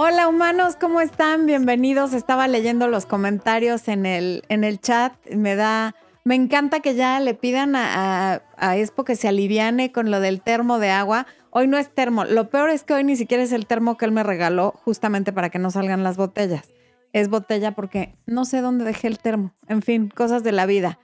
Hola 0.00 0.28
humanos, 0.28 0.76
¿cómo 0.80 1.00
están? 1.00 1.46
Bienvenidos. 1.46 2.12
Estaba 2.12 2.46
leyendo 2.46 2.86
los 2.86 3.04
comentarios 3.04 3.88
en 3.88 4.06
el, 4.06 4.44
en 4.48 4.62
el 4.62 4.80
chat. 4.80 5.12
Me 5.28 5.56
da, 5.56 5.96
me 6.22 6.36
encanta 6.36 6.78
que 6.78 6.94
ya 6.94 7.18
le 7.18 7.34
pidan 7.34 7.74
a, 7.74 8.40
a, 8.56 8.76
Expo 8.76 9.02
que 9.02 9.16
se 9.16 9.26
aliviane 9.26 9.90
con 9.90 10.12
lo 10.12 10.20
del 10.20 10.40
termo 10.40 10.78
de 10.78 10.90
agua. 10.90 11.26
Hoy 11.50 11.66
no 11.66 11.78
es 11.78 11.92
termo. 11.92 12.24
Lo 12.24 12.48
peor 12.48 12.70
es 12.70 12.84
que 12.84 12.94
hoy 12.94 13.02
ni 13.02 13.16
siquiera 13.16 13.42
es 13.42 13.50
el 13.50 13.66
termo 13.66 13.96
que 13.96 14.04
él 14.04 14.12
me 14.12 14.22
regaló 14.22 14.72
justamente 14.84 15.32
para 15.32 15.50
que 15.50 15.58
no 15.58 15.72
salgan 15.72 16.04
las 16.04 16.16
botellas. 16.16 16.72
Es 17.12 17.28
botella 17.28 17.72
porque 17.72 18.14
no 18.24 18.44
sé 18.44 18.60
dónde 18.60 18.84
dejé 18.84 19.08
el 19.08 19.18
termo. 19.18 19.52
En 19.66 19.82
fin, 19.82 20.12
cosas 20.14 20.44
de 20.44 20.52
la 20.52 20.66
vida. 20.66 21.00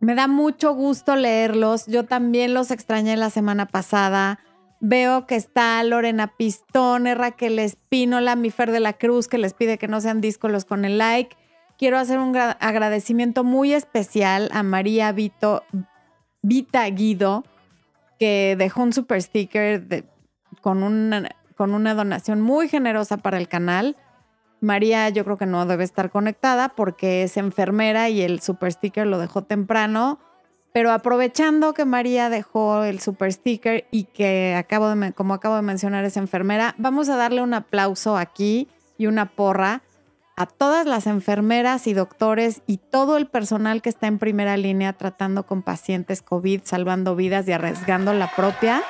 Me 0.00 0.16
da 0.16 0.26
mucho 0.26 0.74
gusto 0.74 1.14
leerlos. 1.14 1.86
Yo 1.86 2.04
también 2.04 2.52
los 2.52 2.72
extrañé 2.72 3.16
la 3.16 3.30
semana 3.30 3.66
pasada. 3.66 4.40
Veo 4.80 5.26
que 5.26 5.36
está 5.36 5.82
Lorena 5.82 6.36
Pistone, 6.36 7.14
Raquel 7.14 7.58
Espínola, 7.58 8.36
mi 8.36 8.50
Fer 8.50 8.70
de 8.70 8.80
la 8.80 8.92
Cruz, 8.92 9.28
que 9.28 9.38
les 9.38 9.54
pide 9.54 9.78
que 9.78 9.88
no 9.88 10.00
sean 10.00 10.20
díscolos 10.20 10.64
con 10.64 10.84
el 10.84 10.98
like. 10.98 11.36
Quiero 11.78 11.98
hacer 11.98 12.18
un 12.18 12.36
agradecimiento 12.36 13.44
muy 13.44 13.72
especial 13.72 14.48
a 14.52 14.62
María 14.62 15.10
Vito, 15.12 15.64
Vita 16.42 16.86
Guido, 16.88 17.44
que 18.18 18.56
dejó 18.58 18.82
un 18.82 18.92
super 18.92 19.20
sticker 19.20 20.04
con, 20.60 20.82
una, 20.82 21.30
con 21.56 21.74
una 21.74 21.94
donación 21.94 22.40
muy 22.40 22.68
generosa 22.68 23.16
para 23.16 23.38
el 23.38 23.48
canal. 23.48 23.96
María 24.60 25.08
yo 25.08 25.24
creo 25.24 25.36
que 25.36 25.46
no 25.46 25.66
debe 25.66 25.84
estar 25.84 26.10
conectada 26.10 26.70
porque 26.70 27.22
es 27.22 27.36
enfermera 27.36 28.08
y 28.08 28.22
el 28.22 28.40
super 28.40 28.72
sticker 28.72 29.06
lo 29.06 29.18
dejó 29.18 29.42
temprano 29.42 30.18
pero 30.74 30.90
aprovechando 30.90 31.72
que 31.72 31.84
María 31.84 32.28
dejó 32.30 32.82
el 32.82 32.98
super 32.98 33.32
sticker 33.32 33.86
y 33.92 34.04
que 34.04 34.56
acabo 34.56 34.92
de, 34.92 35.12
como 35.12 35.32
acabo 35.32 35.54
de 35.54 35.62
mencionar 35.62 36.04
es 36.04 36.16
enfermera, 36.16 36.74
vamos 36.78 37.08
a 37.08 37.14
darle 37.14 37.42
un 37.42 37.54
aplauso 37.54 38.16
aquí 38.16 38.66
y 38.98 39.06
una 39.06 39.26
porra 39.26 39.82
a 40.36 40.46
todas 40.46 40.84
las 40.84 41.06
enfermeras 41.06 41.86
y 41.86 41.94
doctores 41.94 42.62
y 42.66 42.78
todo 42.78 43.16
el 43.16 43.28
personal 43.28 43.82
que 43.82 43.88
está 43.88 44.08
en 44.08 44.18
primera 44.18 44.56
línea 44.56 44.92
tratando 44.94 45.46
con 45.46 45.62
pacientes 45.62 46.22
COVID, 46.22 46.62
salvando 46.64 47.14
vidas 47.14 47.46
y 47.46 47.52
arriesgando 47.52 48.12
la 48.12 48.32
propia, 48.34 48.82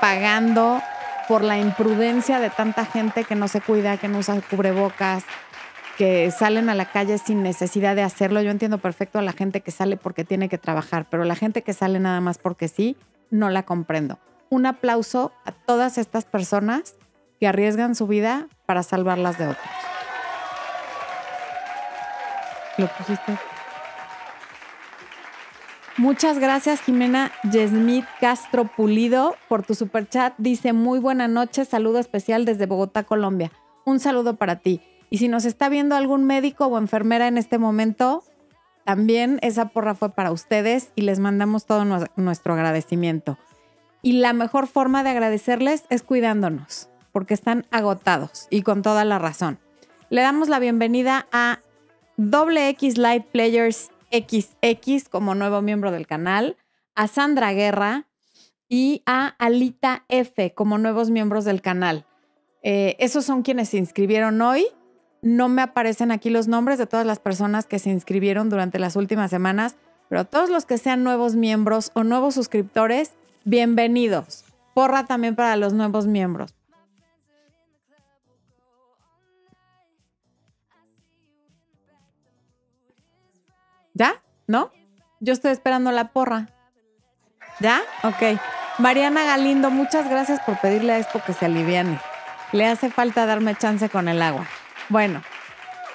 pagando 0.00 0.82
por 1.28 1.44
la 1.44 1.56
imprudencia 1.56 2.40
de 2.40 2.50
tanta 2.50 2.84
gente 2.84 3.22
que 3.22 3.36
no 3.36 3.46
se 3.46 3.60
cuida, 3.60 3.96
que 3.96 4.08
no 4.08 4.18
usa 4.18 4.40
cubrebocas, 4.50 5.22
que 5.96 6.30
salen 6.30 6.68
a 6.68 6.74
la 6.74 6.90
calle 6.90 7.18
sin 7.18 7.42
necesidad 7.42 7.96
de 7.96 8.02
hacerlo. 8.02 8.42
Yo 8.42 8.50
entiendo 8.50 8.78
perfecto 8.78 9.18
a 9.18 9.22
la 9.22 9.32
gente 9.32 9.62
que 9.62 9.70
sale 9.70 9.96
porque 9.96 10.24
tiene 10.24 10.48
que 10.48 10.58
trabajar, 10.58 11.06
pero 11.10 11.24
la 11.24 11.34
gente 11.34 11.62
que 11.62 11.72
sale 11.72 11.98
nada 11.98 12.20
más 12.20 12.38
porque 12.38 12.68
sí, 12.68 12.96
no 13.30 13.50
la 13.50 13.64
comprendo. 13.64 14.18
Un 14.50 14.66
aplauso 14.66 15.32
a 15.44 15.52
todas 15.52 15.98
estas 15.98 16.24
personas 16.24 16.94
que 17.40 17.48
arriesgan 17.48 17.94
su 17.94 18.06
vida 18.06 18.46
para 18.66 18.82
salvarlas 18.82 19.38
de 19.38 19.48
otros. 19.48 19.66
¿Lo 22.78 22.88
pusiste? 22.88 23.38
Muchas 25.96 26.38
gracias, 26.38 26.82
Jimena 26.82 27.32
Yesmith 27.50 28.04
Castro 28.20 28.66
Pulido, 28.66 29.34
por 29.48 29.62
tu 29.62 29.74
super 29.74 30.06
chat. 30.06 30.34
Dice: 30.36 30.74
Muy 30.74 30.98
buena 30.98 31.26
noche, 31.26 31.64
saludo 31.64 31.98
especial 31.98 32.44
desde 32.44 32.66
Bogotá, 32.66 33.04
Colombia. 33.04 33.50
Un 33.86 33.98
saludo 33.98 34.36
para 34.36 34.56
ti. 34.56 34.82
Y 35.10 35.18
si 35.18 35.28
nos 35.28 35.44
está 35.44 35.68
viendo 35.68 35.94
algún 35.94 36.24
médico 36.24 36.66
o 36.66 36.78
enfermera 36.78 37.28
en 37.28 37.38
este 37.38 37.58
momento, 37.58 38.24
también 38.84 39.38
esa 39.42 39.68
porra 39.68 39.94
fue 39.94 40.10
para 40.10 40.32
ustedes 40.32 40.92
y 40.94 41.02
les 41.02 41.18
mandamos 41.18 41.66
todo 41.66 41.84
nuestro 42.16 42.54
agradecimiento. 42.54 43.38
Y 44.02 44.12
la 44.12 44.32
mejor 44.32 44.66
forma 44.66 45.02
de 45.02 45.10
agradecerles 45.10 45.84
es 45.90 46.02
cuidándonos, 46.02 46.88
porque 47.12 47.34
están 47.34 47.66
agotados 47.70 48.46
y 48.50 48.62
con 48.62 48.82
toda 48.82 49.04
la 49.04 49.18
razón. 49.18 49.58
Le 50.10 50.20
damos 50.20 50.48
la 50.48 50.60
bienvenida 50.60 51.26
a 51.32 51.60
Doble 52.16 52.68
X 52.68 52.96
Live 52.96 53.26
Players 53.32 53.90
XX 54.12 55.08
como 55.08 55.34
nuevo 55.34 55.62
miembro 55.62 55.90
del 55.90 56.06
canal, 56.06 56.56
a 56.94 57.08
Sandra 57.08 57.52
Guerra 57.52 58.06
y 58.68 59.02
a 59.06 59.34
Alita 59.38 60.04
F 60.08 60.54
como 60.54 60.78
nuevos 60.78 61.10
miembros 61.10 61.44
del 61.44 61.60
canal. 61.60 62.06
Eh, 62.62 62.96
esos 62.98 63.24
son 63.24 63.42
quienes 63.42 63.70
se 63.70 63.78
inscribieron 63.78 64.40
hoy 64.40 64.66
no 65.26 65.48
me 65.48 65.60
aparecen 65.60 66.12
aquí 66.12 66.30
los 66.30 66.46
nombres 66.46 66.78
de 66.78 66.86
todas 66.86 67.04
las 67.04 67.18
personas 67.18 67.66
que 67.66 67.80
se 67.80 67.90
inscribieron 67.90 68.48
durante 68.48 68.78
las 68.78 68.94
últimas 68.94 69.28
semanas, 69.28 69.74
pero 70.08 70.24
todos 70.24 70.50
los 70.50 70.66
que 70.66 70.78
sean 70.78 71.02
nuevos 71.02 71.34
miembros 71.34 71.90
o 71.94 72.04
nuevos 72.04 72.34
suscriptores, 72.34 73.10
bienvenidos. 73.44 74.44
Porra 74.72 75.04
también 75.04 75.34
para 75.34 75.56
los 75.56 75.72
nuevos 75.72 76.06
miembros. 76.06 76.54
¿Ya? 83.94 84.22
¿No? 84.46 84.70
Yo 85.18 85.32
estoy 85.32 85.50
esperando 85.50 85.90
la 85.90 86.12
porra. 86.12 86.50
¿Ya? 87.58 87.80
Ok. 88.04 88.38
Mariana 88.78 89.24
Galindo, 89.24 89.70
muchas 89.72 90.08
gracias 90.08 90.38
por 90.42 90.60
pedirle 90.60 90.92
a 90.92 90.98
Expo 91.00 91.20
que 91.26 91.32
se 91.32 91.46
aliviane. 91.46 91.98
Le 92.52 92.66
hace 92.66 92.90
falta 92.90 93.26
darme 93.26 93.56
chance 93.56 93.88
con 93.88 94.06
el 94.06 94.22
agua. 94.22 94.46
Bueno, 94.88 95.22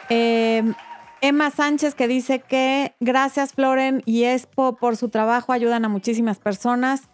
em, 0.09 0.73
Emma 1.21 1.49
Sánchez 1.49 1.95
que 1.95 2.07
dice 2.07 2.39
que 2.39 2.93
gracias 2.99 3.53
Floren 3.53 4.01
y 4.05 4.23
Expo 4.25 4.75
por 4.75 4.97
su 4.97 5.09
trabajo, 5.09 5.53
ayudan 5.53 5.85
a 5.85 5.89
muchísimas 5.89 6.39
personas. 6.39 7.09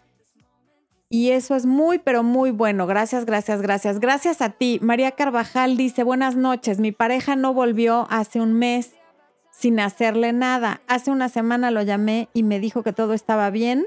Y 1.10 1.30
eso 1.30 1.56
es 1.56 1.64
muy, 1.64 1.98
pero 1.98 2.22
muy 2.22 2.50
bueno. 2.50 2.86
Gracias, 2.86 3.24
gracias, 3.24 3.62
gracias. 3.62 3.98
Gracias 3.98 4.42
a 4.42 4.50
ti. 4.50 4.78
María 4.82 5.12
Carvajal 5.12 5.76
dice, 5.76 6.02
buenas 6.02 6.36
noches. 6.36 6.80
Mi 6.80 6.92
pareja 6.92 7.34
no 7.34 7.54
volvió 7.54 8.06
hace 8.10 8.40
un 8.40 8.52
mes 8.52 8.92
sin 9.50 9.80
hacerle 9.80 10.32
nada. 10.32 10.82
Hace 10.86 11.10
una 11.10 11.30
semana 11.30 11.70
lo 11.70 11.80
llamé 11.82 12.28
y 12.34 12.42
me 12.42 12.60
dijo 12.60 12.82
que 12.82 12.92
todo 12.92 13.14
estaba 13.14 13.48
bien, 13.48 13.86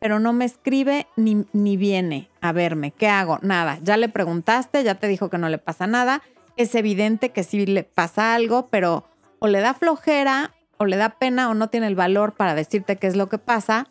pero 0.00 0.18
no 0.18 0.32
me 0.32 0.44
escribe 0.44 1.06
ni, 1.16 1.46
ni 1.52 1.76
viene 1.76 2.30
a 2.40 2.50
verme. 2.50 2.90
¿Qué 2.90 3.06
hago? 3.06 3.38
Nada. 3.42 3.78
Ya 3.82 3.96
le 3.96 4.08
preguntaste, 4.08 4.82
ya 4.82 4.96
te 4.96 5.06
dijo 5.06 5.30
que 5.30 5.38
no 5.38 5.48
le 5.48 5.58
pasa 5.58 5.86
nada 5.86 6.20
es 6.56 6.74
evidente 6.74 7.30
que 7.30 7.44
sí 7.44 7.66
le 7.66 7.84
pasa 7.84 8.34
algo, 8.34 8.68
pero 8.68 9.04
o 9.38 9.46
le 9.46 9.60
da 9.60 9.74
flojera, 9.74 10.54
o 10.78 10.86
le 10.86 10.96
da 10.96 11.10
pena, 11.18 11.50
o 11.50 11.54
no 11.54 11.68
tiene 11.68 11.86
el 11.86 11.94
valor 11.94 12.34
para 12.34 12.54
decirte 12.54 12.96
qué 12.96 13.06
es 13.06 13.16
lo 13.16 13.28
que 13.28 13.38
pasa. 13.38 13.86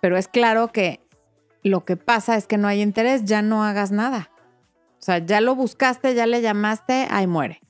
Pero 0.00 0.16
es 0.16 0.28
claro 0.28 0.72
que 0.72 1.00
lo 1.62 1.84
que 1.84 1.96
pasa 1.96 2.36
es 2.36 2.46
que 2.46 2.58
no 2.58 2.68
hay 2.68 2.82
interés, 2.82 3.24
ya 3.24 3.42
no 3.42 3.64
hagas 3.64 3.92
nada. 3.92 4.30
O 4.98 5.02
sea, 5.02 5.18
ya 5.18 5.40
lo 5.40 5.54
buscaste, 5.54 6.14
ya 6.14 6.26
le 6.26 6.42
llamaste, 6.42 7.06
ahí 7.10 7.26
muere. 7.26 7.60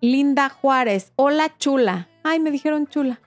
Linda 0.00 0.48
Juárez, 0.48 1.12
hola 1.16 1.56
chula. 1.56 2.08
Ay, 2.22 2.38
me 2.38 2.50
dijeron 2.50 2.86
chula. 2.86 3.20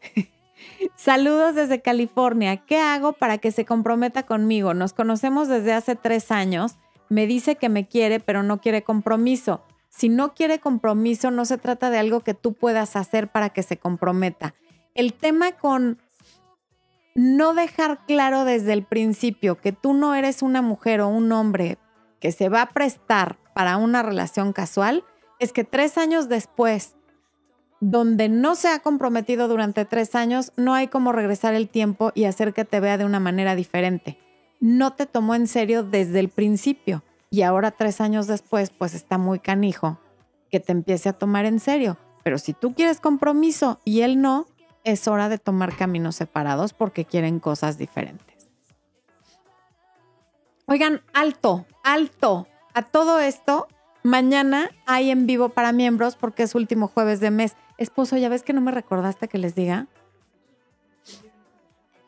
Saludos 0.96 1.54
desde 1.54 1.80
California. 1.80 2.56
¿Qué 2.56 2.78
hago 2.78 3.12
para 3.12 3.38
que 3.38 3.52
se 3.52 3.64
comprometa 3.64 4.24
conmigo? 4.24 4.74
Nos 4.74 4.92
conocemos 4.92 5.48
desde 5.48 5.72
hace 5.72 5.96
tres 5.96 6.30
años 6.30 6.76
me 7.08 7.26
dice 7.26 7.56
que 7.56 7.68
me 7.68 7.86
quiere, 7.86 8.20
pero 8.20 8.42
no 8.42 8.60
quiere 8.60 8.82
compromiso. 8.82 9.62
Si 9.88 10.08
no 10.08 10.34
quiere 10.34 10.60
compromiso, 10.60 11.30
no 11.30 11.44
se 11.44 11.58
trata 11.58 11.90
de 11.90 11.98
algo 11.98 12.20
que 12.20 12.34
tú 12.34 12.52
puedas 12.52 12.96
hacer 12.96 13.28
para 13.28 13.50
que 13.50 13.62
se 13.62 13.78
comprometa. 13.78 14.54
El 14.94 15.14
tema 15.14 15.52
con 15.52 15.98
no 17.14 17.54
dejar 17.54 18.04
claro 18.06 18.44
desde 18.44 18.72
el 18.72 18.84
principio 18.84 19.60
que 19.60 19.72
tú 19.72 19.94
no 19.94 20.14
eres 20.14 20.42
una 20.42 20.62
mujer 20.62 21.00
o 21.00 21.08
un 21.08 21.32
hombre 21.32 21.78
que 22.20 22.32
se 22.32 22.48
va 22.48 22.62
a 22.62 22.68
prestar 22.70 23.38
para 23.54 23.76
una 23.76 24.02
relación 24.02 24.52
casual 24.52 25.04
es 25.40 25.52
que 25.52 25.64
tres 25.64 25.98
años 25.98 26.28
después, 26.28 26.96
donde 27.80 28.28
no 28.28 28.54
se 28.54 28.68
ha 28.68 28.80
comprometido 28.80 29.48
durante 29.48 29.84
tres 29.84 30.14
años, 30.14 30.52
no 30.56 30.74
hay 30.74 30.88
como 30.88 31.12
regresar 31.12 31.54
el 31.54 31.68
tiempo 31.68 32.12
y 32.14 32.24
hacer 32.24 32.52
que 32.52 32.64
te 32.64 32.80
vea 32.80 32.98
de 32.98 33.04
una 33.04 33.20
manera 33.20 33.54
diferente 33.54 34.18
no 34.60 34.92
te 34.94 35.06
tomó 35.06 35.34
en 35.34 35.46
serio 35.46 35.82
desde 35.82 36.20
el 36.20 36.28
principio 36.28 37.02
y 37.30 37.42
ahora 37.42 37.70
tres 37.70 38.00
años 38.00 38.26
después 38.26 38.70
pues 38.70 38.94
está 38.94 39.18
muy 39.18 39.38
canijo 39.38 39.98
que 40.50 40.60
te 40.60 40.72
empiece 40.72 41.08
a 41.08 41.12
tomar 41.12 41.44
en 41.44 41.60
serio. 41.60 41.98
Pero 42.22 42.38
si 42.38 42.52
tú 42.52 42.74
quieres 42.74 43.00
compromiso 43.00 43.80
y 43.84 44.00
él 44.00 44.20
no, 44.20 44.46
es 44.84 45.06
hora 45.08 45.28
de 45.28 45.38
tomar 45.38 45.76
caminos 45.76 46.16
separados 46.16 46.72
porque 46.72 47.04
quieren 47.04 47.40
cosas 47.40 47.78
diferentes. 47.78 48.48
Oigan, 50.66 51.02
alto, 51.14 51.66
alto. 51.82 52.46
A 52.74 52.82
todo 52.82 53.20
esto, 53.20 53.68
mañana 54.02 54.70
hay 54.86 55.10
en 55.10 55.26
vivo 55.26 55.48
para 55.50 55.72
miembros 55.72 56.16
porque 56.16 56.42
es 56.42 56.54
último 56.54 56.88
jueves 56.88 57.20
de 57.20 57.30
mes. 57.30 57.56
Esposo, 57.78 58.16
¿ya 58.16 58.28
ves 58.28 58.42
que 58.42 58.52
no 58.52 58.60
me 58.60 58.72
recordaste 58.72 59.28
que 59.28 59.38
les 59.38 59.54
diga? 59.54 59.86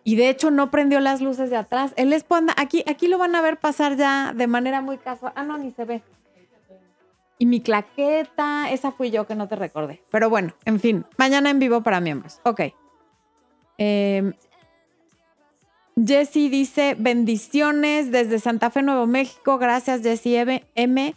Y 0.04 0.16
de 0.16 0.30
hecho 0.30 0.50
no 0.50 0.70
prendió 0.70 1.00
las 1.00 1.20
luces 1.20 1.50
de 1.50 1.56
atrás. 1.56 1.92
Él 1.96 2.10
les 2.10 2.24
pone, 2.24 2.52
aquí, 2.56 2.84
aquí 2.86 3.06
lo 3.06 3.18
van 3.18 3.34
a 3.34 3.42
ver 3.42 3.58
pasar 3.58 3.96
ya 3.96 4.32
de 4.34 4.46
manera 4.46 4.80
muy 4.80 4.98
casual. 4.98 5.32
Ah, 5.36 5.42
no, 5.42 5.58
ni 5.58 5.70
se 5.72 5.84
ve. 5.84 6.02
Y 7.38 7.46
mi 7.46 7.60
claqueta, 7.60 8.70
esa 8.70 8.92
fui 8.92 9.10
yo 9.10 9.26
que 9.26 9.34
no 9.34 9.48
te 9.48 9.56
recordé. 9.56 10.02
Pero 10.10 10.28
bueno, 10.28 10.52
en 10.66 10.78
fin, 10.78 11.06
mañana 11.16 11.50
en 11.50 11.58
vivo 11.58 11.82
para 11.82 12.00
miembros. 12.00 12.40
Ok. 12.44 12.60
Em, 13.78 14.34
Jessy 15.96 16.50
dice 16.50 16.96
bendiciones 16.98 18.10
desde 18.12 18.38
Santa 18.38 18.70
Fe, 18.70 18.82
Nuevo 18.82 19.06
México. 19.06 19.58
Gracias, 19.58 20.02
Jessy 20.02 20.36
M. 20.74 21.14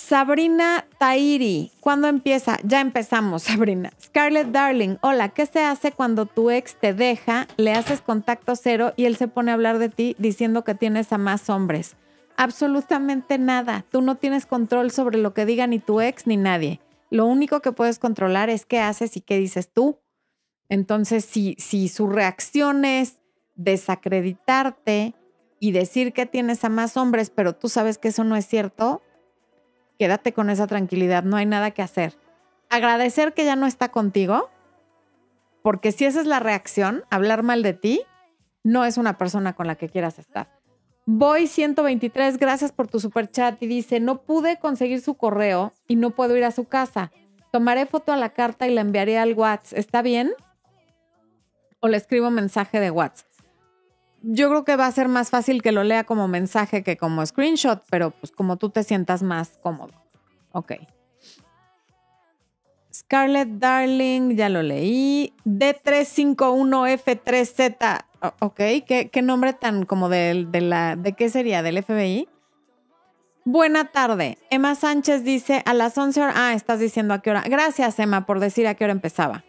Sabrina 0.00 0.86
Tairi, 0.98 1.70
¿cuándo 1.78 2.08
empieza? 2.08 2.58
Ya 2.64 2.80
empezamos, 2.80 3.42
Sabrina. 3.44 3.92
Scarlett 4.02 4.48
Darling, 4.48 4.96
hola, 5.02 5.28
¿qué 5.28 5.46
se 5.46 5.62
hace 5.62 5.92
cuando 5.92 6.26
tu 6.26 6.50
ex 6.50 6.74
te 6.74 6.94
deja, 6.94 7.46
le 7.58 7.74
haces 7.74 8.00
contacto 8.00 8.56
cero 8.56 8.92
y 8.96 9.04
él 9.04 9.16
se 9.16 9.28
pone 9.28 9.50
a 9.50 9.54
hablar 9.54 9.78
de 9.78 9.88
ti 9.90 10.16
diciendo 10.18 10.64
que 10.64 10.74
tienes 10.74 11.12
a 11.12 11.18
más 11.18 11.48
hombres? 11.50 11.96
Absolutamente 12.36 13.38
nada. 13.38 13.84
Tú 13.90 14.00
no 14.00 14.16
tienes 14.16 14.46
control 14.46 14.90
sobre 14.90 15.18
lo 15.18 15.34
que 15.34 15.44
diga 15.44 15.66
ni 15.66 15.78
tu 15.78 16.00
ex 16.00 16.26
ni 16.26 16.38
nadie. 16.38 16.80
Lo 17.10 17.26
único 17.26 17.60
que 17.60 17.72
puedes 17.72 17.98
controlar 17.98 18.48
es 18.48 18.64
qué 18.64 18.80
haces 18.80 19.16
y 19.16 19.20
qué 19.20 19.36
dices 19.36 19.70
tú. 19.70 20.00
Entonces, 20.68 21.24
si, 21.24 21.56
si 21.58 21.88
su 21.88 22.08
reacción 22.08 22.84
es 22.84 23.20
desacreditarte 23.54 25.14
y 25.60 25.72
decir 25.72 26.14
que 26.14 26.24
tienes 26.26 26.64
a 26.64 26.70
más 26.70 26.96
hombres, 26.96 27.30
pero 27.30 27.54
tú 27.54 27.68
sabes 27.68 27.98
que 27.98 28.08
eso 28.08 28.24
no 28.24 28.34
es 28.34 28.46
cierto, 28.46 29.02
quédate 30.00 30.32
con 30.32 30.48
esa 30.48 30.66
tranquilidad, 30.66 31.24
no 31.24 31.36
hay 31.36 31.44
nada 31.44 31.72
que 31.72 31.82
hacer. 31.82 32.16
Agradecer 32.70 33.34
que 33.34 33.44
ya 33.44 33.54
no 33.54 33.66
está 33.66 33.90
contigo, 33.90 34.48
porque 35.60 35.92
si 35.92 36.06
esa 36.06 36.22
es 36.22 36.26
la 36.26 36.40
reacción, 36.40 37.04
hablar 37.10 37.42
mal 37.42 37.62
de 37.62 37.74
ti, 37.74 38.00
no 38.64 38.86
es 38.86 38.96
una 38.96 39.18
persona 39.18 39.52
con 39.52 39.66
la 39.66 39.74
que 39.74 39.90
quieras 39.90 40.18
estar. 40.18 40.48
Voy 41.04 41.46
123, 41.46 42.38
gracias 42.38 42.72
por 42.72 42.88
tu 42.88 42.98
super 42.98 43.30
chat 43.30 43.62
y 43.62 43.66
dice, 43.66 44.00
no 44.00 44.22
pude 44.22 44.58
conseguir 44.58 45.02
su 45.02 45.18
correo 45.18 45.74
y 45.86 45.96
no 45.96 46.12
puedo 46.12 46.34
ir 46.34 46.44
a 46.44 46.50
su 46.50 46.64
casa. 46.64 47.12
Tomaré 47.52 47.84
foto 47.84 48.10
a 48.10 48.16
la 48.16 48.30
carta 48.30 48.66
y 48.66 48.72
la 48.72 48.80
enviaré 48.80 49.18
al 49.18 49.34
WhatsApp. 49.34 49.78
¿Está 49.78 50.00
bien? 50.00 50.32
O 51.80 51.88
le 51.88 51.98
escribo 51.98 52.30
mensaje 52.30 52.80
de 52.80 52.90
WhatsApp 52.90 53.29
yo 54.22 54.48
creo 54.48 54.64
que 54.64 54.76
va 54.76 54.86
a 54.86 54.92
ser 54.92 55.08
más 55.08 55.30
fácil 55.30 55.62
que 55.62 55.72
lo 55.72 55.84
lea 55.84 56.04
como 56.04 56.28
mensaje 56.28 56.82
que 56.82 56.96
como 56.96 57.24
screenshot, 57.24 57.82
pero 57.90 58.10
pues 58.10 58.32
como 58.32 58.56
tú 58.56 58.70
te 58.70 58.82
sientas 58.82 59.22
más 59.22 59.58
cómodo. 59.62 59.92
Ok. 60.52 60.72
Scarlett 62.92 63.48
Darling, 63.48 64.36
ya 64.36 64.48
lo 64.48 64.62
leí. 64.62 65.32
D351F3Z. 65.44 68.04
Ok, 68.40 68.60
¿Qué, 68.86 69.22
nombre 69.22 69.54
tan 69.54 69.86
como 69.86 70.08
de, 70.08 70.46
de, 70.48 70.60
la... 70.60 70.96
¿De 70.96 71.12
qué 71.14 71.30
sería? 71.30 71.62
¿Del 71.62 71.80
FBI? 71.82 72.28
Buena 73.44 73.86
tarde. 73.86 74.36
Emma 74.50 74.74
Sánchez 74.74 75.24
dice 75.24 75.62
a 75.64 75.72
las 75.72 75.96
11 75.96 76.20
horas. 76.20 76.34
Ah, 76.36 76.52
estás 76.52 76.80
diciendo 76.80 77.14
a 77.14 77.22
qué 77.22 77.30
hora. 77.30 77.42
Gracias, 77.46 77.98
Emma, 77.98 78.26
por 78.26 78.40
decir 78.40 78.66
a 78.66 78.74
qué 78.74 78.84
hora 78.84 78.92
empezaba. 78.92 79.44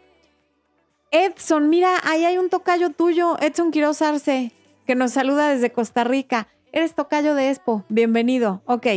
Edson, 1.12 1.70
mira, 1.70 1.98
ahí 2.04 2.24
hay 2.24 2.38
un 2.38 2.50
tocayo 2.50 2.92
tuyo, 2.92 3.38
Edson 3.42 3.72
Quiroz 3.72 4.02
Arce 4.02 4.54
que 4.86 4.96
nos 4.96 5.12
saluda 5.12 5.50
desde 5.50 5.72
Costa 5.72 6.04
Rica. 6.04 6.48
Eres 6.72 6.96
tocayo 6.96 7.36
de 7.36 7.50
Expo, 7.50 7.84
bienvenido. 7.90 8.62
Ok. 8.66 8.88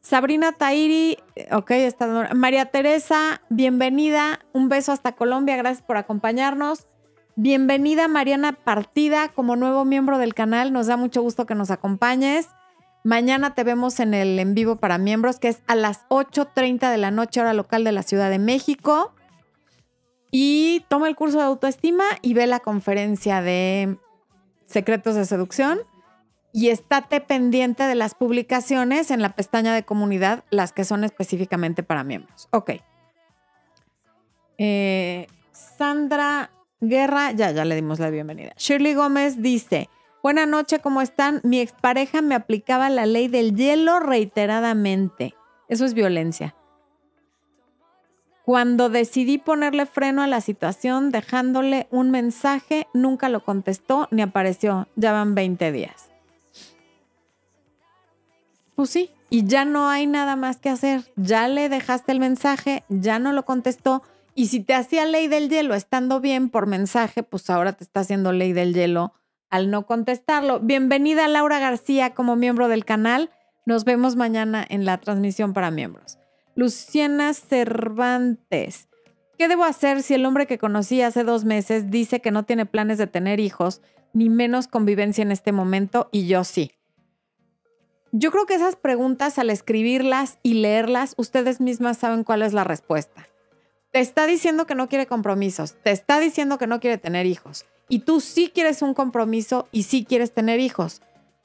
Sabrina 0.00 0.52
Tairi, 0.52 1.18
ok, 1.52 1.70
está. 1.72 2.30
María 2.34 2.66
Teresa, 2.66 3.42
bienvenida. 3.50 4.40
Un 4.52 4.68
beso 4.68 4.92
hasta 4.92 5.12
Colombia, 5.12 5.56
gracias 5.56 5.86
por 5.86 5.96
acompañarnos. 5.96 6.86
Bienvenida 7.36 8.08
Mariana 8.08 8.52
Partida 8.52 9.28
como 9.28 9.56
nuevo 9.56 9.84
miembro 9.84 10.18
del 10.18 10.34
canal. 10.34 10.72
Nos 10.72 10.86
da 10.86 10.96
mucho 10.96 11.22
gusto 11.22 11.46
que 11.46 11.54
nos 11.54 11.70
acompañes. 11.70 12.48
Mañana 13.02 13.54
te 13.54 13.64
vemos 13.64 13.98
en 14.00 14.14
el 14.14 14.38
en 14.38 14.54
vivo 14.54 14.76
para 14.76 14.98
miembros, 14.98 15.38
que 15.38 15.48
es 15.48 15.62
a 15.66 15.74
las 15.74 16.06
8.30 16.08 16.90
de 16.90 16.98
la 16.98 17.10
noche, 17.10 17.40
hora 17.40 17.54
local 17.54 17.82
de 17.84 17.92
la 17.92 18.02
Ciudad 18.02 18.30
de 18.30 18.38
México. 18.38 19.14
Y 20.30 20.84
toma 20.88 21.08
el 21.08 21.16
curso 21.16 21.38
de 21.38 21.44
autoestima 21.44 22.04
y 22.22 22.34
ve 22.34 22.46
la 22.46 22.60
conferencia 22.60 23.40
de 23.40 23.98
Secretos 24.70 25.16
de 25.16 25.24
Seducción 25.24 25.80
y 26.52 26.68
estate 26.68 27.20
pendiente 27.20 27.82
de 27.82 27.96
las 27.96 28.14
publicaciones 28.14 29.10
en 29.10 29.20
la 29.20 29.34
pestaña 29.34 29.74
de 29.74 29.82
comunidad, 29.82 30.44
las 30.50 30.72
que 30.72 30.84
son 30.84 31.02
específicamente 31.02 31.82
para 31.82 32.04
miembros. 32.04 32.48
Ok. 32.52 32.72
Eh, 34.58 35.26
Sandra 35.50 36.50
Guerra, 36.80 37.32
ya, 37.32 37.50
ya 37.50 37.64
le 37.64 37.74
dimos 37.74 37.98
la 37.98 38.10
bienvenida. 38.10 38.52
Shirley 38.56 38.94
Gómez 38.94 39.42
dice, 39.42 39.88
buena 40.22 40.46
noche, 40.46 40.78
¿cómo 40.78 41.02
están? 41.02 41.40
Mi 41.42 41.60
expareja 41.60 42.22
me 42.22 42.36
aplicaba 42.36 42.90
la 42.90 43.06
ley 43.06 43.26
del 43.26 43.56
hielo 43.56 43.98
reiteradamente. 43.98 45.34
Eso 45.68 45.84
es 45.84 45.94
violencia. 45.94 46.54
Cuando 48.50 48.88
decidí 48.88 49.38
ponerle 49.38 49.86
freno 49.86 50.22
a 50.22 50.26
la 50.26 50.40
situación 50.40 51.12
dejándole 51.12 51.86
un 51.92 52.10
mensaje, 52.10 52.88
nunca 52.92 53.28
lo 53.28 53.44
contestó 53.44 54.08
ni 54.10 54.22
apareció. 54.22 54.88
Ya 54.96 55.12
van 55.12 55.36
20 55.36 55.70
días. 55.70 56.10
Pues 58.74 58.90
sí, 58.90 59.12
y 59.28 59.46
ya 59.46 59.64
no 59.64 59.88
hay 59.88 60.08
nada 60.08 60.34
más 60.34 60.56
que 60.56 60.68
hacer. 60.68 61.12
Ya 61.14 61.46
le 61.46 61.68
dejaste 61.68 62.10
el 62.10 62.18
mensaje, 62.18 62.82
ya 62.88 63.20
no 63.20 63.30
lo 63.30 63.44
contestó. 63.44 64.02
Y 64.34 64.48
si 64.48 64.58
te 64.58 64.74
hacía 64.74 65.06
ley 65.06 65.28
del 65.28 65.48
hielo 65.48 65.76
estando 65.76 66.20
bien 66.20 66.50
por 66.50 66.66
mensaje, 66.66 67.22
pues 67.22 67.48
ahora 67.50 67.74
te 67.74 67.84
está 67.84 68.00
haciendo 68.00 68.32
ley 68.32 68.52
del 68.52 68.74
hielo 68.74 69.12
al 69.48 69.70
no 69.70 69.86
contestarlo. 69.86 70.58
Bienvenida 70.58 71.28
Laura 71.28 71.60
García 71.60 72.14
como 72.14 72.34
miembro 72.34 72.66
del 72.66 72.84
canal. 72.84 73.30
Nos 73.64 73.84
vemos 73.84 74.16
mañana 74.16 74.66
en 74.68 74.86
la 74.86 74.98
transmisión 74.98 75.52
para 75.52 75.70
miembros. 75.70 76.18
Luciana 76.60 77.32
Cervantes. 77.32 78.90
¿Qué 79.38 79.48
debo 79.48 79.64
hacer 79.64 80.02
si 80.02 80.12
el 80.12 80.26
hombre 80.26 80.46
que 80.46 80.58
conocí 80.58 81.00
hace 81.00 81.24
dos 81.24 81.46
meses 81.46 81.90
dice 81.90 82.20
que 82.20 82.30
no 82.30 82.44
tiene 82.44 82.66
planes 82.66 82.98
de 82.98 83.06
tener 83.06 83.40
hijos, 83.40 83.80
ni 84.12 84.28
menos 84.28 84.68
convivencia 84.68 85.22
en 85.22 85.32
este 85.32 85.52
momento, 85.52 86.10
y 86.12 86.26
yo 86.26 86.44
sí? 86.44 86.72
Yo 88.12 88.30
creo 88.30 88.44
que 88.44 88.56
esas 88.56 88.76
preguntas, 88.76 89.38
al 89.38 89.48
escribirlas 89.48 90.38
y 90.42 90.52
leerlas, 90.52 91.14
ustedes 91.16 91.62
mismas 91.62 91.96
saben 91.96 92.24
cuál 92.24 92.42
es 92.42 92.52
la 92.52 92.64
respuesta. 92.64 93.26
Te 93.90 94.00
está 94.00 94.26
diciendo 94.26 94.66
que 94.66 94.74
no 94.74 94.90
quiere 94.90 95.06
compromisos, 95.06 95.76
te 95.82 95.92
está 95.92 96.20
diciendo 96.20 96.58
que 96.58 96.66
no 96.66 96.78
quiere 96.78 96.98
tener 96.98 97.24
hijos, 97.24 97.64
y 97.88 98.00
tú 98.00 98.20
sí 98.20 98.50
quieres 98.52 98.82
un 98.82 98.92
compromiso 98.92 99.66
y 99.72 99.84
sí 99.84 100.04
quieres 100.04 100.34
tener 100.34 100.60
hijos. 100.60 101.00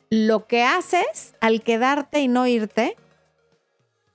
Lo 0.10 0.46
que 0.46 0.64
haces 0.64 1.36
al 1.40 1.62
quedarte 1.62 2.20
y 2.20 2.28
no 2.28 2.48
irte 2.48 2.98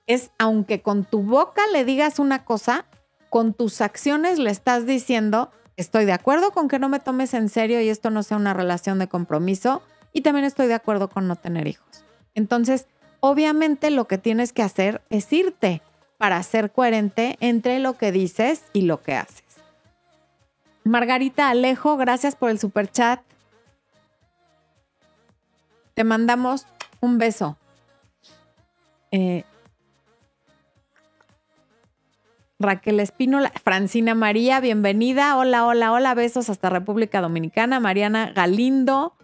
es, 0.07 0.31
aunque 0.37 0.81
con 0.81 1.03
tu 1.03 1.23
boca 1.23 1.61
le 1.71 1.85
digas 1.85 2.19
una 2.19 2.45
cosa, 2.45 2.85
con 3.29 3.53
tus 3.53 3.81
acciones 3.81 4.39
le 4.39 4.51
estás 4.51 4.85
diciendo, 4.85 5.51
estoy 5.77 6.05
de 6.05 6.13
acuerdo 6.13 6.51
con 6.51 6.67
que 6.67 6.79
no 6.79 6.89
me 6.89 6.99
tomes 6.99 7.33
en 7.33 7.49
serio 7.49 7.81
y 7.81 7.89
esto 7.89 8.09
no 8.09 8.23
sea 8.23 8.37
una 8.37 8.53
relación 8.53 8.99
de 8.99 9.07
compromiso, 9.07 9.81
y 10.13 10.21
también 10.21 10.45
estoy 10.45 10.67
de 10.67 10.73
acuerdo 10.73 11.09
con 11.09 11.27
no 11.27 11.35
tener 11.35 11.67
hijos. 11.67 12.03
Entonces, 12.35 12.87
obviamente 13.19 13.89
lo 13.89 14.07
que 14.07 14.17
tienes 14.17 14.53
que 14.53 14.63
hacer 14.63 15.01
es 15.09 15.31
irte 15.31 15.81
para 16.17 16.41
ser 16.43 16.71
coherente 16.71 17.37
entre 17.39 17.79
lo 17.79 17.97
que 17.97 18.11
dices 18.11 18.63
y 18.73 18.81
lo 18.81 19.01
que 19.01 19.15
haces. 19.15 19.43
Margarita 20.83 21.49
Alejo, 21.49 21.97
gracias 21.97 22.35
por 22.35 22.49
el 22.49 22.59
super 22.59 22.91
chat. 22.91 23.21
Te 25.93 26.03
mandamos 26.03 26.65
un 26.99 27.17
beso. 27.17 27.57
Eh, 29.11 29.43
Raquel 32.61 32.99
Espínola, 32.99 33.51
Francina 33.63 34.15
María, 34.15 34.59
bienvenida. 34.59 35.37
Hola, 35.37 35.65
hola, 35.65 35.91
hola, 35.91 36.13
besos 36.13 36.49
hasta 36.49 36.69
República 36.69 37.21
Dominicana. 37.21 37.79
Mariana 37.79 38.31
Galindo, 38.33 39.15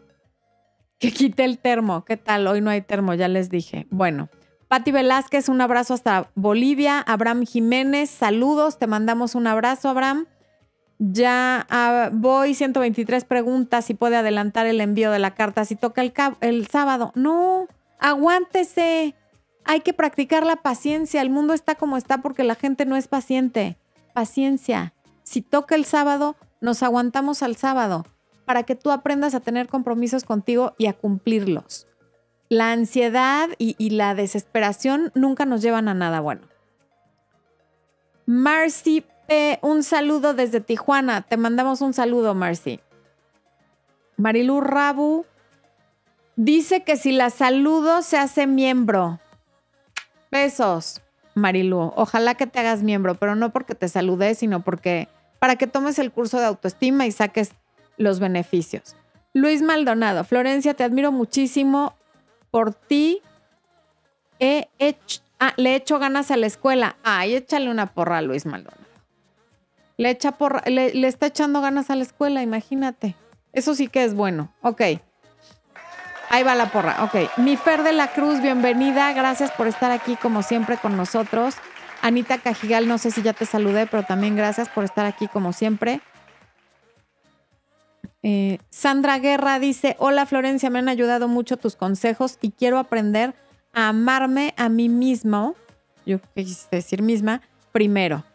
que 0.99 1.11
quite 1.11 1.45
el 1.45 1.59
termo. 1.59 2.03
¿Qué 2.03 2.17
tal? 2.17 2.47
Hoy 2.47 2.61
no 2.61 2.69
hay 2.69 2.81
termo, 2.81 3.13
ya 3.13 3.27
les 3.27 3.49
dije. 3.49 3.87
Bueno, 3.89 4.29
Patti 4.67 4.91
Velázquez, 4.91 5.49
un 5.49 5.61
abrazo 5.61 5.93
hasta 5.93 6.31
Bolivia. 6.35 6.99
Abraham 6.99 7.45
Jiménez, 7.45 8.09
saludos, 8.09 8.79
te 8.79 8.87
mandamos 8.87 9.35
un 9.35 9.47
abrazo, 9.47 9.89
Abraham. 9.89 10.25
Ya 10.99 11.67
ah, 11.69 12.09
voy, 12.11 12.55
123 12.55 13.23
preguntas, 13.25 13.85
si 13.85 13.93
puede 13.93 14.15
adelantar 14.15 14.65
el 14.65 14.81
envío 14.81 15.11
de 15.11 15.19
la 15.19 15.35
carta, 15.35 15.63
si 15.63 15.75
toca 15.75 16.01
el 16.41 16.67
sábado. 16.67 17.11
No, 17.13 17.67
aguántese. 17.99 19.15
Hay 19.67 19.81
que 19.81 19.93
practicar 19.93 20.45
la 20.45 20.55
paciencia. 20.57 21.21
El 21.21 21.29
mundo 21.29 21.53
está 21.53 21.75
como 21.75 21.97
está 21.97 22.19
porque 22.19 22.43
la 22.43 22.55
gente 22.55 22.85
no 22.85 22.95
es 22.95 23.07
paciente. 23.07 23.77
Paciencia. 24.13 24.93
Si 25.23 25.41
toca 25.41 25.75
el 25.75 25.83
sábado, 25.83 26.37
nos 26.61 26.83
aguantamos 26.83 27.43
al 27.43 27.57
sábado 27.57 28.05
para 28.45 28.63
que 28.63 28.75
tú 28.75 28.91
aprendas 28.91 29.35
a 29.35 29.41
tener 29.41 29.67
compromisos 29.67 30.23
contigo 30.23 30.73
y 30.77 30.85
a 30.85 30.93
cumplirlos. 30.93 31.85
La 32.47 32.71
ansiedad 32.71 33.49
y, 33.57 33.89
la 33.89 34.15
desesperación 34.15 35.11
nunca 35.15 35.45
nos 35.45 35.61
llevan 35.61 35.89
a 35.89 35.93
nada 35.93 36.21
bueno. 36.21 36.47
Marcy 38.25 39.03
P., 39.27 39.59
un 39.61 39.83
saludo 39.83 40.33
desde 40.33 40.61
Tijuana. 40.61 41.23
Te 41.23 41.35
mandamos 41.35 41.81
un 41.81 41.93
saludo, 41.93 42.33
Marcy. 42.35 42.79
Marilu 44.15 44.61
Rabu 44.61 45.25
dice 46.37 46.83
que 46.83 46.95
si 46.95 47.11
la 47.11 47.29
saludo 47.31 48.01
se 48.01 48.17
hace 48.17 48.47
miembro. 48.47 49.19
Besos, 50.37 51.01
Marilu. 51.33 51.91
Ojalá 51.95 52.35
que 52.35 52.45
te 52.45 52.59
hagas 52.59 52.83
miembro, 52.83 53.15
pero 53.15 53.35
no 53.35 53.51
porque 53.51 53.73
te 53.73 53.87
salude, 53.87 54.35
sino 54.35 54.61
porque 54.61 55.07
para 55.39 55.55
que 55.55 55.65
tomes 55.65 55.97
el 55.97 56.11
curso 56.11 56.39
de 56.39 56.45
autoestima 56.45 57.07
y 57.07 57.11
saques 57.11 57.53
los 57.97 58.19
beneficios. 58.19 58.95
Luis 59.33 59.63
Maldonado, 59.63 60.23
Florencia, 60.23 60.75
te 60.75 60.83
admiro 60.83 61.11
muchísimo. 61.11 61.95
Por 62.51 62.75
ti 62.75 63.21
he 64.39 64.67
hecho, 64.77 65.21
ah, 65.39 65.53
le 65.57 65.75
echo 65.75 65.97
ganas 65.97 66.29
a 66.29 66.37
la 66.37 66.45
escuela. 66.45 66.97
Ay, 67.03 67.33
échale 67.33 67.71
una 67.71 67.87
porra 67.87 68.21
Luis 68.21 68.45
Maldonado. 68.45 68.85
Le, 69.97 70.11
echa 70.11 70.33
porra, 70.33 70.61
le, 70.67 70.93
le 70.93 71.07
está 71.07 71.25
echando 71.25 71.61
ganas 71.61 71.89
a 71.89 71.95
la 71.95 72.03
escuela, 72.03 72.43
imagínate. 72.43 73.15
Eso 73.53 73.73
sí 73.73 73.87
que 73.87 74.03
es 74.03 74.13
bueno. 74.13 74.53
Ok. 74.61 74.81
Ahí 76.29 76.43
va 76.43 76.55
la 76.55 76.71
porra. 76.71 77.03
Ok. 77.03 77.37
Mi 77.37 77.55
Fer 77.55 77.83
de 77.83 77.93
la 77.93 78.11
Cruz, 78.11 78.41
bienvenida. 78.41 79.13
Gracias 79.13 79.51
por 79.51 79.67
estar 79.67 79.91
aquí 79.91 80.15
como 80.17 80.43
siempre 80.43 80.77
con 80.77 80.97
nosotros. 80.97 81.55
Anita 82.01 82.37
Cajigal, 82.37 82.87
no 82.87 82.97
sé 82.97 83.11
si 83.11 83.21
ya 83.21 83.33
te 83.33 83.45
saludé, 83.45 83.87
pero 83.87 84.03
también 84.03 84.35
gracias 84.35 84.69
por 84.69 84.83
estar 84.83 85.05
aquí 85.05 85.27
como 85.27 85.53
siempre. 85.53 86.01
Eh, 88.23 88.59
Sandra 88.69 89.19
Guerra 89.19 89.57
dice, 89.59 89.95
hola 89.99 90.25
Florencia, 90.25 90.69
me 90.69 90.79
han 90.79 90.89
ayudado 90.89 91.27
mucho 91.27 91.57
tus 91.57 91.75
consejos 91.75 92.37
y 92.41 92.51
quiero 92.51 92.77
aprender 92.77 93.33
a 93.73 93.89
amarme 93.89 94.53
a 94.57 94.69
mí 94.69 94.89
mismo, 94.89 95.55
yo 96.05 96.19
quise 96.35 96.67
decir 96.71 97.01
misma, 97.01 97.41
primero. 97.71 98.25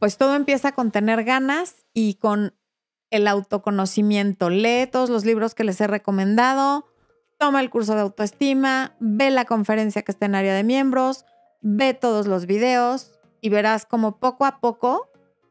Pues 0.00 0.16
todo 0.16 0.34
empieza 0.34 0.72
con 0.72 0.90
tener 0.90 1.24
ganas 1.24 1.84
y 1.92 2.14
con 2.14 2.52
el 3.14 3.28
autoconocimiento. 3.28 4.50
Lee 4.50 4.88
todos 4.90 5.08
los 5.08 5.24
libros 5.24 5.54
que 5.54 5.62
les 5.62 5.80
he 5.80 5.86
recomendado, 5.86 6.84
toma 7.38 7.60
el 7.60 7.70
curso 7.70 7.94
de 7.94 8.00
autoestima, 8.00 8.96
ve 8.98 9.30
la 9.30 9.44
conferencia 9.44 10.02
que 10.02 10.10
está 10.10 10.26
en 10.26 10.34
área 10.34 10.52
de 10.52 10.64
miembros, 10.64 11.24
ve 11.60 11.94
todos 11.94 12.26
los 12.26 12.46
videos 12.46 13.12
y 13.40 13.50
verás 13.50 13.86
como 13.86 14.18
poco 14.18 14.44
a 14.44 14.58
poco 14.58 15.08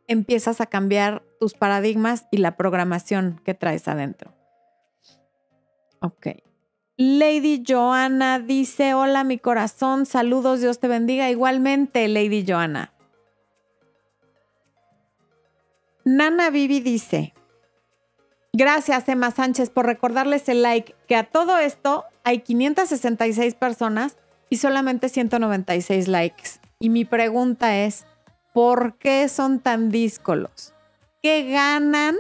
empiezas 0.07 0.59
a 0.59 0.65
cambiar 0.65 1.23
tus 1.39 1.53
paradigmas 1.53 2.27
y 2.31 2.37
la 2.37 2.57
programación 2.57 3.39
que 3.45 3.53
traes 3.53 3.87
adentro. 3.87 4.33
Ok. 6.01 6.27
Lady 6.97 7.63
Joanna 7.65 8.39
dice, 8.39 8.93
hola 8.93 9.23
mi 9.23 9.37
corazón, 9.37 10.05
saludos, 10.05 10.59
Dios 10.59 10.79
te 10.79 10.89
bendiga. 10.89 11.29
Igualmente, 11.29 12.09
Lady 12.09 12.43
Joanna. 12.45 12.93
Nana 16.03 16.49
Vivi 16.49 16.81
dice, 16.81 17.33
gracias 18.53 19.09
Emma 19.09 19.31
Sánchez 19.31 19.69
por 19.69 19.85
recordarles 19.85 20.47
el 20.47 20.61
like, 20.61 20.95
que 21.07 21.15
a 21.15 21.23
todo 21.23 21.57
esto 21.57 22.05
hay 22.23 22.39
566 22.39 23.55
personas 23.55 24.17
y 24.49 24.57
solamente 24.57 25.09
196 25.09 26.07
likes. 26.07 26.51
Y 26.79 26.89
mi 26.89 27.05
pregunta 27.05 27.77
es, 27.77 28.05
¿por 28.53 28.97
qué 28.97 29.27
son 29.27 29.59
tan 29.59 29.89
díscolos? 29.89 30.73
¿Qué 31.21 31.49
ganan 31.49 32.15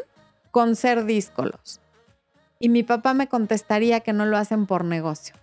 con 0.51 0.75
ser 0.75 1.05
díscolos? 1.05 1.79
Y 2.59 2.69
mi 2.69 2.83
papá 2.83 3.13
me 3.13 3.27
contestaría 3.27 3.99
que 3.99 4.13
no 4.13 4.25
lo 4.25 4.37
hacen 4.37 4.65
por 4.65 4.85
negocio. 4.85 5.35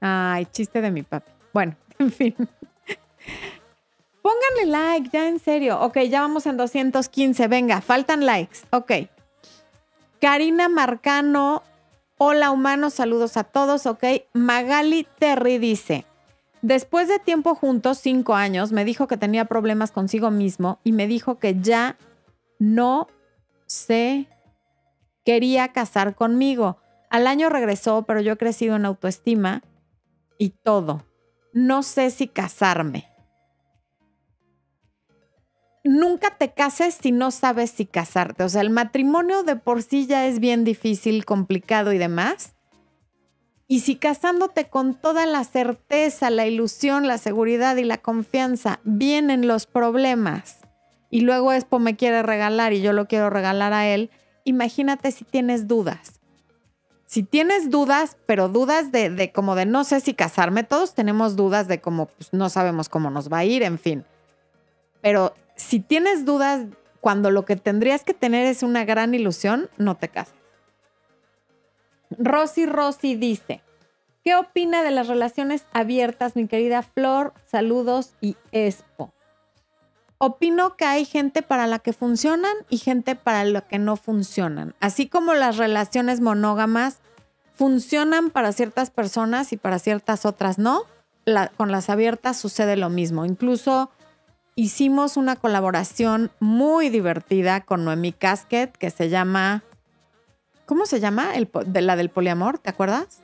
Ay, 0.00 0.46
chiste 0.46 0.80
de 0.80 0.90
mi 0.90 1.02
papi. 1.02 1.30
Bueno, 1.52 1.76
en 1.98 2.10
fin. 2.10 2.34
Pónganle 4.22 4.66
like, 4.66 5.10
ya 5.12 5.28
en 5.28 5.38
serio. 5.38 5.80
Ok, 5.80 5.98
ya 6.00 6.20
vamos 6.20 6.46
en 6.46 6.56
215. 6.56 7.48
Venga, 7.48 7.80
faltan 7.80 8.26
likes. 8.26 8.58
Ok. 8.70 8.92
Karina 10.20 10.68
Marcano 10.68 11.62
Hola 12.22 12.50
humanos, 12.50 12.92
saludos 12.92 13.38
a 13.38 13.44
todos, 13.44 13.86
ok. 13.86 14.04
Magali 14.34 15.08
Terry 15.18 15.56
dice, 15.56 16.04
después 16.60 17.08
de 17.08 17.18
tiempo 17.18 17.54
juntos, 17.54 17.96
cinco 17.96 18.34
años, 18.34 18.72
me 18.72 18.84
dijo 18.84 19.08
que 19.08 19.16
tenía 19.16 19.46
problemas 19.46 19.90
consigo 19.90 20.30
mismo 20.30 20.80
y 20.84 20.92
me 20.92 21.06
dijo 21.06 21.38
que 21.38 21.58
ya 21.58 21.96
no 22.58 23.08
se 23.64 24.28
quería 25.24 25.68
casar 25.68 26.14
conmigo. 26.14 26.76
Al 27.08 27.26
año 27.26 27.48
regresó, 27.48 28.02
pero 28.02 28.20
yo 28.20 28.34
he 28.34 28.36
crecido 28.36 28.76
en 28.76 28.84
autoestima 28.84 29.62
y 30.36 30.50
todo. 30.50 31.06
No 31.54 31.82
sé 31.82 32.10
si 32.10 32.28
casarme 32.28 33.09
nunca 35.84 36.36
te 36.36 36.52
cases 36.52 36.98
si 37.00 37.12
no 37.12 37.30
sabes 37.30 37.70
si 37.70 37.86
casarte. 37.86 38.44
O 38.44 38.48
sea, 38.48 38.60
el 38.60 38.70
matrimonio 38.70 39.42
de 39.42 39.56
por 39.56 39.82
sí 39.82 40.06
ya 40.06 40.26
es 40.26 40.40
bien 40.40 40.64
difícil, 40.64 41.24
complicado 41.24 41.92
y 41.92 41.98
demás. 41.98 42.54
Y 43.66 43.80
si 43.80 43.96
casándote 43.96 44.68
con 44.68 44.94
toda 44.94 45.26
la 45.26 45.44
certeza, 45.44 46.28
la 46.30 46.46
ilusión, 46.46 47.06
la 47.06 47.18
seguridad 47.18 47.76
y 47.76 47.84
la 47.84 47.98
confianza 47.98 48.80
vienen 48.84 49.46
los 49.46 49.66
problemas 49.66 50.60
y 51.10 51.20
luego 51.22 51.52
Expo 51.52 51.78
me 51.78 51.96
quiere 51.96 52.22
regalar 52.22 52.72
y 52.72 52.80
yo 52.80 52.92
lo 52.92 53.06
quiero 53.06 53.30
regalar 53.30 53.72
a 53.72 53.86
él, 53.88 54.10
imagínate 54.44 55.10
si 55.10 55.24
tienes 55.24 55.68
dudas. 55.68 56.20
Si 57.06 57.24
tienes 57.24 57.70
dudas, 57.70 58.16
pero 58.26 58.48
dudas 58.48 58.92
de, 58.92 59.10
de 59.10 59.32
como 59.32 59.56
de 59.56 59.66
no 59.66 59.82
sé 59.82 60.00
si 60.00 60.14
casarme, 60.14 60.62
todos 60.62 60.94
tenemos 60.94 61.34
dudas 61.34 61.66
de 61.66 61.80
cómo 61.80 62.06
pues, 62.06 62.32
no 62.32 62.48
sabemos 62.48 62.88
cómo 62.88 63.10
nos 63.10 63.30
va 63.30 63.38
a 63.38 63.44
ir, 63.44 63.64
en 63.64 63.78
fin. 63.80 64.04
Pero 65.00 65.34
si 65.60 65.80
tienes 65.80 66.24
dudas 66.24 66.66
cuando 67.00 67.30
lo 67.30 67.44
que 67.44 67.56
tendrías 67.56 68.04
que 68.04 68.14
tener 68.14 68.46
es 68.46 68.62
una 68.62 68.84
gran 68.84 69.14
ilusión, 69.14 69.70
no 69.78 69.96
te 69.96 70.08
cases. 70.08 70.34
Rosy 72.18 72.66
Rosy 72.66 73.14
dice, 73.14 73.62
¿qué 74.24 74.34
opina 74.34 74.82
de 74.82 74.90
las 74.90 75.06
relaciones 75.06 75.64
abiertas, 75.72 76.34
mi 76.34 76.48
querida 76.48 76.82
Flor? 76.82 77.32
Saludos 77.46 78.14
y 78.20 78.36
Expo. 78.52 79.12
Opino 80.18 80.76
que 80.76 80.84
hay 80.84 81.04
gente 81.04 81.42
para 81.42 81.66
la 81.66 81.78
que 81.78 81.92
funcionan 81.92 82.52
y 82.68 82.78
gente 82.78 83.14
para 83.14 83.44
la 83.44 83.62
que 83.62 83.78
no 83.78 83.96
funcionan. 83.96 84.74
Así 84.80 85.08
como 85.08 85.34
las 85.34 85.56
relaciones 85.56 86.20
monógamas 86.20 86.98
funcionan 87.54 88.30
para 88.30 88.52
ciertas 88.52 88.90
personas 88.90 89.52
y 89.52 89.56
para 89.56 89.78
ciertas 89.78 90.26
otras 90.26 90.58
no, 90.58 90.82
con 91.56 91.72
las 91.72 91.88
abiertas 91.88 92.38
sucede 92.38 92.76
lo 92.76 92.90
mismo. 92.90 93.24
Incluso 93.24 93.90
hicimos 94.60 95.16
una 95.16 95.36
colaboración 95.36 96.30
muy 96.38 96.90
divertida 96.90 97.62
con 97.62 97.82
Noemi 97.82 98.12
Casket 98.12 98.76
que 98.76 98.90
se 98.90 99.08
llama, 99.08 99.62
¿cómo 100.66 100.84
se 100.84 101.00
llama? 101.00 101.34
El, 101.34 101.48
de 101.64 101.80
la 101.80 101.96
del 101.96 102.10
poliamor, 102.10 102.58
¿te 102.58 102.68
acuerdas? 102.68 103.22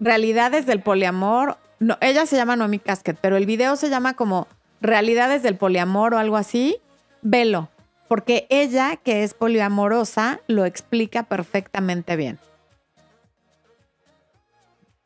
Realidades 0.00 0.66
del 0.66 0.82
poliamor. 0.82 1.56
No, 1.78 1.96
ella 2.00 2.26
se 2.26 2.34
llama 2.34 2.56
Noemi 2.56 2.80
Casket, 2.80 3.16
pero 3.20 3.36
el 3.36 3.46
video 3.46 3.76
se 3.76 3.88
llama 3.90 4.14
como 4.14 4.48
Realidades 4.80 5.44
del 5.44 5.56
poliamor 5.56 6.14
o 6.14 6.18
algo 6.18 6.36
así. 6.36 6.78
Velo, 7.22 7.68
porque 8.08 8.48
ella, 8.50 8.96
que 8.96 9.22
es 9.22 9.34
poliamorosa, 9.34 10.40
lo 10.48 10.64
explica 10.64 11.22
perfectamente 11.22 12.16
bien. 12.16 12.40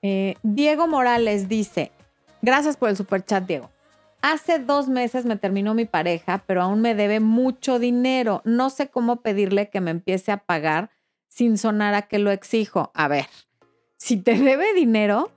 Eh, 0.00 0.36
Diego 0.42 0.86
Morales 0.86 1.48
dice, 1.50 1.92
gracias 2.40 2.78
por 2.78 2.88
el 2.88 2.96
super 2.96 3.22
chat, 3.22 3.44
Diego. 3.46 3.70
Hace 4.22 4.58
dos 4.58 4.88
meses 4.88 5.24
me 5.24 5.36
terminó 5.36 5.74
mi 5.74 5.86
pareja, 5.86 6.44
pero 6.46 6.62
aún 6.62 6.82
me 6.82 6.94
debe 6.94 7.20
mucho 7.20 7.78
dinero. 7.78 8.42
No 8.44 8.68
sé 8.68 8.88
cómo 8.88 9.22
pedirle 9.22 9.70
que 9.70 9.80
me 9.80 9.90
empiece 9.90 10.30
a 10.30 10.38
pagar 10.38 10.90
sin 11.28 11.56
sonar 11.56 11.94
a 11.94 12.02
que 12.02 12.18
lo 12.18 12.30
exijo. 12.30 12.90
A 12.94 13.08
ver, 13.08 13.26
si 13.96 14.18
te 14.18 14.34
debe 14.34 14.74
dinero, 14.74 15.30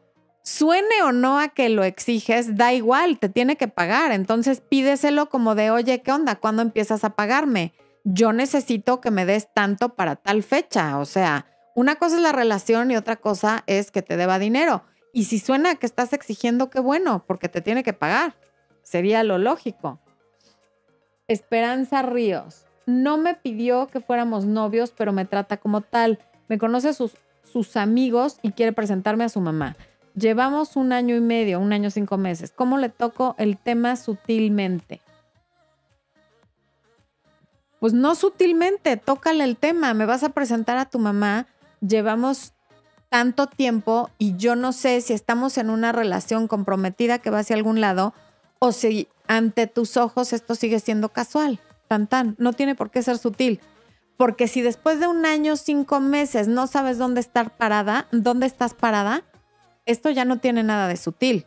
suene 0.43 1.01
o 1.03 1.13
no 1.13 1.39
a 1.39 1.49
que 1.49 1.69
lo 1.69 1.83
exiges, 1.83 2.57
da 2.57 2.73
igual, 2.73 3.19
te 3.19 3.29
tiene 3.29 3.55
que 3.55 3.69
pagar. 3.69 4.11
Entonces 4.11 4.61
pídeselo 4.61 5.29
como 5.29 5.55
de, 5.55 5.71
oye, 5.71 6.01
¿qué 6.01 6.11
onda? 6.11 6.35
¿Cuándo 6.35 6.61
empiezas 6.61 7.05
a 7.05 7.11
pagarme? 7.11 7.73
Yo 8.03 8.33
necesito 8.33 8.99
que 8.99 9.11
me 9.11 9.25
des 9.25 9.47
tanto 9.53 9.95
para 9.95 10.17
tal 10.17 10.43
fecha. 10.43 10.99
O 10.99 11.05
sea, 11.05 11.45
una 11.73 11.95
cosa 11.95 12.17
es 12.17 12.21
la 12.21 12.33
relación 12.33 12.91
y 12.91 12.97
otra 12.97 13.15
cosa 13.15 13.63
es 13.65 13.91
que 13.91 14.01
te 14.01 14.17
deba 14.17 14.39
dinero. 14.39 14.83
Y 15.13 15.25
si 15.25 15.39
suena 15.39 15.75
que 15.75 15.85
estás 15.85 16.11
exigiendo, 16.11 16.69
qué 16.69 16.81
bueno, 16.81 17.23
porque 17.25 17.47
te 17.47 17.61
tiene 17.61 17.83
que 17.83 17.93
pagar. 17.93 18.35
Sería 18.83 19.23
lo 19.23 19.37
lógico. 19.37 19.99
Esperanza 21.27 22.01
Ríos. 22.01 22.65
No 22.85 23.17
me 23.17 23.33
pidió 23.33 23.87
que 23.87 24.01
fuéramos 24.01 24.45
novios, 24.45 24.93
pero 24.95 25.13
me 25.13 25.25
trata 25.25 25.57
como 25.57 25.81
tal. 25.81 26.19
Me 26.49 26.57
conoce 26.57 26.93
sus, 26.93 27.13
sus 27.43 27.77
amigos 27.77 28.39
y 28.41 28.51
quiere 28.51 28.73
presentarme 28.73 29.23
a 29.23 29.29
su 29.29 29.39
mamá. 29.39 29.75
Llevamos 30.15 30.75
un 30.75 30.91
año 30.91 31.15
y 31.15 31.21
medio, 31.21 31.59
un 31.59 31.73
año 31.73 31.89
cinco 31.89 32.17
meses. 32.17 32.51
¿Cómo 32.51 32.77
le 32.77 32.89
toco 32.89 33.35
el 33.39 33.57
tema 33.57 33.95
sutilmente? 33.95 35.01
Pues 37.79 37.93
no 37.93 38.15
sutilmente, 38.15 38.95
tócale 38.97 39.43
el 39.43 39.57
tema. 39.57 39.93
Me 39.93 40.05
vas 40.05 40.23
a 40.23 40.29
presentar 40.29 40.77
a 40.77 40.85
tu 40.85 40.99
mamá. 40.99 41.47
Llevamos 41.81 42.53
tanto 43.09 43.47
tiempo 43.47 44.09
y 44.17 44.35
yo 44.37 44.55
no 44.55 44.71
sé 44.71 45.01
si 45.01 45.13
estamos 45.13 45.57
en 45.57 45.69
una 45.69 45.91
relación 45.91 46.47
comprometida 46.47 47.19
que 47.19 47.29
va 47.29 47.39
hacia 47.39 47.55
algún 47.55 47.79
lado 47.81 48.13
o 48.65 48.71
si 48.71 49.09
ante 49.27 49.67
tus 49.67 49.97
ojos 49.97 50.31
esto 50.31 50.55
sigue 50.55 50.79
siendo 50.79 51.09
casual, 51.09 51.59
tan 51.89 52.07
tan, 52.07 52.37
no 52.39 52.53
tiene 52.53 52.75
por 52.75 52.91
qué 52.91 53.03
ser 53.03 53.17
sutil. 53.17 53.59
Porque 54.15 54.47
si 54.47 54.61
después 54.61 55.01
de 55.01 55.07
un 55.07 55.25
año, 55.25 55.57
cinco 55.57 55.99
meses, 55.99 56.47
no 56.47 56.65
sabes 56.67 56.97
dónde 56.97 57.19
estar 57.19 57.57
parada, 57.57 58.07
dónde 58.13 58.45
estás 58.45 58.73
parada, 58.73 59.23
esto 59.85 60.09
ya 60.11 60.23
no 60.23 60.37
tiene 60.39 60.63
nada 60.63 60.87
de 60.87 60.95
sutil. 60.95 61.45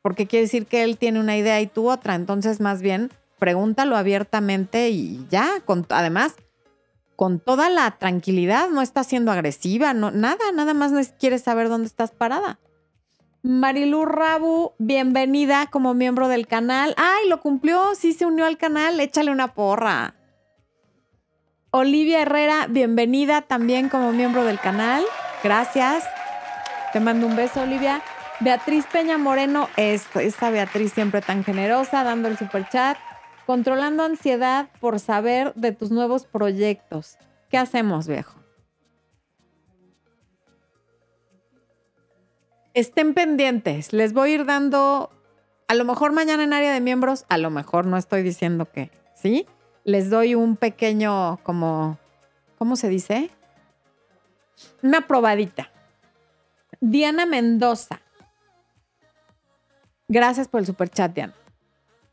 Porque 0.00 0.26
quiere 0.26 0.44
decir 0.44 0.64
que 0.64 0.82
él 0.82 0.96
tiene 0.96 1.20
una 1.20 1.36
idea 1.36 1.60
y 1.60 1.66
tú 1.66 1.90
otra. 1.90 2.14
Entonces, 2.14 2.58
más 2.58 2.80
bien, 2.80 3.10
pregúntalo 3.38 3.98
abiertamente 3.98 4.88
y 4.88 5.26
ya. 5.28 5.62
además, 5.90 6.36
con 7.16 7.38
toda 7.38 7.68
la 7.68 7.98
tranquilidad, 7.98 8.70
no 8.70 8.80
está 8.80 9.04
siendo 9.04 9.30
agresiva, 9.30 9.92
no, 9.92 10.10
nada, 10.10 10.52
nada 10.54 10.72
más 10.72 10.90
no 10.90 11.02
quieres 11.18 11.42
saber 11.42 11.68
dónde 11.68 11.88
estás 11.88 12.12
parada. 12.12 12.58
Marilu 13.42 14.04
Rabu, 14.04 14.74
bienvenida 14.76 15.66
como 15.70 15.94
miembro 15.94 16.28
del 16.28 16.46
canal. 16.46 16.94
¡Ay, 16.98 17.26
lo 17.26 17.40
cumplió! 17.40 17.94
Sí 17.94 18.12
se 18.12 18.26
unió 18.26 18.44
al 18.44 18.58
canal, 18.58 19.00
échale 19.00 19.30
una 19.30 19.54
porra. 19.54 20.14
Olivia 21.70 22.20
Herrera, 22.20 22.66
bienvenida 22.68 23.40
también 23.40 23.88
como 23.88 24.12
miembro 24.12 24.44
del 24.44 24.60
canal. 24.60 25.04
Gracias. 25.42 26.04
Te 26.92 27.00
mando 27.00 27.26
un 27.26 27.34
beso, 27.34 27.62
Olivia. 27.62 28.02
Beatriz 28.40 28.84
Peña 28.92 29.16
Moreno, 29.16 29.70
esta 29.76 30.50
Beatriz 30.50 30.92
siempre 30.92 31.22
tan 31.22 31.42
generosa, 31.42 32.04
dando 32.04 32.28
el 32.28 32.36
super 32.36 32.68
chat. 32.68 32.98
Controlando 33.46 34.02
ansiedad 34.02 34.68
por 34.80 35.00
saber 35.00 35.54
de 35.54 35.72
tus 35.72 35.90
nuevos 35.90 36.26
proyectos. 36.26 37.16
¿Qué 37.48 37.56
hacemos, 37.56 38.06
viejo? 38.06 38.39
Estén 42.74 43.14
pendientes. 43.14 43.92
Les 43.92 44.12
voy 44.12 44.30
a 44.30 44.34
ir 44.34 44.44
dando, 44.44 45.10
a 45.68 45.74
lo 45.74 45.84
mejor 45.84 46.12
mañana 46.12 46.44
en 46.44 46.52
área 46.52 46.72
de 46.72 46.80
miembros, 46.80 47.24
a 47.28 47.38
lo 47.38 47.50
mejor 47.50 47.86
no 47.86 47.96
estoy 47.96 48.22
diciendo 48.22 48.66
que, 48.70 48.90
¿sí? 49.14 49.46
Les 49.84 50.10
doy 50.10 50.34
un 50.34 50.56
pequeño, 50.56 51.38
como, 51.42 51.98
¿cómo 52.58 52.76
se 52.76 52.88
dice? 52.88 53.30
Una 54.82 55.06
probadita. 55.06 55.70
Diana 56.80 57.26
Mendoza. 57.26 58.00
Gracias 60.08 60.48
por 60.48 60.60
el 60.60 60.66
super 60.66 60.88
chat, 60.88 61.14
Diana. 61.14 61.34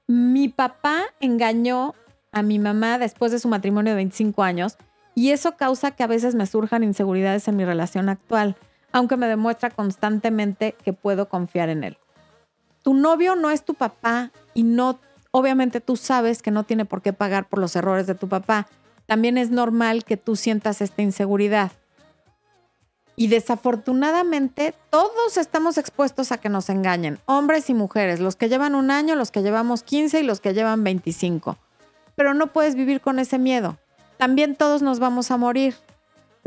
Mi 0.07 0.49
papá 0.49 1.03
engañó 1.19 1.93
a 2.31 2.41
mi 2.41 2.59
mamá 2.59 2.97
después 2.97 3.31
de 3.31 3.39
su 3.39 3.47
matrimonio 3.47 3.91
de 3.91 3.97
25 3.97 4.43
años 4.43 4.77
y 5.15 5.31
eso 5.31 5.57
causa 5.57 5.91
que 5.91 6.03
a 6.03 6.07
veces 6.07 6.35
me 6.35 6.45
surjan 6.45 6.83
inseguridades 6.83 7.47
en 7.47 7.57
mi 7.57 7.65
relación 7.65 8.07
actual, 8.07 8.55
aunque 8.97 9.15
me 9.15 9.27
demuestra 9.27 9.69
constantemente 9.69 10.75
que 10.83 10.91
puedo 10.91 11.29
confiar 11.29 11.69
en 11.69 11.83
él. 11.83 11.97
Tu 12.81 12.95
novio 12.95 13.35
no 13.35 13.51
es 13.51 13.63
tu 13.63 13.75
papá 13.75 14.31
y 14.55 14.63
no, 14.63 14.99
obviamente 15.29 15.81
tú 15.81 15.97
sabes 15.97 16.41
que 16.41 16.49
no 16.49 16.63
tiene 16.63 16.83
por 16.83 17.03
qué 17.03 17.13
pagar 17.13 17.47
por 17.47 17.59
los 17.59 17.75
errores 17.75 18.07
de 18.07 18.15
tu 18.15 18.27
papá. 18.27 18.65
También 19.05 19.37
es 19.37 19.51
normal 19.51 20.03
que 20.03 20.17
tú 20.17 20.35
sientas 20.35 20.81
esta 20.81 21.03
inseguridad. 21.03 21.73
Y 23.15 23.27
desafortunadamente 23.27 24.73
todos 24.89 25.37
estamos 25.37 25.77
expuestos 25.77 26.31
a 26.31 26.39
que 26.39 26.49
nos 26.49 26.67
engañen, 26.71 27.19
hombres 27.27 27.69
y 27.69 27.75
mujeres, 27.75 28.19
los 28.19 28.35
que 28.35 28.49
llevan 28.49 28.73
un 28.73 28.89
año, 28.89 29.15
los 29.15 29.29
que 29.29 29.43
llevamos 29.43 29.83
15 29.83 30.21
y 30.21 30.23
los 30.23 30.41
que 30.41 30.55
llevan 30.55 30.83
25. 30.83 31.55
Pero 32.15 32.33
no 32.33 32.47
puedes 32.47 32.73
vivir 32.73 32.99
con 33.01 33.19
ese 33.19 33.37
miedo. 33.37 33.77
También 34.17 34.55
todos 34.55 34.81
nos 34.81 34.97
vamos 34.97 35.29
a 35.29 35.37
morir, 35.37 35.75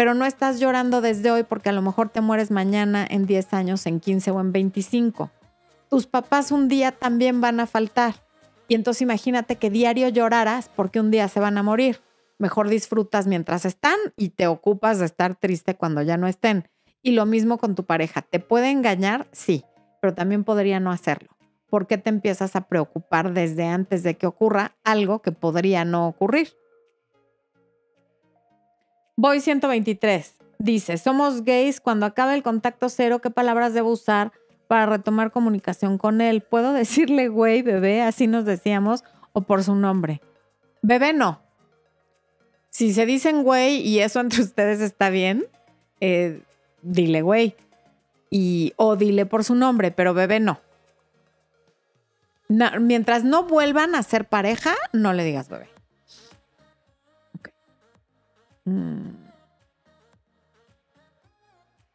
pero 0.00 0.14
no 0.14 0.25
estás 0.25 0.59
llorando 0.59 1.02
desde 1.02 1.30
hoy 1.30 1.42
porque 1.42 1.69
a 1.69 1.73
lo 1.73 1.83
mejor 1.83 2.09
te 2.09 2.23
mueres 2.23 2.50
mañana, 2.50 3.07
en 3.07 3.26
10 3.26 3.52
años, 3.52 3.85
en 3.85 4.00
15 4.00 4.30
o 4.30 4.40
en 4.40 4.50
25. 4.50 5.30
Tus 5.90 6.07
papás 6.07 6.52
un 6.52 6.69
día 6.69 6.92
también 6.92 7.42
van 7.42 7.61
a 7.61 7.66
faltar. 7.66 8.14
Y 8.66 8.76
entonces 8.76 9.02
imagínate 9.02 9.57
que 9.57 9.69
diario 9.69 10.09
lloraras 10.09 10.71
porque 10.75 11.00
un 11.00 11.11
día 11.11 11.28
se 11.28 11.38
van 11.38 11.59
a 11.59 11.62
morir 11.62 12.00
mejor 12.38 12.71
disfrutas 12.71 13.26
mientras 13.26 13.66
están 13.66 13.99
y 14.16 14.30
te 14.30 14.47
ocupas 14.47 15.00
de 15.00 15.04
estar 15.04 15.35
triste 15.35 15.75
cuando 15.75 16.00
ya 16.00 16.16
no 16.16 16.28
estén. 16.28 16.66
Y 17.02 17.11
lo 17.11 17.26
mismo 17.26 17.59
con 17.59 17.75
tu 17.75 17.85
pareja. 17.85 18.23
¿Te 18.23 18.40
puede 18.40 18.71
engañar? 18.71 19.26
Sí, 19.33 19.66
pero 20.00 20.14
también 20.14 20.45
podría 20.45 20.80
no 20.80 20.92
hacerlo. 20.92 21.28
¿Por 21.69 21.87
qué 21.87 21.99
te 21.99 22.09
empiezas 22.09 22.57
a 22.57 22.62
preocupar 22.69 23.35
desde 23.35 23.66
antes 23.66 24.02
de 24.02 24.16
que 24.16 24.26
ocurra 24.26 24.78
algo 24.83 25.21
que 25.21 25.33
podría 25.33 25.85
no 25.85 26.09
ocurrir? 26.09 26.54
Voy 29.22 29.40
123. 29.40 30.34
Dice, 30.58 30.96
somos 30.96 31.44
gays, 31.44 31.82
cuando 31.82 32.06
acabe 32.06 32.34
el 32.34 32.42
contacto 32.42 32.88
cero, 32.88 33.18
¿qué 33.18 33.28
palabras 33.28 33.74
debo 33.74 33.90
usar 33.90 34.32
para 34.66 34.86
retomar 34.86 35.30
comunicación 35.30 35.98
con 35.98 36.22
él? 36.22 36.40
¿Puedo 36.40 36.72
decirle 36.82 37.28
güey, 37.28 37.61
bebé? 37.61 38.00
Así 38.00 38.26
nos 38.26 38.46
decíamos, 38.46 39.04
o 39.35 39.42
por 39.42 39.62
su 39.62 39.74
nombre. 39.74 40.22
Bebé 40.80 41.12
no, 41.12 41.42
si 42.70 42.94
se 42.94 43.04
dicen 43.04 43.42
güey 43.42 43.87
y 43.87 43.98
eso 43.98 44.20
entre 44.20 44.40
ustedes 44.42 44.80
está 44.80 45.11
bien, 45.11 45.44
eh, 46.00 46.40
dile 46.80 47.20
güey. 47.20 47.56
Y, 48.30 48.72
o 48.76 48.96
dile 48.96 49.26
por 49.26 49.44
su 49.44 49.54
nombre, 49.54 49.90
pero 49.90 50.14
bebé 50.14 50.40
no. 50.40 50.62
Mientras 52.48 53.22
no 53.22 53.44
vuelvan 53.44 53.94
a 53.94 54.02
ser 54.02 54.24
pareja, 54.24 54.74
no 54.94 55.12
le 55.12 55.24
digas 55.24 55.50
bebé. 55.50 55.68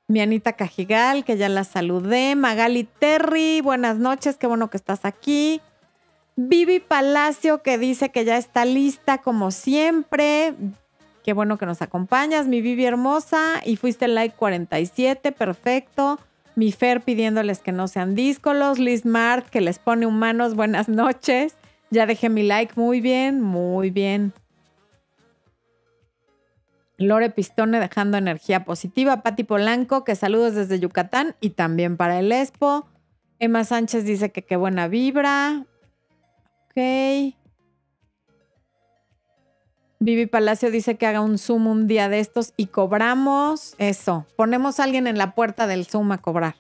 Mi 0.08 0.22
Anita 0.22 0.54
Cajigal, 0.54 1.26
que 1.26 1.36
ya 1.36 1.50
la 1.50 1.64
saludé. 1.64 2.36
Magali 2.36 2.84
Terry, 2.84 3.62
buenas 3.62 3.98
noches, 3.98 4.38
qué 4.38 4.46
bueno 4.46 4.70
que 4.70 4.78
estás 4.78 5.04
aquí. 5.04 5.62
Vivi 6.36 6.80
Palacio 6.80 7.64
que 7.64 7.78
dice 7.78 8.10
que 8.10 8.26
ya 8.26 8.38
está 8.38 8.66
lista 8.66 9.20
como 9.20 9.52
siempre. 9.52 10.54
Qué 11.24 11.34
bueno 11.34 11.58
que 11.58 11.66
nos 11.66 11.82
acompañas, 11.82 12.48
mi 12.48 12.62
Vivi 12.62 12.86
hermosa. 12.86 13.62
Y 13.66 13.78
fuiste 13.78 14.08
like 14.08 14.36
47, 14.36 15.32
perfecto. 15.32 16.20
Mi 16.56 16.72
Fer 16.72 17.02
pidiéndoles 17.02 17.60
que 17.60 17.72
no 17.72 17.88
sean 17.88 18.14
díscolos. 18.14 18.78
Liz 18.78 19.06
Mart 19.06 19.48
que 19.50 19.60
les 19.60 19.80
pone 19.80 20.06
humanos, 20.06 20.56
buenas 20.56 20.88
noches. 20.88 21.56
Ya 21.90 22.06
dejé 22.06 22.30
mi 22.30 22.44
like, 22.44 22.74
muy 22.76 23.02
bien, 23.02 23.42
muy 23.42 23.90
bien. 23.90 24.34
Lore 26.98 27.30
Pistone 27.30 27.80
dejando 27.80 28.18
energía 28.18 28.66
positiva. 28.66 29.22
Pati 29.22 29.44
Polanco, 29.44 30.04
que 30.04 30.16
saludos 30.16 30.56
desde 30.56 30.80
Yucatán 30.80 31.36
y 31.42 31.52
también 31.52 31.98
para 31.98 32.20
el 32.20 32.32
Expo. 32.32 32.88
Emma 33.40 33.64
Sánchez 33.64 34.06
dice 34.06 34.32
que 34.32 34.44
qué 34.44 34.56
buena 34.56 34.88
vibra. 34.88 35.66
Ok. 36.66 37.36
Vivi 40.00 40.26
Palacio 40.26 40.72
dice 40.72 40.98
que 40.98 41.08
haga 41.08 41.22
un 41.22 41.38
Zoom 41.38 41.68
un 41.68 41.88
día 41.88 42.10
de 42.10 42.20
estos 42.20 42.54
y 42.58 42.68
cobramos 42.68 43.76
eso. 43.78 44.26
Ponemos 44.36 44.80
a 44.80 44.84
alguien 44.84 45.08
en 45.08 45.18
la 45.18 45.34
puerta 45.36 45.68
del 45.68 45.86
Zoom 45.86 46.12
a 46.12 46.20
cobrar. 46.20 46.56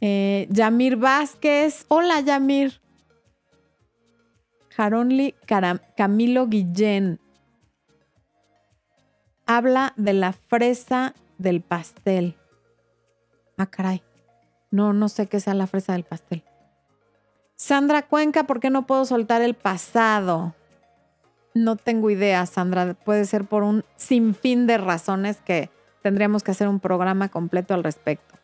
Eh, 0.00 0.46
Yamir 0.50 0.96
Vázquez. 0.96 1.84
Hola, 1.88 2.20
Yamir. 2.20 2.80
Jaronli 4.70 5.34
Camilo 5.96 6.46
Guillén. 6.46 7.20
Habla 9.52 9.94
de 9.96 10.12
la 10.12 10.32
fresa 10.32 11.12
del 11.38 11.60
pastel. 11.60 12.36
Ah, 13.58 13.66
caray. 13.66 14.00
No, 14.70 14.92
no 14.92 15.08
sé 15.08 15.26
qué 15.26 15.40
sea 15.40 15.54
la 15.54 15.66
fresa 15.66 15.94
del 15.94 16.04
pastel. 16.04 16.44
Sandra 17.56 18.02
Cuenca, 18.02 18.44
¿por 18.44 18.60
qué 18.60 18.70
no 18.70 18.86
puedo 18.86 19.04
soltar 19.04 19.42
el 19.42 19.54
pasado? 19.54 20.54
No 21.52 21.74
tengo 21.74 22.10
idea, 22.10 22.46
Sandra. 22.46 22.94
Puede 22.94 23.24
ser 23.24 23.44
por 23.44 23.64
un 23.64 23.84
sinfín 23.96 24.68
de 24.68 24.78
razones 24.78 25.40
que 25.40 25.68
tendríamos 26.00 26.44
que 26.44 26.52
hacer 26.52 26.68
un 26.68 26.78
programa 26.78 27.28
completo 27.28 27.74
al 27.74 27.82
respecto. 27.82 28.36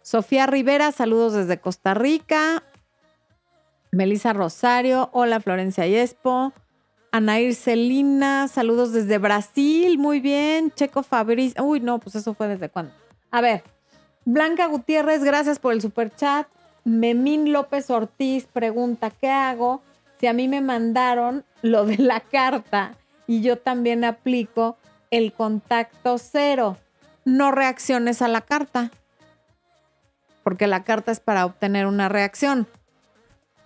Sofía 0.00 0.46
Rivera, 0.46 0.92
saludos 0.92 1.34
desde 1.34 1.60
Costa 1.60 1.92
Rica. 1.92 2.62
Melissa 3.92 4.32
Rosario, 4.32 5.10
hola 5.12 5.40
Florencia 5.40 5.86
Yespo. 5.86 6.54
Anair 7.14 7.54
Celina, 7.54 8.48
saludos 8.48 8.92
desde 8.92 9.18
Brasil, 9.18 9.98
muy 9.98 10.18
bien. 10.18 10.72
Checo 10.72 11.04
Fabriz, 11.04 11.54
uy, 11.60 11.78
no, 11.78 12.00
pues 12.00 12.16
eso 12.16 12.34
fue 12.34 12.48
desde 12.48 12.68
cuándo. 12.68 12.92
A 13.30 13.40
ver, 13.40 13.62
Blanca 14.24 14.66
Gutiérrez, 14.66 15.22
gracias 15.22 15.60
por 15.60 15.74
el 15.74 15.80
super 15.80 16.12
chat. 16.12 16.48
Memín 16.82 17.52
López 17.52 17.88
Ortiz 17.88 18.46
pregunta, 18.52 19.10
¿qué 19.10 19.28
hago 19.30 19.80
si 20.18 20.26
a 20.26 20.32
mí 20.32 20.48
me 20.48 20.60
mandaron 20.60 21.44
lo 21.62 21.86
de 21.86 21.98
la 21.98 22.18
carta 22.18 22.96
y 23.28 23.42
yo 23.42 23.58
también 23.58 24.02
aplico 24.02 24.76
el 25.12 25.32
contacto 25.32 26.18
cero? 26.18 26.78
No 27.24 27.52
reacciones 27.52 28.22
a 28.22 28.28
la 28.28 28.40
carta, 28.40 28.90
porque 30.42 30.66
la 30.66 30.82
carta 30.82 31.12
es 31.12 31.20
para 31.20 31.46
obtener 31.46 31.86
una 31.86 32.08
reacción. 32.08 32.66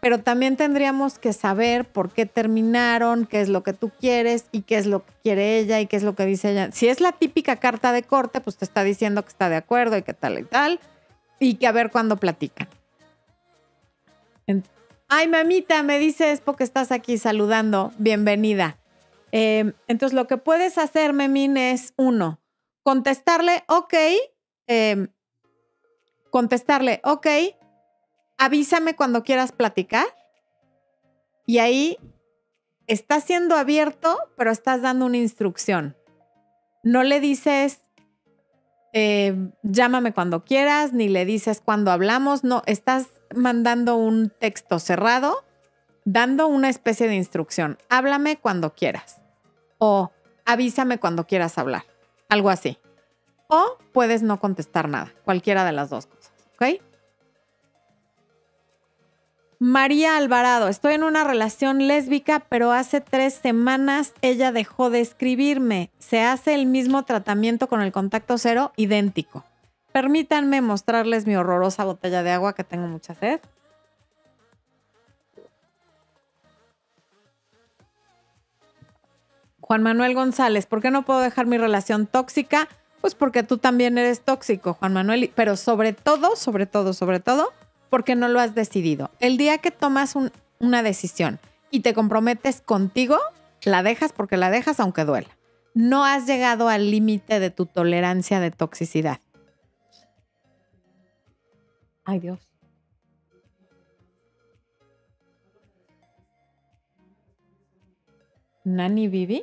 Pero 0.00 0.20
también 0.20 0.56
tendríamos 0.56 1.18
que 1.18 1.32
saber 1.32 1.84
por 1.84 2.12
qué 2.12 2.24
terminaron, 2.24 3.26
qué 3.26 3.40
es 3.40 3.48
lo 3.48 3.62
que 3.62 3.72
tú 3.72 3.90
quieres 3.98 4.46
y 4.52 4.62
qué 4.62 4.76
es 4.76 4.86
lo 4.86 5.04
que 5.04 5.12
quiere 5.24 5.58
ella 5.58 5.80
y 5.80 5.86
qué 5.86 5.96
es 5.96 6.04
lo 6.04 6.14
que 6.14 6.24
dice 6.24 6.52
ella. 6.52 6.70
Si 6.72 6.88
es 6.88 7.00
la 7.00 7.12
típica 7.12 7.56
carta 7.56 7.92
de 7.92 8.04
corte, 8.04 8.40
pues 8.40 8.56
te 8.56 8.64
está 8.64 8.84
diciendo 8.84 9.22
que 9.22 9.28
está 9.28 9.48
de 9.48 9.56
acuerdo 9.56 9.96
y 9.96 10.02
que 10.02 10.14
tal 10.14 10.38
y 10.38 10.44
tal, 10.44 10.78
y 11.40 11.54
que 11.54 11.66
a 11.66 11.72
ver 11.72 11.90
cuándo 11.90 12.16
platican. 12.16 12.68
Ay, 15.08 15.26
mamita, 15.26 15.82
me 15.82 15.98
dices 15.98 16.40
porque 16.40 16.64
estás 16.64 16.92
aquí 16.92 17.18
saludando. 17.18 17.92
Bienvenida. 17.98 18.78
Eh, 19.32 19.72
entonces, 19.86 20.14
lo 20.14 20.26
que 20.26 20.36
puedes 20.36 20.78
hacer, 20.78 21.12
Memín, 21.12 21.56
es 21.56 21.92
uno, 21.96 22.40
contestarle, 22.82 23.64
ok, 23.68 23.94
em, 24.66 25.08
contestarle, 26.30 27.00
ok, 27.04 27.26
avísame 28.38 28.96
cuando 28.96 29.22
quieras 29.24 29.52
platicar. 29.52 30.06
Y 31.44 31.58
ahí 31.58 31.98
estás 32.86 33.24
siendo 33.24 33.56
abierto, 33.56 34.18
pero 34.36 34.50
estás 34.50 34.82
dando 34.82 35.06
una 35.06 35.18
instrucción. 35.18 35.96
No 36.82 37.02
le 37.02 37.20
dices, 37.20 37.80
eh, 38.92 39.50
llámame 39.62 40.12
cuando 40.12 40.44
quieras, 40.44 40.92
ni 40.92 41.08
le 41.08 41.24
dices 41.24 41.60
cuando 41.62 41.90
hablamos, 41.90 42.44
no, 42.44 42.62
estás 42.66 43.08
mandando 43.34 43.96
un 43.96 44.30
texto 44.30 44.78
cerrado, 44.78 45.44
dando 46.04 46.48
una 46.48 46.68
especie 46.68 47.08
de 47.08 47.14
instrucción. 47.14 47.78
Háblame 47.90 48.38
cuando 48.38 48.74
quieras. 48.74 49.20
O 49.78 50.10
avísame 50.46 50.98
cuando 50.98 51.26
quieras 51.26 51.58
hablar. 51.58 51.84
Algo 52.28 52.50
así. 52.50 52.78
O 53.48 53.78
puedes 53.92 54.22
no 54.22 54.40
contestar 54.40 54.88
nada. 54.88 55.12
Cualquiera 55.24 55.64
de 55.64 55.72
las 55.72 55.90
dos 55.90 56.06
cosas. 56.06 56.32
¿Ok? 56.54 56.87
María 59.60 60.16
Alvarado, 60.16 60.68
estoy 60.68 60.94
en 60.94 61.02
una 61.02 61.24
relación 61.24 61.88
lésbica, 61.88 62.38
pero 62.48 62.70
hace 62.70 63.00
tres 63.00 63.34
semanas 63.34 64.12
ella 64.22 64.52
dejó 64.52 64.88
de 64.88 65.00
escribirme. 65.00 65.90
Se 65.98 66.20
hace 66.20 66.54
el 66.54 66.66
mismo 66.66 67.02
tratamiento 67.02 67.68
con 67.68 67.80
el 67.82 67.90
contacto 67.90 68.38
cero, 68.38 68.72
idéntico. 68.76 69.44
Permítanme 69.90 70.60
mostrarles 70.60 71.26
mi 71.26 71.34
horrorosa 71.34 71.84
botella 71.84 72.22
de 72.22 72.30
agua 72.30 72.52
que 72.52 72.62
tengo 72.62 72.86
mucha 72.86 73.16
sed. 73.16 73.40
Juan 79.60 79.82
Manuel 79.82 80.14
González, 80.14 80.66
¿por 80.66 80.80
qué 80.80 80.92
no 80.92 81.04
puedo 81.04 81.18
dejar 81.18 81.46
mi 81.46 81.58
relación 81.58 82.06
tóxica? 82.06 82.68
Pues 83.00 83.16
porque 83.16 83.42
tú 83.42 83.58
también 83.58 83.98
eres 83.98 84.20
tóxico, 84.20 84.74
Juan 84.74 84.92
Manuel, 84.92 85.32
pero 85.34 85.56
sobre 85.56 85.92
todo, 85.94 86.36
sobre 86.36 86.66
todo, 86.66 86.92
sobre 86.92 87.18
todo, 87.18 87.52
porque 87.90 88.14
no 88.14 88.28
lo 88.28 88.40
has 88.40 88.54
decidido. 88.54 89.10
El 89.20 89.36
día 89.36 89.58
que 89.58 89.70
tomas 89.70 90.14
una 90.58 90.82
decisión 90.82 91.38
y 91.70 91.80
te 91.80 91.94
comprometes 91.94 92.60
contigo, 92.60 93.18
la 93.62 93.82
dejas 93.82 94.12
porque 94.12 94.36
la 94.36 94.50
dejas 94.50 94.80
aunque 94.80 95.04
duela. 95.04 95.28
No 95.74 96.04
has 96.04 96.26
llegado 96.26 96.68
al 96.68 96.90
límite 96.90 97.40
de 97.40 97.50
tu 97.50 97.66
tolerancia 97.66 98.40
de 98.40 98.50
toxicidad. 98.50 99.20
Ay 102.04 102.20
Dios. 102.20 102.48
Nani 108.64 109.08
Vivi. 109.08 109.42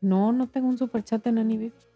No, 0.00 0.32
no 0.32 0.48
tengo 0.48 0.68
un 0.68 0.78
superchat 0.78 1.22
de 1.24 1.32
Nani 1.32 1.56
Vivi. 1.58 1.89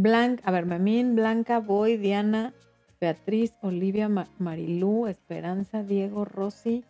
Blanca, 0.00 0.44
a 0.46 0.52
ver, 0.52 0.64
Memín, 0.64 1.16
Blanca, 1.16 1.58
Boy, 1.58 1.96
Diana, 1.96 2.54
Beatriz, 3.00 3.52
Olivia, 3.62 4.08
Marilú, 4.38 5.08
Esperanza, 5.08 5.82
Diego, 5.82 6.24
Rosy, 6.24 6.84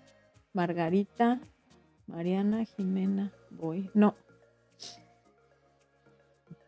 Margarita, 0.53 1.41
Mariana, 2.07 2.67
Jimena, 2.67 3.33
Boy. 3.49 3.91
No. 3.95 4.15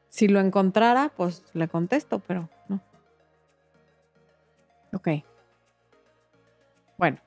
Si 0.08 0.28
lo 0.28 0.40
encontrara, 0.40 1.12
pues 1.14 1.44
le 1.52 1.68
contesto, 1.68 2.20
pero 2.20 2.48
no. 2.68 2.80
Ok. 4.94 5.08
Bueno. 6.96 7.18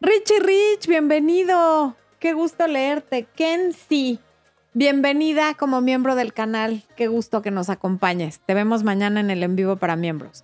Richie 0.00 0.40
Rich, 0.40 0.86
bienvenido. 0.86 1.96
Qué 2.18 2.32
gusto 2.32 2.66
leerte. 2.66 3.24
Kenzie. 3.36 4.20
Bienvenida 4.76 5.54
como 5.54 5.80
miembro 5.80 6.16
del 6.16 6.32
canal. 6.32 6.82
Qué 6.96 7.06
gusto 7.06 7.42
que 7.42 7.52
nos 7.52 7.70
acompañes. 7.70 8.40
Te 8.44 8.54
vemos 8.54 8.82
mañana 8.82 9.20
en 9.20 9.30
el 9.30 9.44
en 9.44 9.54
vivo 9.54 9.76
para 9.76 9.94
miembros. 9.94 10.42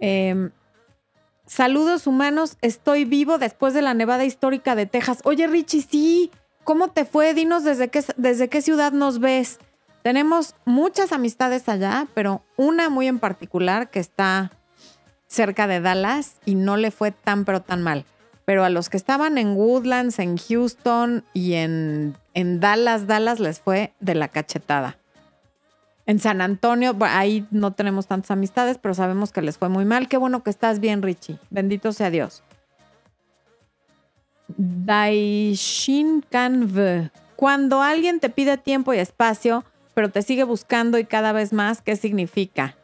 Em, 0.00 0.50
saludos 1.46 2.08
humanos. 2.08 2.56
Estoy 2.62 3.04
vivo 3.04 3.38
después 3.38 3.72
de 3.72 3.80
la 3.80 3.94
nevada 3.94 4.24
histórica 4.24 4.74
de 4.74 4.86
Texas. 4.86 5.20
Oye, 5.22 5.46
Richie, 5.46 5.82
sí. 5.82 6.32
¿Cómo 6.64 6.88
te 6.88 7.04
fue? 7.04 7.32
Dinos 7.32 7.62
desde 7.62 7.90
qué, 7.90 8.04
desde 8.16 8.48
qué 8.48 8.60
ciudad 8.60 8.90
nos 8.90 9.20
ves. 9.20 9.60
Tenemos 10.02 10.56
muchas 10.64 11.12
amistades 11.12 11.68
allá, 11.68 12.08
pero 12.12 12.42
una 12.56 12.90
muy 12.90 13.06
en 13.06 13.20
particular 13.20 13.88
que 13.88 14.00
está 14.00 14.50
cerca 15.28 15.68
de 15.68 15.80
Dallas 15.80 16.38
y 16.44 16.56
no 16.56 16.76
le 16.76 16.90
fue 16.90 17.12
tan 17.12 17.44
pero 17.44 17.62
tan 17.62 17.84
mal 17.84 18.04
pero 18.44 18.64
a 18.64 18.70
los 18.70 18.90
que 18.90 18.96
estaban 18.96 19.38
en 19.38 19.56
Woodlands, 19.56 20.18
en 20.18 20.36
Houston 20.36 21.24
y 21.32 21.54
en, 21.54 22.14
Dallas, 22.34 23.06
Dallas 23.06 23.40
les 23.40 23.60
fue 23.60 23.92
de 24.00 24.14
la 24.14 24.28
cachetada. 24.28 24.98
En 26.06 26.18
San 26.18 26.42
Antonio, 26.42 26.94
ahí 27.00 27.46
no 27.50 27.72
tenemos 27.72 28.06
tantas 28.06 28.30
amistades, 28.30 28.76
pero 28.76 28.92
sabemos 28.92 29.32
que 29.32 29.40
les 29.40 29.56
fue 29.56 29.70
muy 29.70 29.86
mal. 29.86 30.08
Qué 30.08 30.18
bueno 30.18 30.42
que 30.42 30.50
estás 30.50 30.78
bien, 30.78 31.00
Richie. 31.00 31.38
Bendito 31.48 31.92
sea 31.92 32.10
Dios. 32.10 32.42
Daishin 34.48 36.22
Kanv. 36.28 37.10
Cuando 37.36 37.80
alguien 37.80 38.20
te 38.20 38.28
pide 38.28 38.58
tiempo 38.58 38.92
y 38.92 38.98
espacio, 38.98 39.64
pero 39.94 40.10
te 40.10 40.20
sigue 40.20 40.44
buscando 40.44 40.98
y 40.98 41.06
cada 41.06 41.32
vez 41.32 41.54
más, 41.54 41.80
¿qué 41.80 41.96
significa? 41.96 42.76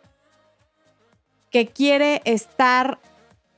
Que 1.50 1.66
quiere 1.66 2.22
estar 2.24 2.98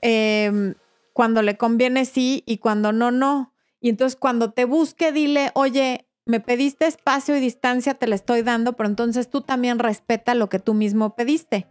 eh, 0.01 0.75
cuando 1.13 1.43
le 1.43 1.57
conviene 1.57 2.05
sí 2.05 2.43
y 2.47 2.59
cuando 2.59 2.93
no, 2.93 3.11
no. 3.11 3.53
Y 3.81 3.89
entonces 3.89 4.19
cuando 4.19 4.53
te 4.53 4.65
busque, 4.65 5.13
dile, 5.13 5.51
oye, 5.55 6.07
me 6.25 6.41
pediste 6.41 6.87
espacio 6.87 7.37
y 7.37 7.41
distancia, 7.41 7.95
te 7.95 8.07
la 8.07 8.15
estoy 8.15 8.43
dando, 8.43 8.75
pero 8.75 8.89
entonces 8.89 9.29
tú 9.29 9.41
también 9.41 9.79
respeta 9.79 10.35
lo 10.35 10.49
que 10.49 10.59
tú 10.59 10.75
mismo 10.75 11.15
pediste. 11.15 11.67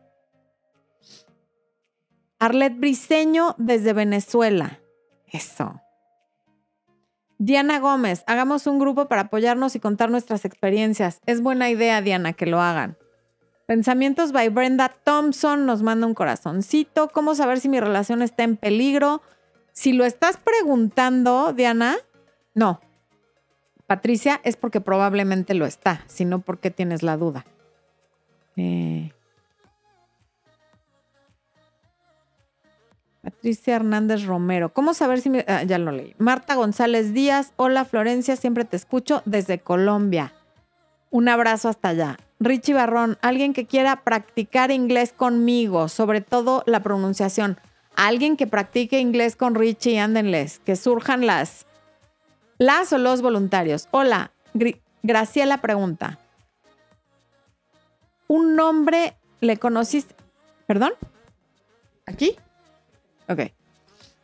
Arlet 2.39 2.77
Briseño 2.77 3.55
desde 3.57 3.93
Venezuela. 3.93 4.79
Eso. 5.27 5.79
Diana 7.37 7.79
Gómez, 7.79 8.23
hagamos 8.27 8.67
un 8.67 8.77
grupo 8.77 9.07
para 9.07 9.23
apoyarnos 9.23 9.75
y 9.75 9.79
contar 9.79 10.11
nuestras 10.11 10.45
experiencias. 10.45 11.21
Es 11.25 11.41
buena 11.41 11.69
idea, 11.69 12.01
Diana, 12.01 12.33
que 12.33 12.45
lo 12.45 12.61
hagan. 12.61 12.97
Pensamientos 13.71 14.33
by 14.33 14.49
Brenda 14.49 14.89
Thompson 14.89 15.65
nos 15.65 15.81
manda 15.81 16.05
un 16.05 16.13
corazoncito. 16.13 17.07
¿Cómo 17.07 17.35
saber 17.35 17.61
si 17.61 17.69
mi 17.69 17.79
relación 17.79 18.21
está 18.21 18.43
en 18.43 18.57
peligro? 18.57 19.21
Si 19.71 19.93
lo 19.93 20.03
estás 20.03 20.35
preguntando, 20.35 21.53
Diana, 21.53 21.95
no. 22.53 22.81
Patricia, 23.87 24.41
es 24.43 24.57
porque 24.57 24.81
probablemente 24.81 25.53
lo 25.53 25.65
está, 25.65 26.03
sino 26.07 26.41
porque 26.41 26.69
tienes 26.69 27.01
la 27.01 27.15
duda. 27.15 27.45
Eh, 28.57 29.13
Patricia 33.23 33.77
Hernández 33.77 34.25
Romero. 34.25 34.73
¿Cómo 34.73 34.93
saber 34.93 35.21
si 35.21 35.29
me... 35.29 35.45
Ah, 35.47 35.63
ya 35.63 35.77
lo 35.77 35.93
leí. 35.93 36.13
Marta 36.17 36.55
González 36.55 37.13
Díaz. 37.13 37.53
Hola 37.55 37.85
Florencia, 37.85 38.35
siempre 38.35 38.65
te 38.65 38.75
escucho 38.75 39.21
desde 39.23 39.59
Colombia. 39.59 40.33
Un 41.09 41.29
abrazo 41.29 41.69
hasta 41.69 41.87
allá. 41.87 42.17
Richie 42.41 42.73
Barrón, 42.73 43.19
alguien 43.21 43.53
que 43.53 43.67
quiera 43.67 44.03
practicar 44.03 44.71
inglés 44.71 45.13
conmigo, 45.15 45.87
sobre 45.89 46.21
todo 46.21 46.63
la 46.65 46.81
pronunciación. 46.81 47.59
Alguien 47.95 48.35
que 48.35 48.47
practique 48.47 48.99
inglés 48.99 49.35
con 49.35 49.53
Richie, 49.53 49.99
ándenles, 49.99 50.57
que 50.57 50.75
surjan 50.75 51.27
las, 51.27 51.67
las 52.57 52.91
o 52.93 52.97
los 52.97 53.21
voluntarios. 53.21 53.87
Hola, 53.91 54.31
Graciela 55.03 55.59
pregunta. 55.59 56.17
¿Un 58.27 58.55
nombre 58.55 59.17
le 59.39 59.57
conociste? 59.57 60.15
¿Perdón? 60.65 60.93
¿Aquí? 62.07 62.35
Ok. 63.29 63.51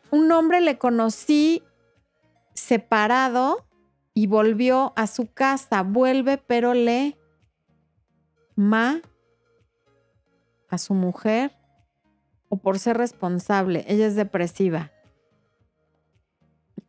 Un 0.10 0.28
nombre 0.28 0.62
le 0.62 0.80
conocí 0.80 1.62
separado 2.56 3.64
y 4.16 4.26
volvió 4.26 4.94
a 4.96 5.06
su 5.06 5.32
casa. 5.32 5.84
Vuelve, 5.84 6.40
pero 6.40 6.74
le 6.74 7.16
ma 8.58 9.02
a 10.68 10.78
su 10.78 10.94
mujer 10.94 11.56
o 12.50 12.58
por 12.58 12.80
ser 12.80 12.98
responsable. 12.98 13.86
Ella 13.88 14.08
es 14.08 14.16
depresiva. 14.16 14.92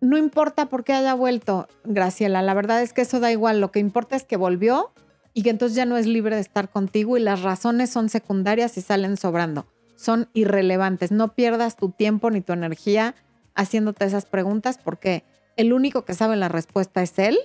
No 0.01 0.17
importa 0.17 0.67
por 0.67 0.83
qué 0.83 0.95
haya 0.95 1.15
vuelto, 1.15 1.69
Graciela. 1.85 2.43
La 2.43 2.55
verdad 2.55 2.83
es 2.83 2.93
que 2.93 3.03
eso 3.03 3.21
da 3.21 3.31
igual. 3.31 3.61
Lo 3.61 3.71
que 3.71 3.81
importa 3.81 4.17
es 4.17 4.25
que 4.25 4.37
volvió 4.37 4.93
y 5.35 5.43
que 5.43 5.51
entonces 5.51 5.77
ya 5.77 5.85
no 5.85 5.97
es 5.97 6.07
libre 6.07 6.37
de 6.37 6.41
estar 6.41 6.71
contigo 6.71 7.17
y 7.17 7.21
las 7.21 7.43
razones 7.43 7.91
son 7.91 8.09
secundarias 8.09 8.79
y 8.79 8.81
salen 8.81 9.17
sobrando. 9.17 9.67
Son 9.97 10.29
irrelevantes. 10.33 11.13
No 11.13 11.35
pierdas 11.35 11.77
tu 11.77 11.91
tiempo 11.91 12.31
ni 12.31 12.41
tu 12.41 12.53
energía 12.53 13.15
haciéndote 13.55 14.05
esas 14.05 14.25
preguntas 14.25 14.79
porque 14.83 15.25
el 15.57 15.73
único 15.73 16.05
que 16.05 16.15
sabe 16.15 16.37
la 16.37 16.49
respuesta 16.49 17.03
es 17.03 17.19
él 17.19 17.37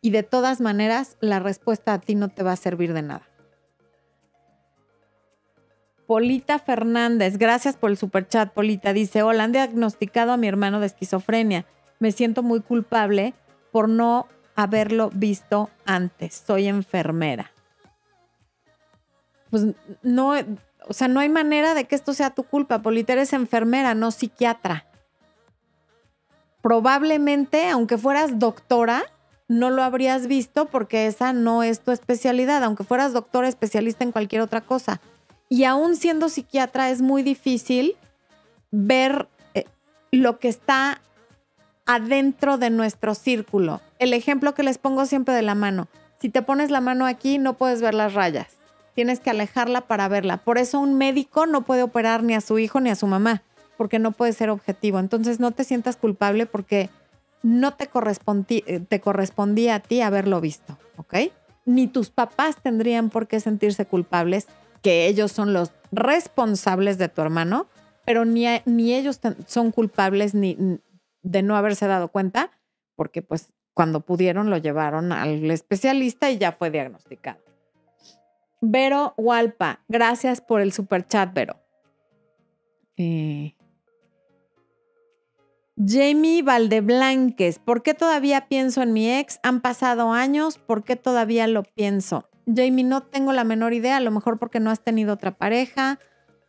y 0.00 0.10
de 0.10 0.22
todas 0.22 0.60
maneras 0.60 1.16
la 1.20 1.40
respuesta 1.40 1.94
a 1.94 1.98
ti 1.98 2.14
no 2.14 2.28
te 2.28 2.42
va 2.42 2.52
a 2.52 2.56
servir 2.56 2.92
de 2.92 3.02
nada. 3.02 3.33
Polita 6.06 6.58
Fernández, 6.58 7.38
gracias 7.38 7.76
por 7.76 7.90
el 7.90 7.96
superchat, 7.96 8.52
Polita. 8.52 8.92
Dice, 8.92 9.22
hola, 9.22 9.44
han 9.44 9.52
diagnosticado 9.52 10.32
a 10.32 10.36
mi 10.36 10.46
hermano 10.48 10.80
de 10.80 10.86
esquizofrenia. 10.86 11.64
Me 11.98 12.12
siento 12.12 12.42
muy 12.42 12.60
culpable 12.60 13.34
por 13.72 13.88
no 13.88 14.28
haberlo 14.54 15.10
visto 15.14 15.70
antes. 15.86 16.44
Soy 16.46 16.68
enfermera. 16.68 17.52
Pues 19.50 19.66
no, 20.02 20.34
o 20.86 20.92
sea, 20.92 21.08
no 21.08 21.20
hay 21.20 21.28
manera 21.28 21.74
de 21.74 21.84
que 21.84 21.94
esto 21.94 22.12
sea 22.12 22.30
tu 22.30 22.42
culpa. 22.42 22.82
Polita, 22.82 23.14
eres 23.14 23.32
enfermera, 23.32 23.94
no 23.94 24.10
psiquiatra. 24.10 24.86
probablemente, 26.60 27.68
aunque 27.68 27.98
fueras 27.98 28.38
doctora, 28.38 29.02
no 29.48 29.68
lo 29.68 29.82
habrías 29.82 30.26
visto 30.26 30.64
porque 30.64 31.06
esa 31.06 31.34
no 31.34 31.62
es 31.62 31.80
tu 31.80 31.92
especialidad, 31.92 32.64
aunque 32.64 32.84
fueras 32.84 33.12
doctora 33.12 33.48
especialista 33.48 34.02
en 34.02 34.12
cualquier 34.12 34.40
otra 34.40 34.62
cosa. 34.62 35.00
Y 35.54 35.62
aún 35.62 35.94
siendo 35.94 36.28
psiquiatra 36.28 36.90
es 36.90 37.00
muy 37.00 37.22
difícil 37.22 37.94
ver 38.72 39.28
eh, 39.54 39.66
lo 40.10 40.40
que 40.40 40.48
está 40.48 41.00
adentro 41.86 42.58
de 42.58 42.70
nuestro 42.70 43.14
círculo. 43.14 43.80
El 44.00 44.14
ejemplo 44.14 44.52
que 44.54 44.64
les 44.64 44.78
pongo 44.78 45.06
siempre 45.06 45.32
de 45.32 45.42
la 45.42 45.54
mano. 45.54 45.86
Si 46.20 46.28
te 46.28 46.42
pones 46.42 46.72
la 46.72 46.80
mano 46.80 47.06
aquí, 47.06 47.38
no 47.38 47.54
puedes 47.54 47.80
ver 47.80 47.94
las 47.94 48.14
rayas. 48.14 48.48
Tienes 48.96 49.20
que 49.20 49.30
alejarla 49.30 49.82
para 49.82 50.08
verla. 50.08 50.38
Por 50.38 50.58
eso 50.58 50.80
un 50.80 50.98
médico 50.98 51.46
no 51.46 51.62
puede 51.62 51.84
operar 51.84 52.24
ni 52.24 52.34
a 52.34 52.40
su 52.40 52.58
hijo 52.58 52.80
ni 52.80 52.90
a 52.90 52.96
su 52.96 53.06
mamá, 53.06 53.44
porque 53.76 54.00
no 54.00 54.10
puede 54.10 54.32
ser 54.32 54.50
objetivo. 54.50 54.98
Entonces 54.98 55.38
no 55.38 55.52
te 55.52 55.62
sientas 55.62 55.94
culpable 55.94 56.46
porque 56.46 56.90
no 57.44 57.74
te, 57.74 57.88
eh, 58.48 58.80
te 58.80 59.00
correspondía 59.00 59.76
a 59.76 59.78
ti 59.78 60.00
haberlo 60.00 60.40
visto, 60.40 60.76
¿ok? 60.96 61.14
Ni 61.64 61.86
tus 61.86 62.10
papás 62.10 62.56
tendrían 62.60 63.08
por 63.08 63.28
qué 63.28 63.38
sentirse 63.38 63.86
culpables, 63.86 64.48
que 64.84 65.06
ellos 65.06 65.32
son 65.32 65.54
los 65.54 65.72
responsables 65.92 66.98
de 66.98 67.08
tu 67.08 67.22
hermano, 67.22 67.66
pero 68.04 68.26
ni, 68.26 68.44
ni 68.66 68.92
ellos 68.92 69.18
son 69.46 69.72
culpables 69.72 70.34
ni, 70.34 70.78
de 71.22 71.42
no 71.42 71.56
haberse 71.56 71.86
dado 71.86 72.08
cuenta, 72.08 72.50
porque 72.94 73.22
pues 73.22 73.54
cuando 73.72 74.00
pudieron 74.00 74.50
lo 74.50 74.58
llevaron 74.58 75.10
al 75.10 75.50
especialista 75.50 76.30
y 76.30 76.36
ya 76.36 76.52
fue 76.52 76.70
diagnosticado. 76.70 77.40
Vero 78.60 79.14
Walpa, 79.16 79.80
gracias 79.88 80.42
por 80.42 80.60
el 80.60 80.70
super 80.70 81.06
chat, 81.06 81.32
Vero. 81.32 81.56
Eh, 82.98 83.56
Jamie 85.78 86.42
Valdeblanques, 86.42 87.58
¿por 87.58 87.82
qué 87.82 87.94
todavía 87.94 88.48
pienso 88.48 88.82
en 88.82 88.92
mi 88.92 89.10
ex? 89.10 89.40
Han 89.42 89.62
pasado 89.62 90.12
años, 90.12 90.58
¿por 90.58 90.84
qué 90.84 90.96
todavía 90.96 91.46
lo 91.46 91.62
pienso? 91.62 92.28
Jamie, 92.46 92.84
no 92.84 93.02
tengo 93.02 93.32
la 93.32 93.44
menor 93.44 93.72
idea, 93.72 93.96
a 93.96 94.00
lo 94.00 94.10
mejor 94.10 94.38
porque 94.38 94.60
no 94.60 94.70
has 94.70 94.80
tenido 94.80 95.14
otra 95.14 95.32
pareja, 95.32 95.98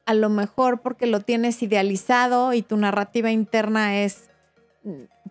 a 0.05 0.13
lo 0.13 0.29
mejor 0.29 0.81
porque 0.81 1.07
lo 1.07 1.21
tienes 1.21 1.61
idealizado 1.63 2.53
y 2.53 2.61
tu 2.61 2.77
narrativa 2.77 3.31
interna 3.31 4.01
es 4.01 4.29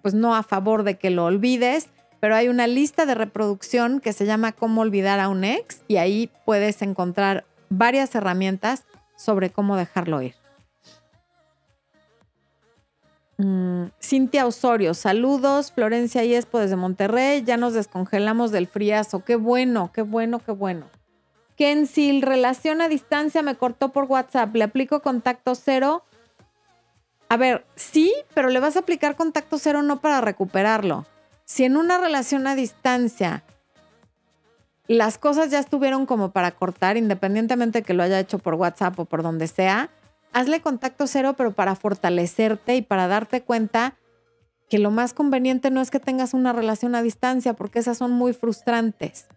pues 0.02 0.14
no 0.14 0.34
a 0.34 0.42
favor 0.42 0.82
de 0.82 0.96
que 0.96 1.10
lo 1.10 1.24
olvides, 1.24 1.88
pero 2.20 2.34
hay 2.34 2.48
una 2.48 2.66
lista 2.66 3.06
de 3.06 3.14
reproducción 3.14 4.00
que 4.00 4.12
se 4.12 4.26
llama 4.26 4.52
Cómo 4.52 4.80
olvidar 4.80 5.20
a 5.20 5.28
un 5.28 5.44
ex 5.44 5.82
y 5.88 5.96
ahí 5.96 6.30
puedes 6.44 6.82
encontrar 6.82 7.44
varias 7.68 8.14
herramientas 8.14 8.84
sobre 9.16 9.50
cómo 9.50 9.76
dejarlo 9.76 10.22
ir. 10.22 10.34
Mm, 13.38 13.86
Cintia 14.00 14.46
Osorio, 14.46 14.94
saludos. 14.94 15.72
Florencia 15.72 16.24
Iespo 16.24 16.58
desde 16.58 16.76
Monterrey. 16.76 17.42
Ya 17.42 17.56
nos 17.56 17.74
descongelamos 17.74 18.50
del 18.52 18.66
friazo. 18.66 19.24
Qué 19.24 19.36
bueno, 19.36 19.90
qué 19.92 20.02
bueno, 20.02 20.38
qué 20.38 20.52
bueno. 20.52 20.86
Kensil, 21.56 22.22
relación 22.22 22.80
a 22.80 22.88
distancia 22.88 23.42
me 23.42 23.54
cortó 23.56 23.90
por 23.90 24.04
WhatsApp. 24.04 24.54
Le 24.54 24.64
aplico 24.64 25.00
contacto 25.00 25.54
cero 25.54 26.04
a 27.28 27.36
ver, 27.36 27.64
sí, 27.74 28.14
pero 28.34 28.48
le 28.48 28.60
vas 28.60 28.76
a 28.76 28.80
aplicar 28.80 29.16
contacto 29.16 29.58
cero 29.58 29.82
no 29.82 30.00
para 30.00 30.20
recuperarlo. 30.20 31.06
Si 31.44 31.64
en 31.64 31.76
una 31.76 31.98
relación 31.98 32.46
a 32.46 32.54
distancia 32.54 33.42
las 34.86 35.18
cosas 35.18 35.50
ya 35.50 35.58
estuvieron 35.58 36.06
como 36.06 36.30
para 36.30 36.52
cortar, 36.52 36.96
independientemente 36.96 37.80
de 37.80 37.84
que 37.84 37.94
lo 37.94 38.02
haya 38.02 38.20
hecho 38.20 38.38
por 38.38 38.54
WhatsApp 38.54 38.98
o 39.00 39.04
por 39.06 39.22
donde 39.22 39.48
sea, 39.48 39.90
hazle 40.34 40.60
contacto 40.60 41.06
cero, 41.06 41.34
pero 41.36 41.52
para 41.52 41.76
fortalecerte 41.76 42.76
y 42.76 42.82
para 42.82 43.08
darte 43.08 43.42
cuenta 43.42 43.96
que 44.68 44.78
lo 44.78 44.90
más 44.90 45.14
conveniente 45.14 45.70
no 45.70 45.80
es 45.80 45.90
que 45.90 46.00
tengas 46.00 46.34
una 46.34 46.52
relación 46.52 46.94
a 46.94 47.02
distancia, 47.02 47.54
porque 47.54 47.78
esas 47.78 47.96
son 47.96 48.10
muy 48.10 48.32
frustrantes. 48.32 49.28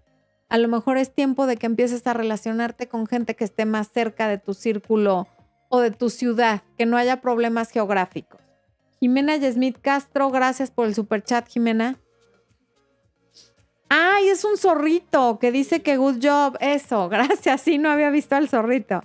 A 0.50 0.58
lo 0.58 0.68
mejor 0.68 0.98
es 0.98 1.14
tiempo 1.14 1.46
de 1.46 1.58
que 1.58 1.68
empieces 1.68 2.06
a 2.08 2.14
relacionarte 2.14 2.88
con 2.88 3.06
gente 3.06 3.36
que 3.36 3.44
esté 3.44 3.66
más 3.66 3.90
cerca 3.92 4.28
de 4.28 4.40
tu 4.40 4.54
círculo 4.54 5.28
o 5.70 5.82
de 5.82 5.92
tu 5.92 6.10
ciudad, 6.10 6.64
que 6.78 6.86
no 6.86 6.98
haya 6.98 7.22
problemas 7.22 7.70
geográficos. 7.70 8.42
Jimena 9.00 9.38
Yesmith 9.38 9.78
Castro, 9.80 10.32
gracias 10.32 10.72
por 10.72 10.88
el 10.88 10.96
super 10.96 11.24
chat, 11.24 11.48
Jimena. 11.48 12.00
Ay, 13.90 14.30
es 14.30 14.44
un 14.44 14.58
zorrito 14.58 15.38
que 15.40 15.52
dice 15.52 15.82
que 15.82 15.98
good 15.98 16.18
job. 16.22 16.58
Eso, 16.60 17.08
gracias. 17.10 17.62
Sí, 17.62 17.78
no 17.78 17.92
había 17.92 18.10
visto 18.10 18.36
al 18.36 18.50
zorrito. 18.50 19.04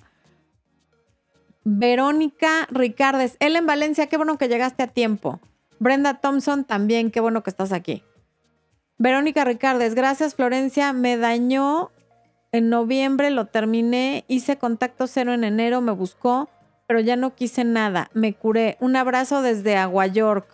Verónica 1.65 2.67
Ricardes, 2.71 3.37
él 3.41 3.57
en 3.57 3.67
Valencia, 3.67 4.09
qué 4.09 4.17
bueno 4.17 4.39
que 4.39 4.49
llegaste 4.49 4.83
a 4.83 4.89
tiempo. 4.89 5.41
Brenda 5.79 6.21
Thompson, 6.21 6.65
también, 6.65 7.11
qué 7.11 7.21
bueno 7.21 7.43
que 7.43 7.51
estás 7.51 7.73
aquí. 7.73 8.03
Verónica 8.99 9.45
Ricardes, 9.45 9.95
gracias 9.95 10.35
Florencia, 10.35 10.93
me 10.93 11.17
dañó 11.17 11.91
en 12.53 12.69
noviembre 12.69 13.31
lo 13.31 13.47
terminé, 13.47 14.27
hice 14.29 14.59
contacto 14.59 15.07
cero 15.07 15.33
en 15.33 15.43
enero, 15.43 15.81
me 15.81 15.93
buscó, 15.93 16.51
pero 16.87 17.01
ya 17.01 17.17
no 17.17 17.35
quise 17.35 17.65
nada. 17.65 18.11
Me 18.13 18.35
curé. 18.35 18.77
Un 18.79 18.95
abrazo 18.95 19.41
desde 19.41 19.79
Agua 19.79 20.07
York. 20.07 20.47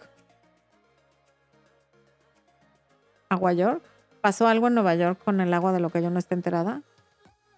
¿Agua 3.28 3.52
York? 3.52 3.82
¿Pasó 4.20 4.46
algo 4.46 4.68
en 4.68 4.74
Nueva 4.74 4.94
York 4.94 5.20
con 5.24 5.40
el 5.40 5.52
agua 5.52 5.72
de 5.72 5.80
lo 5.80 5.90
que 5.90 6.00
yo 6.00 6.10
no 6.10 6.20
esté 6.20 6.36
enterada? 6.36 6.82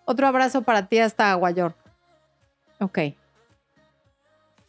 Otro 0.07 0.27
abrazo 0.27 0.63
para 0.63 0.87
ti 0.87 0.99
hasta 0.99 1.31
Agua 1.31 1.51
York. 1.51 1.77
Ok. 2.81 2.99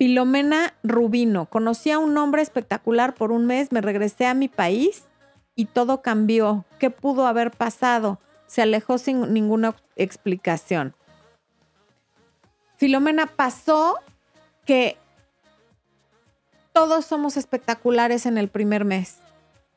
Filomena 0.02 0.74
Rubino. 0.82 1.46
Conocí 1.46 1.92
a 1.92 2.00
un 2.00 2.18
hombre 2.18 2.42
espectacular 2.42 3.14
por 3.14 3.32
un 3.32 3.46
mes, 3.46 3.72
me 3.72 3.82
regresé 3.82 4.26
a 4.26 4.34
mi 4.34 4.48
país 4.48 5.04
y 5.56 5.66
todo 5.66 6.02
cambió. 6.02 6.66
¿Qué 6.80 6.90
pudo 6.90 7.28
haber 7.28 7.52
pasado? 7.52 8.20
se 8.48 8.64
alejó 8.64 8.98
sin 8.98 9.32
ninguna 9.32 9.76
explicación. 9.96 10.96
Filomena 12.78 13.28
pasó 13.28 14.00
que 14.66 14.98
todos 16.74 17.06
somos 17.06 17.38
espectaculares 17.38 18.26
en 18.26 18.40
el 18.40 18.48
primer 18.48 18.86
mes. 18.86 19.20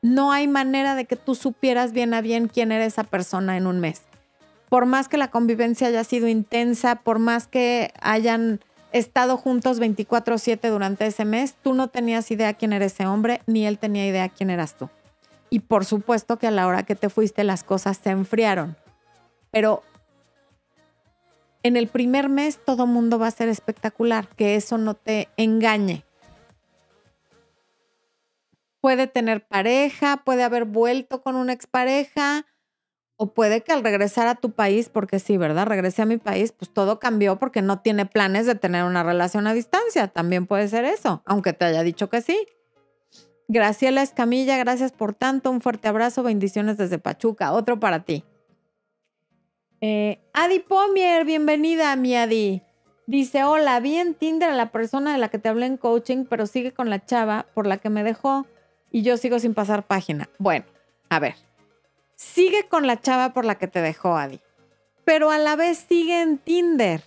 No 0.01 0.31
hay 0.31 0.47
manera 0.47 0.95
de 0.95 1.05
que 1.05 1.17
tú 1.17 1.35
supieras 1.35 1.91
bien 1.91 2.15
a 2.15 2.21
bien 2.21 2.47
quién 2.47 2.71
era 2.71 2.85
esa 2.85 3.03
persona 3.03 3.57
en 3.57 3.67
un 3.67 3.79
mes. 3.79 4.01
Por 4.69 4.87
más 4.87 5.07
que 5.07 5.17
la 5.17 5.29
convivencia 5.29 5.89
haya 5.89 6.03
sido 6.03 6.27
intensa, 6.27 6.95
por 6.95 7.19
más 7.19 7.45
que 7.45 7.93
hayan 8.01 8.59
estado 8.99 9.37
juntos 9.37 9.79
24/7 9.79 10.69
durante 10.69 11.05
ese 11.05 11.25
mes, 11.25 11.55
tú 11.61 11.73
no 11.73 11.89
tenías 11.89 12.31
idea 12.31 12.53
quién 12.53 12.73
era 12.73 12.85
ese 12.85 13.05
hombre, 13.05 13.41
ni 13.45 13.65
él 13.65 13.77
tenía 13.77 14.07
idea 14.07 14.29
quién 14.29 14.49
eras 14.49 14.75
tú. 14.75 14.89
Y 15.49 15.59
por 15.59 15.85
supuesto 15.85 16.37
que 16.37 16.47
a 16.47 16.51
la 16.51 16.67
hora 16.67 16.83
que 16.83 16.95
te 16.95 17.09
fuiste 17.09 17.43
las 17.43 17.63
cosas 17.63 17.97
se 17.97 18.09
enfriaron. 18.09 18.77
Pero 19.51 19.83
en 21.63 21.77
el 21.77 21.87
primer 21.87 22.29
mes 22.29 22.59
todo 22.63 22.87
mundo 22.87 23.19
va 23.19 23.27
a 23.27 23.31
ser 23.31 23.49
espectacular, 23.49 24.27
que 24.27 24.55
eso 24.55 24.77
no 24.77 24.93
te 24.93 25.29
engañe. 25.37 26.03
Puede 28.81 29.07
tener 29.07 29.45
pareja, 29.45 30.17
puede 30.17 30.43
haber 30.43 30.65
vuelto 30.65 31.21
con 31.21 31.35
una 31.35 31.53
expareja, 31.53 32.45
o 33.17 33.33
puede 33.33 33.61
que 33.61 33.71
al 33.71 33.83
regresar 33.83 34.27
a 34.27 34.35
tu 34.35 34.51
país, 34.51 34.89
porque 34.89 35.19
sí, 35.19 35.37
¿verdad? 35.37 35.67
Regresé 35.67 36.01
a 36.01 36.05
mi 36.05 36.17
país, 36.17 36.51
pues 36.51 36.71
todo 36.71 36.99
cambió 36.99 37.37
porque 37.37 37.61
no 37.61 37.79
tiene 37.79 38.05
planes 38.05 38.45
de 38.45 38.55
tener 38.55 38.83
una 38.83 39.03
relación 39.03 39.47
a 39.47 39.53
distancia. 39.53 40.07
También 40.07 40.47
puede 40.47 40.67
ser 40.67 40.85
eso, 40.85 41.21
aunque 41.25 41.53
te 41.53 41.65
haya 41.65 41.83
dicho 41.83 42.09
que 42.09 42.21
sí. 42.21 42.37
Graciela 43.47 44.01
Escamilla, 44.01 44.57
gracias 44.57 44.91
por 44.91 45.13
tanto. 45.13 45.51
Un 45.51 45.61
fuerte 45.61 45.87
abrazo, 45.87 46.23
bendiciones 46.23 46.77
desde 46.77 46.97
Pachuca. 46.97 47.53
Otro 47.53 47.79
para 47.79 48.03
ti. 48.03 48.23
Eh, 49.81 50.19
Adi 50.33 50.59
Pomier, 50.59 51.25
bienvenida, 51.25 51.95
mi 51.95 52.15
Adi. 52.15 52.63
Dice, 53.07 53.43
hola, 53.43 53.79
vi 53.79 53.97
en 53.97 54.15
Tinder 54.15 54.49
a 54.49 54.55
la 54.55 54.71
persona 54.71 55.13
de 55.13 55.19
la 55.19 55.29
que 55.29 55.37
te 55.37 55.47
hablé 55.47 55.67
en 55.67 55.77
coaching, 55.77 56.25
pero 56.27 56.47
sigue 56.47 56.73
con 56.73 56.89
la 56.89 57.05
chava 57.05 57.45
por 57.53 57.67
la 57.67 57.77
que 57.77 57.91
me 57.91 58.03
dejó 58.03 58.47
y 58.91 59.03
yo 59.03 59.15
sigo 59.17 59.37
sin 59.37 59.53
pasar 59.53 59.85
página. 59.85 60.27
Bueno, 60.39 60.65
a 61.09 61.19
ver, 61.19 61.35
sigue 62.15 62.67
con 62.67 62.87
la 62.87 62.99
chava 62.99 63.33
por 63.33 63.45
la 63.45 63.55
que 63.55 63.67
te 63.67 63.81
dejó, 63.81 64.17
Adi, 64.17 64.39
pero 65.03 65.31
a 65.31 65.37
la 65.37 65.55
vez 65.55 65.85
sigue 65.87 66.21
en 66.21 66.37
Tinder. 66.37 67.03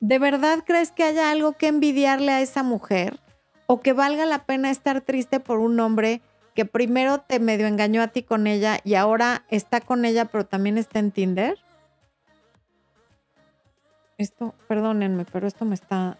¿De 0.00 0.18
verdad 0.18 0.64
crees 0.66 0.92
que 0.92 1.04
haya 1.04 1.30
algo 1.30 1.54
que 1.54 1.66
envidiarle 1.66 2.32
a 2.32 2.40
esa 2.40 2.62
mujer? 2.62 3.18
o 3.70 3.80
que 3.80 3.92
valga 3.92 4.24
la 4.24 4.44
pena 4.44 4.70
estar 4.70 5.02
triste 5.02 5.40
por 5.40 5.58
un 5.58 5.78
hombre 5.78 6.22
que 6.54 6.64
primero 6.64 7.18
te 7.20 7.38
medio 7.38 7.66
engañó 7.66 8.02
a 8.02 8.08
ti 8.08 8.22
con 8.22 8.46
ella 8.46 8.78
y 8.82 8.94
ahora 8.94 9.44
está 9.50 9.82
con 9.82 10.06
ella, 10.06 10.24
pero 10.24 10.46
también 10.46 10.78
está 10.78 10.98
en 10.98 11.12
Tinder? 11.12 11.58
Esto, 14.16 14.54
perdónenme, 14.66 15.26
pero 15.26 15.46
esto 15.46 15.66
me 15.66 15.74
está... 15.74 16.16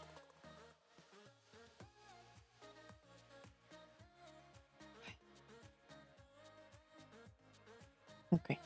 Ok. 8.31 8.59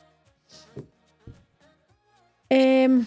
Eh, 2.49 3.05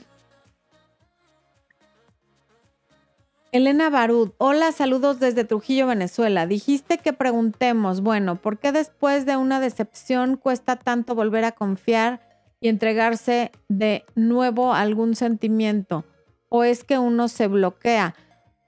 Elena 3.57 3.89
Barud, 3.89 4.33
hola, 4.37 4.71
saludos 4.73 5.19
desde 5.19 5.45
Trujillo, 5.45 5.87
Venezuela. 5.87 6.47
Dijiste 6.47 6.99
que 6.99 7.15
preguntemos, 7.15 8.03
bueno, 8.03 8.37
¿por 8.37 8.59
qué 8.59 8.71
después 8.71 9.25
de 9.25 9.37
una 9.37 9.61
decepción 9.61 10.37
cuesta 10.37 10.77
tanto 10.77 11.15
volver 11.15 11.45
a 11.45 11.53
confiar 11.53 12.21
y 12.61 12.69
entregarse 12.69 13.53
de 13.69 14.05
nuevo 14.15 14.75
a 14.75 14.81
algún 14.81 15.15
sentimiento? 15.17 16.05
¿O 16.51 16.65
es 16.65 16.85
que 16.85 16.99
uno 16.99 17.29
se 17.29 17.47
bloquea? 17.47 18.15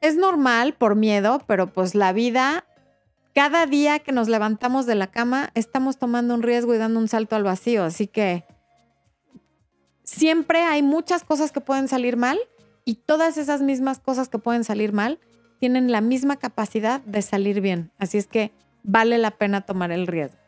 Es 0.01 0.17
normal 0.17 0.73
por 0.73 0.95
miedo, 0.95 1.43
pero 1.47 1.67
pues 1.67 1.95
la 1.95 2.15
vida, 2.15 2.65
cada 3.39 3.67
día 3.67 4.01
que 4.01 4.11
nos 4.11 4.27
levantamos 4.29 4.85
de 4.85 4.97
la 4.97 5.13
cama, 5.13 5.51
estamos 5.55 5.97
tomando 5.97 6.35
un 6.35 6.43
riesgo 6.43 6.75
y 6.75 6.79
dando 6.79 6.99
un 6.99 7.07
salto 7.07 7.37
al 7.37 7.45
vacío. 7.45 7.85
Así 7.85 8.09
que 8.09 8.45
siempre 10.03 10.65
hay 10.65 10.83
muchas 10.83 11.23
cosas 11.23 11.53
que 11.53 11.61
pueden 11.61 11.87
salir 11.87 12.17
mal 12.17 12.37
y 12.85 12.97
todas 12.97 13.39
esas 13.39 13.63
mismas 13.63 14.01
cosas 14.01 14.29
que 14.29 14.41
pueden 14.41 14.65
salir 14.65 14.93
mal 14.93 15.21
tienen 15.61 15.93
la 15.93 16.01
misma 16.01 16.35
capacidad 16.35 17.01
de 17.03 17.23
salir 17.23 17.61
bien. 17.61 17.93
Así 18.01 18.19
es 18.19 18.27
que 18.27 18.51
vale 18.83 19.19
la 19.19 19.31
pena 19.31 19.61
tomar 19.61 19.93
el 19.93 20.09
riesgo. 20.09 20.41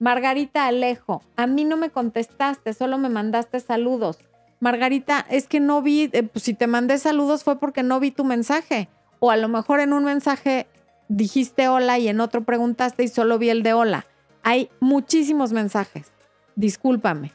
Margarita 0.00 0.66
Alejo, 0.66 1.22
a 1.36 1.46
mí 1.46 1.64
no 1.64 1.76
me 1.76 1.90
contestaste, 1.90 2.74
solo 2.74 2.98
me 2.98 3.10
mandaste 3.10 3.60
saludos. 3.60 4.18
Margarita, 4.58 5.24
es 5.30 5.46
que 5.46 5.60
no 5.60 5.82
vi, 5.82 6.10
eh, 6.12 6.24
pues 6.24 6.42
si 6.42 6.54
te 6.54 6.66
mandé 6.66 6.98
saludos 6.98 7.44
fue 7.44 7.60
porque 7.60 7.84
no 7.84 8.00
vi 8.00 8.10
tu 8.10 8.24
mensaje. 8.24 8.88
O 9.20 9.30
a 9.30 9.36
lo 9.36 9.46
mejor 9.46 9.78
en 9.78 9.92
un 9.92 10.02
mensaje 10.02 10.66
dijiste 11.08 11.68
hola 11.68 11.98
y 11.98 12.08
en 12.08 12.20
otro 12.20 12.44
preguntaste 12.44 13.02
y 13.02 13.08
solo 13.08 13.38
vi 13.38 13.50
el 13.50 13.62
de 13.62 13.72
hola. 13.72 14.06
Hay 14.42 14.70
muchísimos 14.80 15.52
mensajes. 15.52 16.12
Discúlpame. 16.54 17.32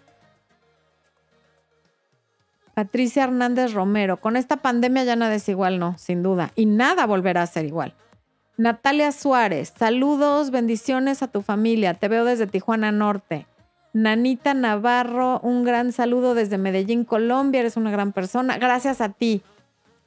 Patricia 2.74 3.26
Hernández 3.26 3.74
Romero, 3.74 4.18
con 4.18 4.36
esta 4.36 4.58
pandemia 4.58 5.04
ya 5.04 5.16
nada 5.16 5.36
es 5.36 5.48
igual, 5.48 5.78
no, 5.78 5.96
sin 5.98 6.24
duda. 6.24 6.52
Y 6.56 6.66
nada 6.66 7.06
volverá 7.06 7.44
a 7.44 7.48
ser 7.48 7.66
igual. 7.66 7.94
Natalia 8.58 9.12
Suárez, 9.12 9.74
saludos, 9.78 10.50
bendiciones 10.50 11.22
a 11.22 11.28
tu 11.28 11.42
familia. 11.42 11.94
Te 11.94 12.08
veo 12.08 12.26
desde 12.26 12.48
Tijuana 12.48 12.92
Norte. 12.92 13.48
Nanita 13.94 14.56
Navarro, 14.56 15.40
un 15.42 15.64
gran 15.64 15.92
saludo 15.92 16.34
desde 16.34 16.58
Medellín, 16.58 17.06
Colombia. 17.06 17.60
Eres 17.60 17.78
una 17.78 17.92
gran 17.92 18.12
persona. 18.12 18.58
Gracias 18.58 19.02
a 19.02 19.10
ti. 19.10 19.44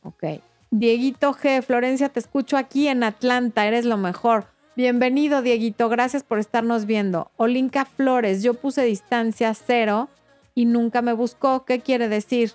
Ok. 0.03 0.25
Dieguito 0.71 1.33
G, 1.33 1.63
Florencia, 1.63 2.09
te 2.09 2.19
escucho 2.19 2.57
aquí 2.57 2.89
en 2.89 3.05
Atlanta. 3.05 3.67
Eres 3.67 3.85
lo 3.85 3.97
mejor. 3.97 4.47
Bienvenido, 4.75 5.41
Dieguito. 5.41 5.89
Gracias 5.89 6.25
por 6.25 6.39
estarnos 6.39 6.87
viendo. 6.87 7.31
Olinka 7.37 7.85
Flores, 7.85 8.43
yo 8.43 8.55
puse 8.55 8.83
distancia 8.83 9.55
cero 9.55 10.09
y 10.55 10.65
nunca 10.65 11.03
me 11.03 11.13
buscó. 11.13 11.65
¿Qué 11.65 11.81
quiere 11.81 12.09
decir? 12.09 12.53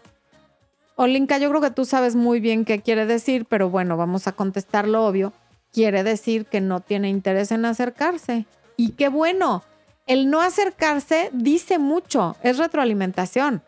Olinka, 0.97 1.37
yo 1.37 1.49
creo 1.49 1.61
que 1.61 1.71
tú 1.71 1.85
sabes 1.85 2.15
muy 2.15 2.41
bien 2.41 2.65
qué 2.65 2.81
quiere 2.81 3.05
decir, 3.05 3.45
pero 3.45 3.69
bueno, 3.69 3.95
vamos 3.95 4.27
a 4.27 4.33
contestar 4.33 4.87
lo 4.87 5.05
obvio. 5.05 5.31
Quiere 5.71 6.03
decir 6.03 6.45
que 6.45 6.59
no 6.59 6.81
tiene 6.81 7.09
interés 7.09 7.51
en 7.51 7.63
acercarse. 7.63 8.45
Y 8.75 8.89
qué 8.89 9.07
bueno, 9.07 9.63
el 10.05 10.29
no 10.29 10.41
acercarse 10.41 11.29
dice 11.31 11.79
mucho, 11.79 12.35
es 12.43 12.57
retroalimentación. 12.57 13.63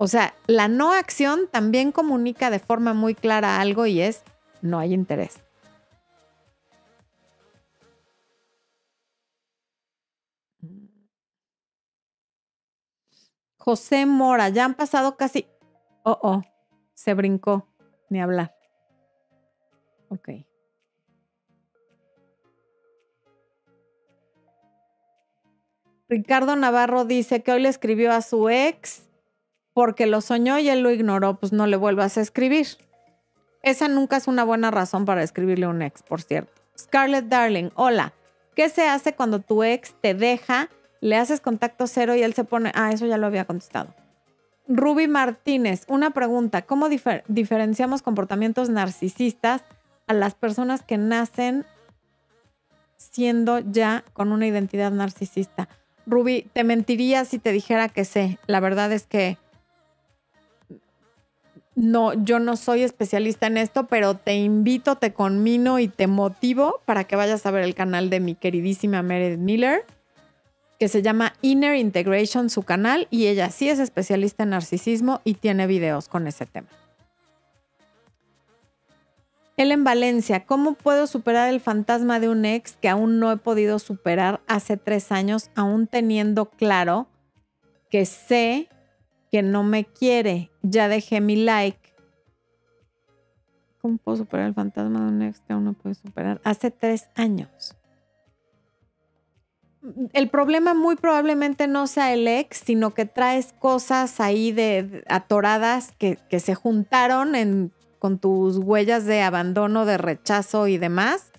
O 0.00 0.06
sea, 0.06 0.34
la 0.46 0.68
no 0.68 0.92
acción 0.92 1.48
también 1.50 1.90
comunica 1.90 2.50
de 2.50 2.60
forma 2.60 2.94
muy 2.94 3.16
clara 3.16 3.60
algo 3.60 3.84
y 3.84 4.00
es 4.00 4.22
no 4.62 4.78
hay 4.78 4.94
interés. 4.94 5.40
José 13.56 14.06
Mora, 14.06 14.48
ya 14.48 14.64
han 14.64 14.74
pasado 14.74 15.16
casi... 15.16 15.46
Oh, 16.04 16.18
oh, 16.22 16.42
se 16.94 17.12
brincó, 17.12 17.66
ni 18.08 18.20
hablar. 18.20 18.54
Ok. 20.08 20.30
Ricardo 26.08 26.54
Navarro 26.54 27.04
dice 27.04 27.42
que 27.42 27.52
hoy 27.52 27.62
le 27.62 27.68
escribió 27.68 28.12
a 28.12 28.22
su 28.22 28.48
ex 28.48 29.07
porque 29.78 30.08
lo 30.08 30.20
soñó 30.22 30.58
y 30.58 30.68
él 30.68 30.80
lo 30.80 30.90
ignoró, 30.90 31.38
pues 31.38 31.52
no 31.52 31.68
le 31.68 31.76
vuelvas 31.76 32.18
a 32.18 32.20
escribir. 32.20 32.66
Esa 33.62 33.86
nunca 33.86 34.16
es 34.16 34.26
una 34.26 34.42
buena 34.42 34.72
razón 34.72 35.04
para 35.04 35.22
escribirle 35.22 35.66
a 35.66 35.68
un 35.68 35.82
ex, 35.82 36.02
por 36.02 36.20
cierto. 36.20 36.50
Scarlett 36.76 37.26
Darling, 37.26 37.70
hola. 37.76 38.12
¿Qué 38.56 38.70
se 38.70 38.88
hace 38.88 39.14
cuando 39.14 39.38
tu 39.38 39.62
ex 39.62 39.94
te 40.00 40.14
deja 40.14 40.68
le 41.00 41.14
haces 41.14 41.40
contacto 41.40 41.86
cero 41.86 42.16
y 42.16 42.24
él 42.24 42.34
se 42.34 42.42
pone, 42.42 42.72
ah, 42.74 42.90
eso 42.90 43.06
ya 43.06 43.18
lo 43.18 43.28
había 43.28 43.44
contestado. 43.44 43.94
Ruby 44.66 45.06
Martínez, 45.06 45.84
una 45.86 46.10
pregunta, 46.10 46.62
¿cómo 46.62 46.88
diferenciamos 47.28 48.02
comportamientos 48.02 48.70
narcisistas 48.70 49.62
a 50.08 50.12
las 50.12 50.34
personas 50.34 50.82
que 50.82 50.98
nacen 50.98 51.64
siendo 52.96 53.60
ya 53.60 54.02
con 54.12 54.32
una 54.32 54.48
identidad 54.48 54.90
narcisista? 54.90 55.68
Ruby, 56.04 56.50
te 56.52 56.64
mentiría 56.64 57.24
si 57.24 57.38
te 57.38 57.52
dijera 57.52 57.88
que 57.88 58.04
sé. 58.04 58.40
La 58.48 58.58
verdad 58.58 58.90
es 58.90 59.06
que 59.06 59.38
no, 61.78 62.12
yo 62.12 62.40
no 62.40 62.56
soy 62.56 62.82
especialista 62.82 63.46
en 63.46 63.56
esto, 63.56 63.86
pero 63.86 64.14
te 64.14 64.34
invito, 64.34 64.96
te 64.96 65.12
conmino 65.12 65.78
y 65.78 65.88
te 65.88 66.06
motivo 66.06 66.80
para 66.84 67.04
que 67.04 67.16
vayas 67.16 67.46
a 67.46 67.50
ver 67.50 67.62
el 67.62 67.74
canal 67.74 68.10
de 68.10 68.20
mi 68.20 68.34
queridísima 68.34 69.02
Meredith 69.02 69.38
Miller 69.38 69.84
que 70.78 70.88
se 70.88 71.02
llama 71.02 71.34
Inner 71.42 71.74
Integration, 71.74 72.50
su 72.50 72.62
canal, 72.62 73.08
y 73.10 73.26
ella 73.26 73.50
sí 73.50 73.68
es 73.68 73.78
especialista 73.78 74.44
en 74.44 74.50
narcisismo 74.50 75.20
y 75.24 75.34
tiene 75.34 75.66
videos 75.66 76.08
con 76.08 76.26
ese 76.26 76.46
tema. 76.46 76.68
en 79.56 79.82
Valencia, 79.82 80.46
¿cómo 80.46 80.74
puedo 80.74 81.08
superar 81.08 81.48
el 81.48 81.60
fantasma 81.60 82.20
de 82.20 82.28
un 82.28 82.44
ex 82.44 82.76
que 82.76 82.88
aún 82.88 83.18
no 83.18 83.32
he 83.32 83.36
podido 83.36 83.80
superar 83.80 84.40
hace 84.46 84.76
tres 84.76 85.10
años, 85.10 85.50
aún 85.56 85.88
teniendo 85.88 86.46
claro 86.46 87.08
que 87.90 88.06
sé 88.06 88.68
que 89.30 89.42
no 89.42 89.62
me 89.62 89.84
quiere? 89.84 90.50
Ya 90.62 90.88
dejé 90.88 91.20
mi 91.20 91.36
like. 91.36 91.94
¿Cómo 93.80 93.98
puedo 93.98 94.16
superar 94.16 94.46
el 94.48 94.54
fantasma 94.54 95.00
de 95.00 95.06
un 95.06 95.22
ex 95.22 95.40
que 95.40 95.52
aún 95.52 95.64
no 95.64 95.72
puedo 95.72 95.94
superar? 95.94 96.40
Hace 96.44 96.70
tres 96.70 97.08
años 97.14 97.76
el 100.12 100.28
problema 100.28 100.74
muy 100.74 100.96
probablemente 100.96 101.66
no 101.66 101.86
sea 101.86 102.12
el 102.12 102.26
ex, 102.26 102.58
sino 102.58 102.94
que 102.94 103.06
traes 103.06 103.54
cosas 103.58 104.20
ahí 104.20 104.52
de, 104.52 105.04
atoradas 105.08 105.92
que, 105.98 106.18
se 106.40 106.54
juntaron 106.54 107.72
con 107.98 108.18
tus 108.18 108.58
huellas 108.58 109.04
de 109.04 109.22
abandono, 109.22 109.86
de 109.86 109.98
rechazo 109.98 110.66
y 110.66 110.78
demás. 110.78 111.32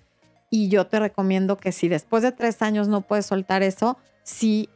Y 0.49 0.69
yo 0.69 0.87
te 0.87 0.99
recomiendo 0.99 1.57
que 1.57 1.71
si 1.71 1.89
después 1.89 2.23
de 2.23 2.31
tres 2.31 2.61
años 2.61 2.87
no 2.87 3.01
puedes 3.01 3.25
soltar 3.25 3.61
eso, 3.61 3.97
sí 4.23 4.69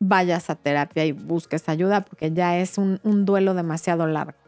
vayas 0.00 0.50
a 0.50 0.56
terapia 0.56 1.04
y 1.04 1.12
busques 1.12 1.68
ayuda 1.68 2.00
porque 2.00 2.32
ya 2.32 2.58
es 2.58 2.78
un, 2.78 2.98
duelo 3.24 3.54
demasiado 3.54 4.06
largo. 4.06 4.38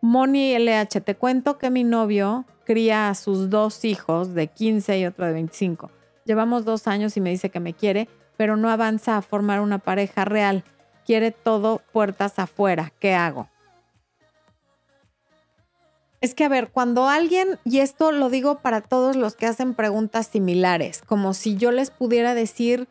Moni 0.00 0.58
LH, 0.58 1.02
te 1.02 1.14
cuento 1.14 1.58
que 1.58 1.70
mi 1.70 1.84
novio 1.84 2.44
cría 2.64 3.08
a 3.08 3.14
sus 3.14 3.50
dos 3.50 3.84
hijos 3.84 4.34
de 4.34 4.48
15 4.48 4.98
y 4.98 5.06
otro 5.06 5.26
de 5.26 5.32
25 5.32 5.90
Llevamos 6.28 6.66
dos 6.66 6.86
años 6.86 7.16
y 7.16 7.22
me 7.22 7.30
dice 7.30 7.48
que 7.48 7.58
me 7.58 7.72
quiere, 7.72 8.06
pero 8.36 8.58
no 8.58 8.68
avanza 8.68 9.16
a 9.16 9.22
formar 9.22 9.60
una 9.60 9.78
pareja 9.78 10.26
real. 10.26 10.62
Quiere 11.06 11.30
todo 11.30 11.80
puertas 11.90 12.38
afuera. 12.38 12.92
¿Qué 13.00 13.14
hago? 13.14 13.48
Es 16.20 16.34
que, 16.34 16.44
a 16.44 16.50
ver, 16.50 16.68
cuando 16.68 17.08
alguien, 17.08 17.58
y 17.64 17.78
esto 17.78 18.12
lo 18.12 18.28
digo 18.28 18.58
para 18.58 18.82
todos 18.82 19.16
los 19.16 19.36
que 19.36 19.46
hacen 19.46 19.72
preguntas 19.72 20.26
similares, 20.26 21.00
como 21.00 21.32
si 21.32 21.56
yo 21.56 21.70
les 21.70 21.90
pudiera 21.90 22.34
decir 22.34 22.88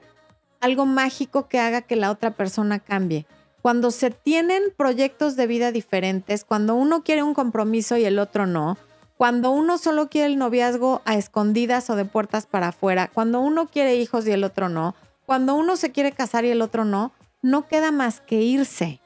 algo 0.59 0.85
mágico 0.85 1.47
que 1.47 1.59
haga 1.59 1.81
que 1.81 1.95
la 1.95 2.11
otra 2.11 2.31
persona 2.31 2.79
cambie. 2.79 3.25
Cuando 3.61 3.91
se 3.91 4.11
tienen 4.11 4.63
proyectos 4.75 5.35
de 5.35 5.47
vida 5.47 5.71
diferentes, 5.71 6.43
cuando 6.43 6.75
uno 6.75 7.03
quiere 7.03 7.23
un 7.23 7.33
compromiso 7.33 7.97
y 7.97 8.05
el 8.05 8.19
otro 8.19 8.45
no, 8.45 8.77
cuando 9.17 9.49
uno 9.51 9.77
solo 9.77 10.09
quiere 10.09 10.27
el 10.27 10.37
noviazgo 10.37 11.01
a 11.05 11.15
escondidas 11.15 11.89
o 11.89 11.95
de 11.95 12.05
puertas 12.05 12.45
para 12.45 12.69
afuera, 12.69 13.09
cuando 13.11 13.39
uno 13.39 13.67
quiere 13.67 13.95
hijos 13.95 14.27
y 14.27 14.31
el 14.31 14.43
otro 14.43 14.69
no, 14.69 14.95
cuando 15.25 15.55
uno 15.55 15.75
se 15.75 15.91
quiere 15.91 16.11
casar 16.11 16.45
y 16.45 16.49
el 16.49 16.61
otro 16.61 16.85
no, 16.85 17.11
no 17.41 17.67
queda 17.67 17.91
más 17.91 18.21
que 18.21 18.41
irse. 18.41 19.01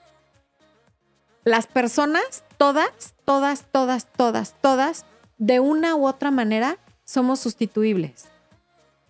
Las 1.43 1.65
personas, 1.65 2.43
todas, 2.57 3.15
todas, 3.25 3.65
todas, 3.71 4.05
todas, 4.11 4.55
todas, 4.61 5.05
de 5.37 5.59
una 5.59 5.95
u 5.95 6.05
otra 6.05 6.29
manera, 6.29 6.77
somos 7.03 7.39
sustituibles. 7.39 8.27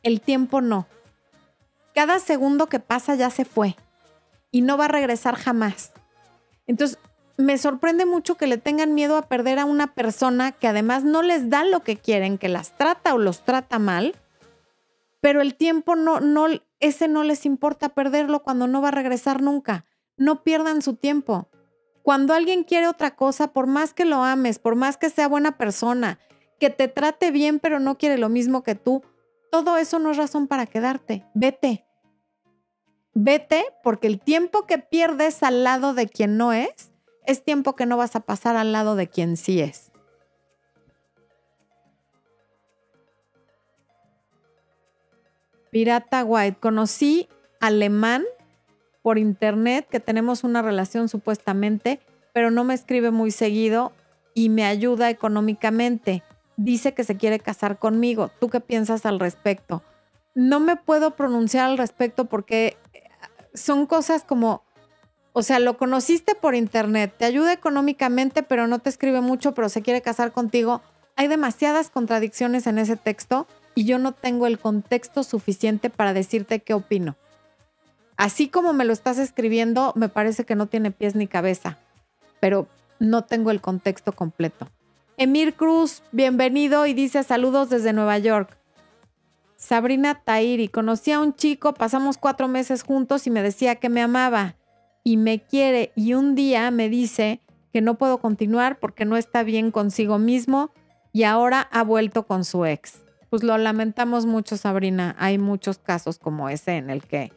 El 0.04 0.22
tiempo 0.22 0.62
no. 0.62 0.88
Cada 1.94 2.20
segundo 2.20 2.68
que 2.68 2.80
pasa 2.80 3.16
ya 3.16 3.30
se 3.30 3.46
fue 3.46 3.76
y 4.52 4.62
no 4.62 4.78
va 4.78 4.86
a 4.86 4.90
regresar 4.90 5.36
jamás. 5.36 5.92
Entonces, 6.68 7.00
me 7.38 7.58
sorprende 7.58 8.06
mucho 8.06 8.36
que 8.36 8.48
le 8.48 8.58
tengan 8.58 8.94
miedo 8.94 9.18
a 9.18 9.28
perder 9.28 9.60
a 9.60 9.66
una 9.66 9.94
persona 9.94 10.52
que 10.52 10.68
además 10.68 11.04
no 11.04 11.22
les 11.22 11.50
da 11.50 11.64
lo 11.64 11.82
que 11.82 11.98
quieren, 11.98 12.38
que 12.38 12.50
las 12.50 12.78
trata 12.78 13.14
o 13.14 13.18
los 13.18 13.44
trata 13.44 13.80
mal, 13.80 14.16
pero 15.22 15.42
el 15.42 15.56
tiempo 15.56 15.96
no, 15.96 16.20
no, 16.20 16.48
ese 16.80 17.08
no 17.08 17.24
les 17.24 17.46
importa 17.46 17.90
perderlo 17.90 18.44
cuando 18.44 18.68
no 18.68 18.82
va 18.82 18.90
a 18.90 18.92
regresar 18.92 19.42
nunca. 19.42 19.86
No 20.18 20.44
pierdan 20.44 20.82
su 20.82 20.96
tiempo. 20.96 21.48
Cuando 22.04 22.34
alguien 22.34 22.64
quiere 22.64 22.88
otra 22.88 23.16
cosa, 23.16 23.54
por 23.54 23.68
más 23.68 23.94
que 23.94 24.06
lo 24.06 24.24
ames, 24.24 24.60
por 24.60 24.76
más 24.76 24.98
que 24.98 25.10
sea 25.10 25.28
buena 25.28 25.58
persona, 25.58 26.20
que 26.60 26.70
te 26.70 26.88
trate 26.88 27.32
bien 27.32 27.60
pero 27.60 27.80
no 27.80 27.98
quiere 27.98 28.18
lo 28.18 28.30
mismo 28.30 28.64
que 28.64 28.76
tú, 28.76 29.04
todo 29.52 29.78
eso 29.78 30.00
no 30.00 30.10
es 30.10 30.18
razón 30.18 30.48
para 30.48 30.66
quedarte. 30.66 31.26
Vete. 31.36 31.86
Vete 33.14 33.66
porque 33.84 34.08
el 34.08 34.20
tiempo 34.20 34.66
que 34.66 34.80
pierdes 34.80 35.44
al 35.44 35.64
lado 35.64 35.94
de 35.94 36.08
quien 36.08 36.38
no 36.38 36.54
es, 36.54 36.92
es 37.26 37.44
tiempo 37.44 37.76
que 37.76 37.86
no 37.86 37.98
vas 37.98 38.16
a 38.16 38.22
pasar 38.22 38.56
al 38.56 38.72
lado 38.72 38.96
de 38.96 39.08
quien 39.08 39.38
sí 39.38 39.60
es. 39.60 39.92
Pirata 45.70 46.24
White, 46.24 46.58
conocí 46.60 47.28
alemán 47.60 48.24
por 49.02 49.18
internet 49.18 49.88
que 49.90 50.00
tenemos 50.00 50.44
una 50.44 50.62
relación 50.62 51.10
supuestamente, 51.10 52.00
pero 52.34 52.52
no 52.52 52.64
me 52.64 52.74
escribe 52.74 53.12
muy 53.12 53.32
seguido 53.32 53.92
y 54.34 54.50
me 54.50 54.66
ayuda 54.66 55.10
económicamente. 55.10 56.24
Dice 56.64 56.94
que 56.94 57.04
se 57.04 57.18
quiere 57.18 57.40
casar 57.40 57.80
conmigo. 57.80 58.30
¿Tú 58.40 58.50
qué 58.50 58.60
piensas 58.60 59.08
al 59.08 59.20
respecto? 59.20 59.82
No 60.36 60.60
me 60.60 60.76
puedo 60.76 61.16
pronunciar 61.16 61.68
al 61.68 61.78
respecto 61.80 62.26
porque 62.26 62.78
eh, 62.94 63.02
son 63.56 63.88
cosas 63.88 64.24
como, 64.24 64.62
o 65.34 65.42
sea, 65.42 65.58
lo 65.58 65.78
conociste 65.78 66.36
por 66.36 66.54
internet, 66.54 67.16
te 67.18 67.26
ayuda 67.26 67.52
económicamente, 67.52 68.44
pero 68.44 68.68
no 68.68 68.78
te 68.78 68.90
escribe 68.90 69.22
mucho, 69.22 69.56
pero 69.56 69.70
se 69.70 69.82
quiere 69.82 70.04
casar 70.04 70.34
contigo. 70.34 70.84
Hay 71.16 71.28
demasiadas 71.28 71.90
contradicciones 71.90 72.68
en 72.68 72.78
ese 72.78 72.96
texto 72.96 73.48
y 73.74 73.86
yo 73.86 73.98
no 73.98 74.12
tengo 74.12 74.46
el 74.46 74.60
contexto 74.60 75.24
suficiente 75.24 75.90
para 75.90 76.14
decirte 76.14 76.60
qué 76.60 76.76
opino. 76.76 77.16
Así 78.18 78.50
como 78.50 78.72
me 78.72 78.86
lo 78.86 78.94
estás 78.94 79.18
escribiendo, 79.18 79.94
me 79.96 80.10
parece 80.10 80.46
que 80.46 80.54
no 80.54 80.68
tiene 80.68 80.92
pies 80.92 81.16
ni 81.16 81.26
cabeza, 81.26 81.80
pero 82.40 82.68
no 83.00 83.24
tengo 83.24 83.50
el 83.50 83.62
contexto 83.62 84.12
completo. 84.12 84.70
Emir 85.24 85.54
Cruz, 85.54 86.02
bienvenido 86.12 86.88
y 86.88 86.96
dice 86.96 87.22
saludos 87.22 87.70
desde 87.70 87.94
Nueva 87.94 88.18
York. 88.18 88.58
Sabrina 89.56 90.16
Tairi, 90.16 90.68
conocí 90.68 91.12
a 91.12 91.20
un 91.20 91.36
chico, 91.36 91.76
pasamos 91.76 92.18
cuatro 92.18 92.48
meses 92.48 92.82
juntos 92.82 93.28
y 93.28 93.30
me 93.30 93.44
decía 93.44 93.76
que 93.76 93.88
me 93.88 94.02
amaba 94.02 94.56
y 95.04 95.18
me 95.18 95.44
quiere 95.44 95.92
y 95.96 96.16
un 96.16 96.34
día 96.34 96.72
me 96.72 96.90
dice 96.90 97.40
que 97.72 97.82
no 97.82 98.00
puedo 98.00 98.18
continuar 98.18 98.80
porque 98.80 99.06
no 99.06 99.16
está 99.16 99.44
bien 99.44 99.70
consigo 99.70 100.18
mismo 100.18 100.72
y 101.14 101.22
ahora 101.22 101.68
ha 101.72 101.84
vuelto 101.84 102.26
con 102.26 102.44
su 102.44 102.66
ex. 102.66 103.04
Pues 103.30 103.44
lo 103.44 103.56
lamentamos 103.60 104.26
mucho, 104.26 104.58
Sabrina. 104.58 105.16
Hay 105.20 105.38
muchos 105.38 105.78
casos 105.78 106.18
como 106.18 106.50
ese 106.50 106.78
en 106.78 106.90
el 106.90 107.04
que 107.04 107.32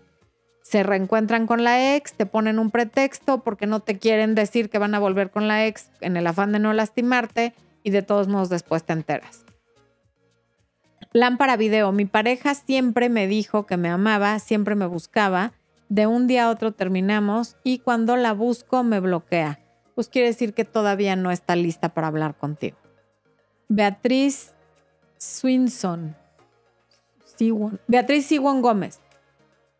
se 0.62 0.84
reencuentran 0.84 1.46
con 1.46 1.62
la 1.62 1.94
ex, 1.94 2.14
te 2.14 2.24
ponen 2.24 2.58
un 2.58 2.70
pretexto 2.70 3.44
porque 3.44 3.66
no 3.66 3.80
te 3.80 3.98
quieren 3.98 4.34
decir 4.34 4.70
que 4.70 4.78
van 4.78 4.94
a 4.94 5.00
volver 5.00 5.30
con 5.30 5.48
la 5.48 5.66
ex 5.66 5.90
en 6.00 6.16
el 6.16 6.26
afán 6.26 6.52
de 6.52 6.60
no 6.60 6.72
lastimarte 6.72 7.52
y 7.84 7.90
de 7.90 8.02
todos 8.02 8.26
modos 8.26 8.48
después 8.48 8.82
te 8.82 8.92
enteras. 8.92 9.44
Lámpara 11.12 11.56
video, 11.56 11.92
mi 11.92 12.06
pareja 12.06 12.54
siempre 12.54 13.08
me 13.08 13.28
dijo 13.28 13.66
que 13.66 13.76
me 13.76 13.88
amaba, 13.88 14.40
siempre 14.40 14.74
me 14.74 14.86
buscaba, 14.86 15.52
de 15.88 16.08
un 16.08 16.26
día 16.26 16.46
a 16.46 16.50
otro 16.50 16.72
terminamos 16.72 17.56
y 17.62 17.78
cuando 17.78 18.16
la 18.16 18.32
busco 18.32 18.82
me 18.82 18.98
bloquea. 18.98 19.60
Pues 19.94 20.08
quiere 20.08 20.26
decir 20.26 20.54
que 20.54 20.64
todavía 20.64 21.14
no 21.14 21.30
está 21.30 21.54
lista 21.54 21.90
para 21.90 22.08
hablar 22.08 22.36
contigo. 22.36 22.76
Beatriz 23.68 24.54
Swinson. 25.18 26.16
Beatriz 27.86 28.26
Siwon 28.26 28.60
Gómez. 28.60 29.00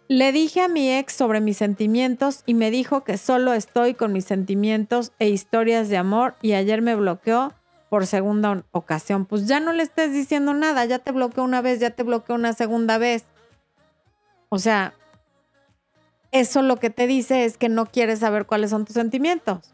Le 0.07 0.33
dije 0.33 0.61
a 0.61 0.69
mi 0.69 0.91
ex 0.91 1.15
sobre 1.15 1.41
mis 1.41 1.57
sentimientos 1.57 2.43
y 2.47 2.55
me 2.55 2.71
dijo 2.71 3.05
que 3.05 3.17
solo 3.17 3.55
estoy 3.55 3.95
con 3.95 4.13
mis 4.13 4.27
sentimientos 4.27 5.13
e 5.19 5.29
historias 5.29 5.89
de 5.89 5.97
amor 5.97 6.37
y 6.43 6.53
ayer 6.53 6.83
me 6.83 6.95
bloqueó 6.95 7.55
por 7.95 8.09
segunda 8.09 8.65
ocasión. 8.73 9.25
Pues 9.25 9.47
ya 9.47 9.61
no 9.61 9.73
le 9.73 9.85
estés 9.85 10.13
diciendo 10.13 10.53
nada, 10.53 10.85
ya 10.85 10.99
te 10.99 11.13
bloqueó 11.13 11.45
una 11.45 11.61
vez, 11.61 11.79
ya 11.79 11.91
te 11.91 12.03
bloqueó 12.03 12.35
una 12.35 12.53
segunda 12.53 12.99
vez. 12.99 13.25
O 14.49 14.59
sea, 14.59 14.95
eso 16.33 16.63
lo 16.63 16.75
que 16.79 16.91
te 16.91 17.07
dice 17.07 17.45
es 17.45 17.57
que 17.57 17.69
no 17.69 17.87
quieres 17.87 18.19
saber 18.19 18.47
cuáles 18.47 18.71
son 18.71 18.85
tus 18.85 18.95
sentimientos. 18.95 19.73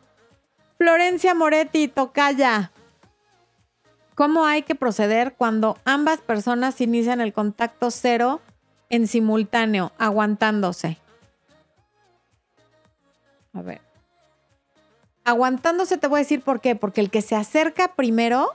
Florencia 0.77 1.35
Moretti, 1.35 1.89
tocaya. 1.89 2.73
¿Cómo 4.15 4.45
hay 4.45 4.65
que 4.65 4.75
proceder 4.75 5.33
cuando 5.33 5.79
ambas 5.87 6.21
personas 6.21 6.79
inician 6.83 7.23
el 7.23 7.33
contacto 7.33 7.91
cero 7.91 8.43
en 8.91 9.07
simultáneo, 9.07 9.93
aguantándose. 9.97 10.99
A 13.55 13.63
ver. 13.63 13.90
Aguantándose 15.25 15.99
te 15.99 16.07
voy 16.07 16.19
a 16.19 16.23
decir 16.23 16.43
por 16.43 16.61
qué. 16.61 16.77
Porque 16.77 17.01
el 17.01 17.11
que 17.11 17.23
se 17.23 17.37
acerca 17.37 17.95
primero 17.95 18.51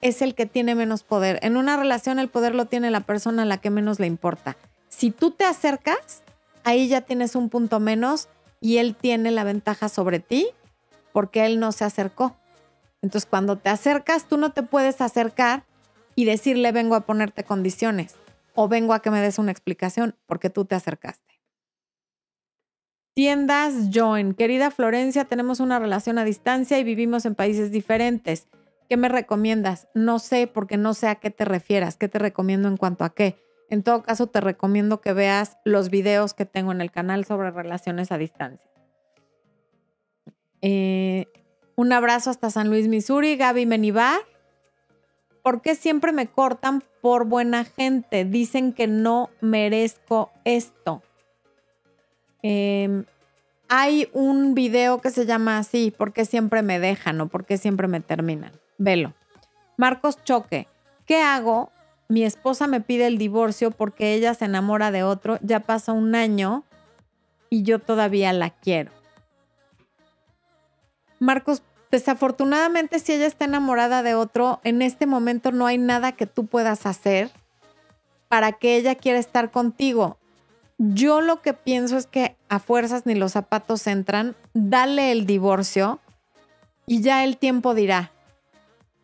es 0.00 0.22
el 0.22 0.34
que 0.34 0.46
tiene 0.46 0.74
menos 0.74 1.02
poder. 1.02 1.38
En 1.42 1.56
una 1.56 1.76
relación 1.76 2.18
el 2.18 2.28
poder 2.28 2.54
lo 2.54 2.66
tiene 2.66 2.90
la 2.90 3.00
persona 3.00 3.42
a 3.42 3.46
la 3.46 3.58
que 3.58 3.70
menos 3.70 3.98
le 4.00 4.06
importa. 4.06 4.56
Si 4.88 5.10
tú 5.10 5.30
te 5.30 5.44
acercas, 5.44 6.22
ahí 6.64 6.88
ya 6.88 7.02
tienes 7.02 7.34
un 7.34 7.48
punto 7.48 7.80
menos 7.80 8.28
y 8.60 8.78
él 8.78 8.94
tiene 8.94 9.30
la 9.30 9.44
ventaja 9.44 9.88
sobre 9.88 10.20
ti 10.20 10.48
porque 11.12 11.46
él 11.46 11.60
no 11.60 11.72
se 11.72 11.84
acercó. 11.84 12.36
Entonces 13.02 13.28
cuando 13.28 13.56
te 13.56 13.70
acercas, 13.70 14.26
tú 14.26 14.36
no 14.36 14.52
te 14.52 14.62
puedes 14.62 15.00
acercar 15.00 15.64
y 16.14 16.24
decirle 16.24 16.72
vengo 16.72 16.94
a 16.94 17.00
ponerte 17.00 17.44
condiciones 17.44 18.16
o 18.54 18.68
vengo 18.68 18.92
a 18.92 19.00
que 19.00 19.10
me 19.10 19.20
des 19.20 19.38
una 19.38 19.52
explicación 19.52 20.16
porque 20.26 20.50
tú 20.50 20.64
te 20.64 20.74
acercaste. 20.74 21.27
Tiendas 23.18 23.90
Join. 23.92 24.32
Querida 24.32 24.70
Florencia, 24.70 25.24
tenemos 25.24 25.58
una 25.58 25.80
relación 25.80 26.18
a 26.18 26.24
distancia 26.24 26.78
y 26.78 26.84
vivimos 26.84 27.26
en 27.26 27.34
países 27.34 27.72
diferentes. 27.72 28.46
¿Qué 28.88 28.96
me 28.96 29.08
recomiendas? 29.08 29.88
No 29.92 30.20
sé 30.20 30.46
porque 30.46 30.76
no 30.76 30.94
sé 30.94 31.08
a 31.08 31.16
qué 31.16 31.30
te 31.30 31.44
refieras. 31.44 31.96
¿Qué 31.96 32.06
te 32.06 32.20
recomiendo 32.20 32.68
en 32.68 32.76
cuanto 32.76 33.02
a 33.02 33.12
qué? 33.12 33.36
En 33.70 33.82
todo 33.82 34.04
caso, 34.04 34.28
te 34.28 34.40
recomiendo 34.40 35.00
que 35.00 35.14
veas 35.14 35.56
los 35.64 35.90
videos 35.90 36.32
que 36.32 36.44
tengo 36.44 36.70
en 36.70 36.80
el 36.80 36.92
canal 36.92 37.24
sobre 37.24 37.50
relaciones 37.50 38.12
a 38.12 38.18
distancia. 38.18 38.70
Eh, 40.62 41.26
un 41.74 41.92
abrazo 41.92 42.30
hasta 42.30 42.50
San 42.50 42.68
Luis, 42.68 42.86
Missouri. 42.86 43.36
Gaby 43.36 43.66
Menivar. 43.66 44.20
¿Por 45.42 45.60
qué 45.60 45.74
siempre 45.74 46.12
me 46.12 46.28
cortan 46.28 46.84
por 47.02 47.24
buena 47.24 47.64
gente? 47.64 48.24
Dicen 48.24 48.72
que 48.72 48.86
no 48.86 49.30
merezco 49.40 50.30
esto. 50.44 51.02
Em, 52.42 53.04
hay 53.68 54.08
un 54.12 54.54
video 54.54 55.00
que 55.00 55.10
se 55.10 55.26
llama 55.26 55.58
así, 55.58 55.90
¿por 55.90 56.12
qué 56.12 56.24
siempre 56.24 56.62
me 56.62 56.78
dejan 56.78 57.20
o 57.20 57.28
por 57.28 57.44
qué 57.44 57.58
siempre 57.58 57.88
me 57.88 58.00
terminan? 58.00 58.52
Velo. 58.78 59.14
Marcos 59.76 60.22
Choque, 60.24 60.68
¿qué 61.06 61.22
hago? 61.22 61.70
Mi 62.08 62.24
esposa 62.24 62.66
me 62.66 62.80
pide 62.80 63.06
el 63.06 63.18
divorcio 63.18 63.70
porque 63.70 64.14
ella 64.14 64.34
se 64.34 64.46
enamora 64.46 64.90
de 64.90 65.02
otro, 65.02 65.38
ya 65.42 65.60
pasa 65.60 65.92
un 65.92 66.14
año 66.14 66.64
y 67.50 67.62
yo 67.62 67.78
todavía 67.78 68.32
la 68.32 68.50
quiero. 68.50 68.92
Marcos, 71.18 71.62
Desafortunadamente, 71.90 72.98
si 72.98 73.14
ella 73.14 73.26
está 73.26 73.46
enamorada 73.46 74.02
de 74.02 74.14
otro, 74.14 74.60
en 74.62 74.82
este 74.82 75.06
momento 75.06 75.52
no 75.52 75.66
hay 75.66 75.78
nada 75.78 76.12
que 76.12 76.26
tú 76.26 76.46
puedas 76.46 76.84
hacer 76.84 77.30
para 78.28 78.52
que 78.52 78.76
ella 78.76 78.94
quiera 78.94 79.18
estar 79.18 79.50
contigo. 79.50 80.18
Yo 80.78 81.20
lo 81.20 81.42
que 81.42 81.54
pienso 81.54 81.96
es 81.96 82.06
que 82.06 82.36
a 82.48 82.60
fuerzas 82.60 83.04
ni 83.04 83.16
los 83.16 83.32
zapatos 83.32 83.86
entran, 83.88 84.36
dale 84.54 85.10
el 85.10 85.26
divorcio 85.26 85.98
y 86.86 87.02
ya 87.02 87.24
el 87.24 87.36
tiempo 87.36 87.74
dirá. 87.74 88.12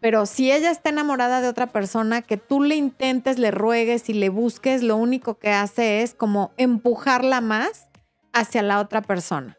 Pero 0.01 0.27
si 0.27 0.53
ella 0.53 0.71
está 0.71 0.91
enamorada 0.91 1.41
de 1.41 1.49
otra 1.49 1.67
persona, 1.67 2.23
que 2.23 2.37
tú 2.37 2.63
le 2.63 2.77
intentes, 2.77 3.39
le 3.39 3.51
ruegues 3.51 4.09
y 4.09 4.13
le 4.13 4.29
busques, 4.29 4.83
lo 4.83 4.97
único 4.97 5.39
que 5.39 5.51
hace 5.51 6.03
es 6.03 6.15
como 6.15 6.53
empujarla 6.59 7.41
más 7.41 7.89
hacia 8.33 8.63
la 8.63 8.81
otra 8.81 9.03
persona. 9.03 9.57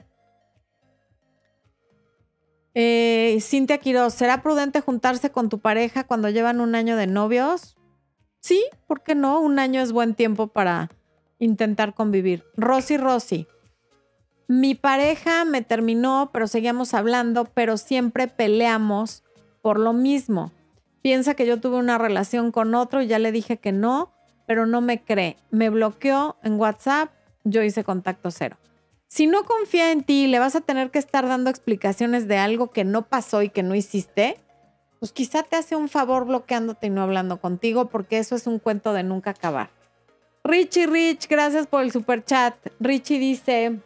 Eh, 2.76 3.40
Cintia 3.42 3.80
Quiroz, 3.80 4.14
¿será 4.14 4.42
prudente 4.42 4.82
juntarse 4.82 5.32
con 5.32 5.50
tu 5.50 5.60
pareja 5.60 6.06
cuando 6.06 6.30
llevan 6.30 6.62
un 6.62 6.76
año 6.76 6.96
de 6.96 7.08
novios? 7.08 7.76
Sí, 8.40 8.64
¿por 8.88 9.02
qué 9.02 9.16
no? 9.16 9.42
Un 9.42 9.60
año 9.60 9.82
es 9.82 9.92
buen 9.92 10.14
tiempo 10.14 10.48
para 10.48 10.92
intentar 11.40 11.94
convivir. 11.94 12.44
Rosy 12.56 12.98
Rosy, 12.98 13.48
mi 14.48 14.76
pareja 14.76 15.44
me 15.46 15.62
terminó, 15.62 16.30
pero 16.32 16.48
seguíamos 16.48 16.94
hablando, 16.94 17.46
pero 17.46 17.78
siempre 17.78 18.28
peleamos 18.28 19.24
por 19.62 19.80
lo 19.80 19.94
mismo. 19.94 20.52
Piensa 21.02 21.34
que 21.34 21.46
yo 21.46 21.60
tuve 21.60 21.78
una 21.78 21.98
relación 21.98 22.52
con 22.52 22.76
otro 22.76 23.02
y 23.02 23.08
ya 23.08 23.20
le 23.20 23.32
dije 23.32 23.58
que 23.58 23.72
no, 23.72 24.12
pero 24.46 24.66
no 24.66 24.82
me 24.82 25.04
cree. 25.04 25.38
Me 25.50 25.70
bloqueó 25.70 26.38
en 26.44 26.60
WhatsApp, 26.60 27.12
yo 27.44 27.64
hice 27.64 27.84
contacto 27.84 28.32
cero. 28.32 28.58
Si 29.08 29.28
no 29.28 29.46
confía 29.46 29.92
en 29.92 30.04
ti, 30.04 30.28
le 30.28 30.40
vas 30.40 30.56
a 30.56 30.62
tener 30.62 30.92
que 30.92 31.00
estar 31.00 31.28
dando 31.28 31.50
explicaciones 31.50 32.28
de 32.28 32.38
algo 32.38 32.72
que 32.72 32.84
no 32.84 33.04
pasó 33.04 33.42
y 33.44 33.50
que 33.50 33.64
no 33.64 33.76
hiciste, 33.76 34.40
pues 35.00 35.12
quizá 35.12 35.44
te 35.44 35.56
hace 35.56 35.76
un 35.76 35.90
favor 35.90 36.26
bloqueándote 36.26 36.88
y 36.88 36.90
no 36.90 37.02
hablando 37.02 37.40
contigo, 37.40 37.86
porque 37.86 38.18
eso 38.18 38.36
es 38.36 38.48
un 38.48 38.60
cuento 38.60 38.94
de 38.94 39.04
nunca 39.04 39.32
acabar. 39.32 39.70
Richie 40.46 40.86
Rich, 40.86 41.28
gracias 41.28 41.66
por 41.66 41.84
el 41.84 41.92
super 41.92 42.24
chat. 42.24 42.56
Richie 42.80 43.18
dice, 43.18 43.80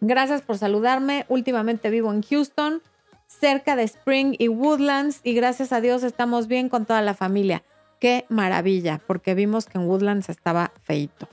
Gracias 0.00 0.42
por 0.42 0.58
saludarme. 0.58 1.26
Últimamente 1.28 1.90
vivo 1.90 2.12
en 2.12 2.22
Houston, 2.22 2.82
cerca 3.26 3.74
de 3.74 3.82
Spring 3.82 4.36
y 4.38 4.46
Woodlands, 4.48 5.20
y 5.24 5.34
gracias 5.34 5.72
a 5.72 5.80
Dios 5.80 6.04
estamos 6.04 6.46
bien 6.46 6.68
con 6.68 6.86
toda 6.86 7.02
la 7.02 7.14
familia. 7.14 7.64
Qué 7.98 8.24
maravilla, 8.28 9.00
porque 9.04 9.34
vimos 9.34 9.66
que 9.66 9.78
en 9.78 9.88
Woodlands 9.88 10.28
estaba 10.28 10.70
feito. 10.84 11.28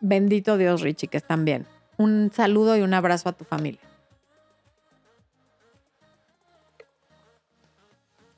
Bendito 0.00 0.58
Dios, 0.58 0.80
Richie, 0.80 1.06
que 1.06 1.16
están 1.16 1.44
bien. 1.44 1.66
Un 1.96 2.32
saludo 2.34 2.76
y 2.76 2.80
un 2.80 2.92
abrazo 2.92 3.28
a 3.28 3.32
tu 3.32 3.44
familia. 3.44 3.80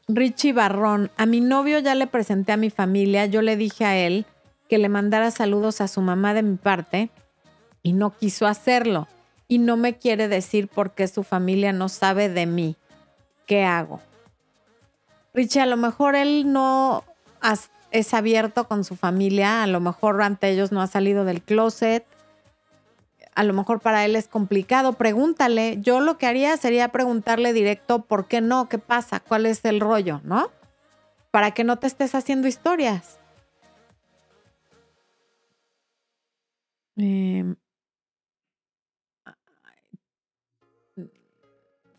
Richie 0.09 0.53
Barrón, 0.53 1.11
a 1.17 1.25
mi 1.25 1.41
novio 1.41 1.79
ya 1.79 1.95
le 1.95 2.07
presenté 2.07 2.53
a 2.53 2.59
mi 2.59 2.69
familia, 2.69 3.27
yo 3.27 3.41
le 3.41 3.57
dije 3.57 3.87
a 3.87 3.97
él 3.97 4.27
que 4.69 4.79
le 4.79 4.89
mandara 4.89 5.31
saludos 5.31 5.81
a 5.81 5.89
su 5.89 6.01
mamá 6.01 6.35
de 6.35 6.43
mi 6.43 6.57
parte 6.57 7.11
y 7.83 7.93
no 7.93 8.17
quiso 8.17 8.47
hacerlo 8.47 9.09
y 9.49 9.59
no 9.59 9.77
me 9.77 9.97
quiere 9.97 10.29
decir 10.29 10.69
por 10.69 10.93
qué 10.93 11.09
su 11.09 11.23
familia 11.23 11.73
no 11.73 11.89
sabe 11.89 12.29
de 12.29 12.47
mí. 12.47 12.77
¿Qué 13.47 13.65
hago? 13.65 14.01
Richie, 15.33 15.61
a 15.61 15.67
lo 15.67 15.77
mejor 15.77 16.15
él 16.15 16.53
no 16.53 17.05
es 17.91 18.13
abierto 18.13 18.69
con 18.69 18.85
su 18.85 18.95
familia, 18.97 19.63
a 19.63 19.67
lo 19.67 19.81
mejor 19.81 20.21
ante 20.21 20.51
ellos 20.51 20.71
no 20.71 20.83
ha 20.83 20.87
salido 20.87 21.25
del 21.25 21.41
closet, 21.41 22.05
a 23.35 23.45
lo 23.45 23.55
mejor 23.55 23.81
para 23.81 24.05
él 24.05 24.17
es 24.17 24.27
complicado, 24.27 24.95
pregúntale. 24.95 25.79
Yo 25.81 26.01
lo 26.01 26.19
que 26.19 26.27
haría 26.27 26.57
sería 26.57 26.89
preguntarle 26.89 27.53
directo 27.53 28.01
por 28.01 28.27
qué 28.27 28.41
no, 28.41 28.69
qué 28.69 28.79
pasa, 28.79 29.21
cuál 29.21 29.47
es 29.47 29.65
el 29.65 29.81
rollo, 29.81 30.21
¿no? 30.25 30.51
Para 31.31 31.53
que 31.53 31.63
no 31.63 31.79
te 31.79 31.87
estés 31.87 32.17
haciendo 32.17 32.49
historias. 32.49 33.21
Em, 36.99 37.57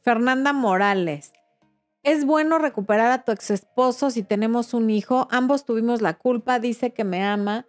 Fernanda 0.02 0.54
Morales. 0.54 1.34
Es 2.04 2.26
bueno 2.26 2.60
recuperar 2.60 3.12
a 3.12 3.24
tu 3.24 3.32
ex 3.32 3.50
esposo 3.50 4.12
si 4.12 4.22
tenemos 4.22 4.76
un 4.76 4.92
hijo. 4.92 5.28
Ambos 5.32 5.66
tuvimos 5.66 6.02
la 6.02 6.20
culpa. 6.20 6.60
Dice 6.60 6.94
que 6.94 7.04
me 7.04 7.24
ama 7.24 7.66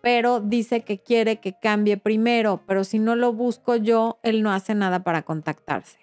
pero 0.00 0.40
dice 0.40 0.82
que 0.82 1.02
quiere 1.02 1.40
que 1.40 1.58
cambie 1.58 1.96
primero, 1.96 2.62
pero 2.66 2.84
si 2.84 2.98
no 2.98 3.16
lo 3.16 3.32
busco 3.32 3.76
yo, 3.76 4.18
él 4.22 4.42
no 4.42 4.52
hace 4.52 4.74
nada 4.74 5.02
para 5.02 5.22
contactarse. 5.22 5.98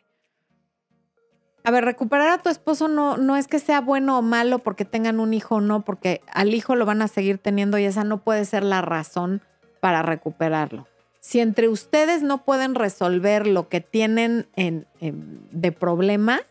A 1.64 1.72
ver, 1.72 1.84
recuperar 1.84 2.30
a 2.30 2.38
tu 2.38 2.50
esposo 2.50 2.88
no, 2.88 3.18
no 3.18 3.36
es 3.36 3.48
que 3.48 3.60
sea 3.60 3.82
bueno 3.82 4.20
o 4.20 4.22
malo 4.22 4.60
porque 4.60 4.86
tengan 4.86 5.20
un 5.20 5.34
hijo 5.34 5.56
o 5.56 5.62
no, 5.62 5.84
porque 5.84 6.22
al 6.32 6.54
hijo 6.54 6.76
lo 6.76 6.86
van 6.86 7.02
a 7.02 7.08
seguir 7.10 7.40
teniendo 7.40 7.78
y 7.78 7.84
esa 7.84 8.04
no 8.04 8.24
puede 8.24 8.46
ser 8.46 8.64
la 8.64 8.82
razón 8.82 9.42
para 9.88 10.02
recuperarlo. 10.02 10.86
Si 11.22 11.40
entre 11.40 11.70
ustedes 11.70 12.22
no 12.22 12.44
pueden 12.44 12.76
resolver 12.76 13.48
lo 13.48 13.70
que 13.70 13.80
tienen 13.80 14.50
de 14.60 15.72
problema 15.72 16.42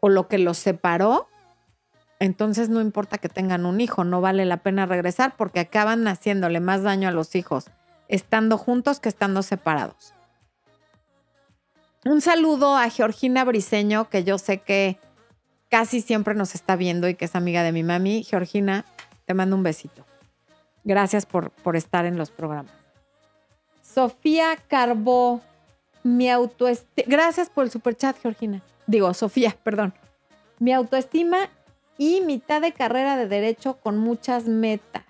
o 0.00 0.08
lo 0.08 0.28
que 0.28 0.38
los 0.38 0.56
separó, 0.56 1.28
entonces 2.20 2.70
no 2.70 2.80
importa 2.80 3.18
que 3.18 3.28
tengan 3.28 3.66
un 3.66 3.82
hijo, 3.82 4.02
no 4.02 4.22
vale 4.22 4.46
la 4.46 4.56
pena 4.56 4.86
regresar 4.86 5.36
porque 5.36 5.60
acaban 5.60 6.08
haciéndole 6.08 6.60
más 6.60 6.84
daño 6.84 7.06
a 7.06 7.12
los 7.12 7.34
hijos 7.34 7.66
estando 8.08 8.56
juntos 8.56 8.98
que 8.98 9.10
estando 9.10 9.42
separados. 9.42 10.14
Un 12.06 12.22
saludo 12.22 12.78
a 12.78 12.88
Georgina 12.88 13.44
Briseño, 13.44 14.08
que 14.08 14.24
yo 14.24 14.38
sé 14.38 14.62
que 14.62 14.98
casi 15.68 16.00
siempre 16.00 16.34
nos 16.34 16.54
está 16.54 16.76
viendo 16.76 17.10
y 17.10 17.14
que 17.14 17.26
es 17.26 17.34
amiga 17.34 17.62
de 17.62 17.72
mi 17.72 17.82
mami. 17.82 18.24
Georgina, 18.24 18.86
te 19.26 19.34
mando 19.34 19.54
un 19.54 19.62
besito. 19.62 20.07
Gracias 20.84 21.26
por, 21.26 21.50
por 21.50 21.76
estar 21.76 22.06
en 22.06 22.16
los 22.16 22.30
programas. 22.30 22.72
Sofía 23.82 24.56
Carbó, 24.68 25.40
mi 26.02 26.30
autoestima. 26.30 27.06
Gracias 27.08 27.50
por 27.50 27.64
el 27.64 27.70
superchat, 27.70 28.16
Georgina. 28.20 28.62
Digo, 28.86 29.12
Sofía, 29.14 29.56
perdón. 29.62 29.94
Mi 30.58 30.72
autoestima 30.72 31.38
y 31.98 32.20
mitad 32.20 32.60
de 32.60 32.72
carrera 32.72 33.16
de 33.16 33.26
derecho 33.26 33.78
con 33.80 33.98
muchas 33.98 34.44
metas. 34.46 35.04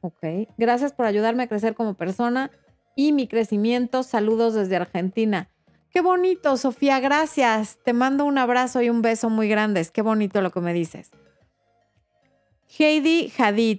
Ok, 0.00 0.48
gracias 0.56 0.92
por 0.92 1.06
ayudarme 1.06 1.44
a 1.44 1.48
crecer 1.48 1.74
como 1.74 1.94
persona 1.94 2.50
y 2.94 3.12
mi 3.12 3.28
crecimiento. 3.28 4.02
Saludos 4.02 4.54
desde 4.54 4.76
Argentina. 4.76 5.48
Qué 5.90 6.00
bonito, 6.00 6.56
Sofía, 6.56 7.00
gracias. 7.00 7.78
Te 7.82 7.92
mando 7.92 8.24
un 8.24 8.38
abrazo 8.38 8.82
y 8.82 8.90
un 8.90 9.02
beso 9.02 9.30
muy 9.30 9.48
grandes. 9.48 9.90
Qué 9.90 10.02
bonito 10.02 10.42
lo 10.42 10.50
que 10.50 10.60
me 10.60 10.72
dices. 10.72 11.10
Heidi 12.68 13.32
Hadid, 13.38 13.78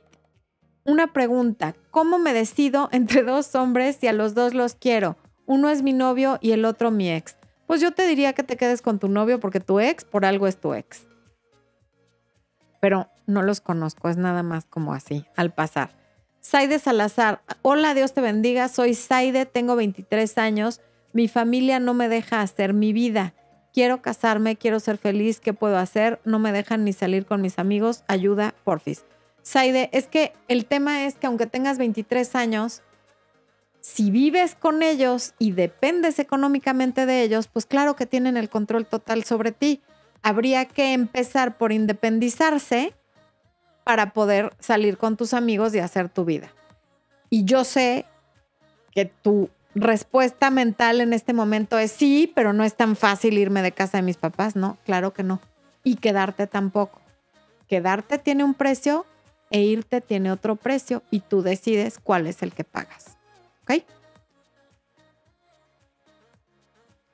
una 0.85 1.11
pregunta. 1.13 1.75
¿Cómo 1.91 2.19
me 2.19 2.33
decido 2.33 2.89
entre 2.93 3.23
dos 3.23 3.53
hombres 3.55 3.97
si 3.97 4.07
a 4.07 4.13
los 4.13 4.33
dos 4.33 4.53
los 4.53 4.75
quiero? 4.75 5.17
Uno 5.45 5.69
es 5.69 5.83
mi 5.83 5.93
novio 5.93 6.37
y 6.41 6.51
el 6.51 6.65
otro 6.65 6.91
mi 6.91 7.11
ex. 7.11 7.37
Pues 7.67 7.81
yo 7.81 7.91
te 7.91 8.07
diría 8.07 8.33
que 8.33 8.43
te 8.43 8.57
quedes 8.57 8.81
con 8.81 8.99
tu 8.99 9.09
novio 9.09 9.39
porque 9.39 9.59
tu 9.59 9.79
ex 9.79 10.05
por 10.05 10.25
algo 10.25 10.47
es 10.47 10.57
tu 10.57 10.73
ex. 10.73 11.05
Pero 12.79 13.09
no 13.25 13.41
los 13.41 13.59
conozco, 13.59 14.07
es 14.09 14.17
nada 14.17 14.43
más 14.43 14.65
como 14.65 14.93
así, 14.93 15.25
al 15.35 15.53
pasar. 15.53 15.95
Saide 16.39 16.79
Salazar, 16.79 17.41
hola, 17.61 17.93
Dios 17.93 18.13
te 18.13 18.21
bendiga, 18.21 18.69
soy 18.69 18.93
Saide, 18.93 19.45
tengo 19.45 19.75
23 19.75 20.37
años, 20.37 20.79
mi 21.11 21.27
familia 21.27 21.79
no 21.79 21.93
me 21.93 22.07
deja 22.07 22.41
hacer 22.41 22.73
mi 22.73 22.93
vida. 22.93 23.33
Quiero 23.77 24.01
casarme, 24.01 24.55
quiero 24.55 24.79
ser 24.79 24.97
feliz, 24.97 25.39
¿qué 25.39 25.53
puedo 25.53 25.77
hacer? 25.77 26.19
No 26.25 26.39
me 26.39 26.51
dejan 26.51 26.83
ni 26.83 26.93
salir 26.93 27.27
con 27.27 27.43
mis 27.43 27.59
amigos, 27.59 28.03
ayuda, 28.07 28.55
porfis. 28.63 29.05
Saide, 29.43 29.91
es 29.93 30.07
que 30.07 30.33
el 30.47 30.65
tema 30.65 31.05
es 31.05 31.13
que 31.13 31.27
aunque 31.27 31.45
tengas 31.45 31.77
23 31.77 32.33
años, 32.33 32.81
si 33.79 34.09
vives 34.09 34.55
con 34.55 34.81
ellos 34.81 35.35
y 35.37 35.51
dependes 35.51 36.17
económicamente 36.17 37.05
de 37.05 37.21
ellos, 37.21 37.47
pues 37.53 37.67
claro 37.67 37.95
que 37.95 38.07
tienen 38.07 38.35
el 38.35 38.49
control 38.49 38.87
total 38.87 39.23
sobre 39.25 39.51
ti. 39.51 39.79
Habría 40.23 40.65
que 40.65 40.93
empezar 40.93 41.59
por 41.59 41.71
independizarse 41.71 42.95
para 43.83 44.11
poder 44.11 44.55
salir 44.57 44.97
con 44.97 45.17
tus 45.17 45.35
amigos 45.35 45.75
y 45.75 45.79
hacer 45.81 46.09
tu 46.09 46.25
vida. 46.25 46.51
Y 47.29 47.45
yo 47.45 47.63
sé 47.63 48.07
que 48.89 49.05
tu 49.05 49.51
respuesta 49.79 50.49
mental 50.49 51.01
en 51.01 51.13
este 51.13 51.33
momento 51.33 51.77
es 51.77 51.91
sí, 51.91 52.31
pero 52.35 52.53
no 52.53 52.63
es 52.63 52.75
tan 52.75 52.95
fácil 52.95 53.37
irme 53.37 53.61
de 53.61 53.71
casa 53.71 53.97
de 53.97 54.03
mis 54.03 54.17
papás, 54.17 54.55
¿no? 54.55 54.77
Claro 54.85 55.13
que 55.13 55.23
no. 55.23 55.39
Y 55.83 55.97
quedarte 55.97 56.47
tampoco. 56.47 57.01
Quedarte 57.67 58.17
tiene 58.17 58.43
un 58.43 58.53
precio 58.53 59.05
e 59.49 59.61
irte 59.61 60.01
tiene 60.01 60.31
otro 60.31 60.55
precio 60.55 61.03
y 61.11 61.21
tú 61.21 61.41
decides 61.41 61.99
cuál 61.99 62.27
es 62.27 62.41
el 62.43 62.53
que 62.53 62.63
pagas. 62.63 63.17
¿Ok? 63.63 63.83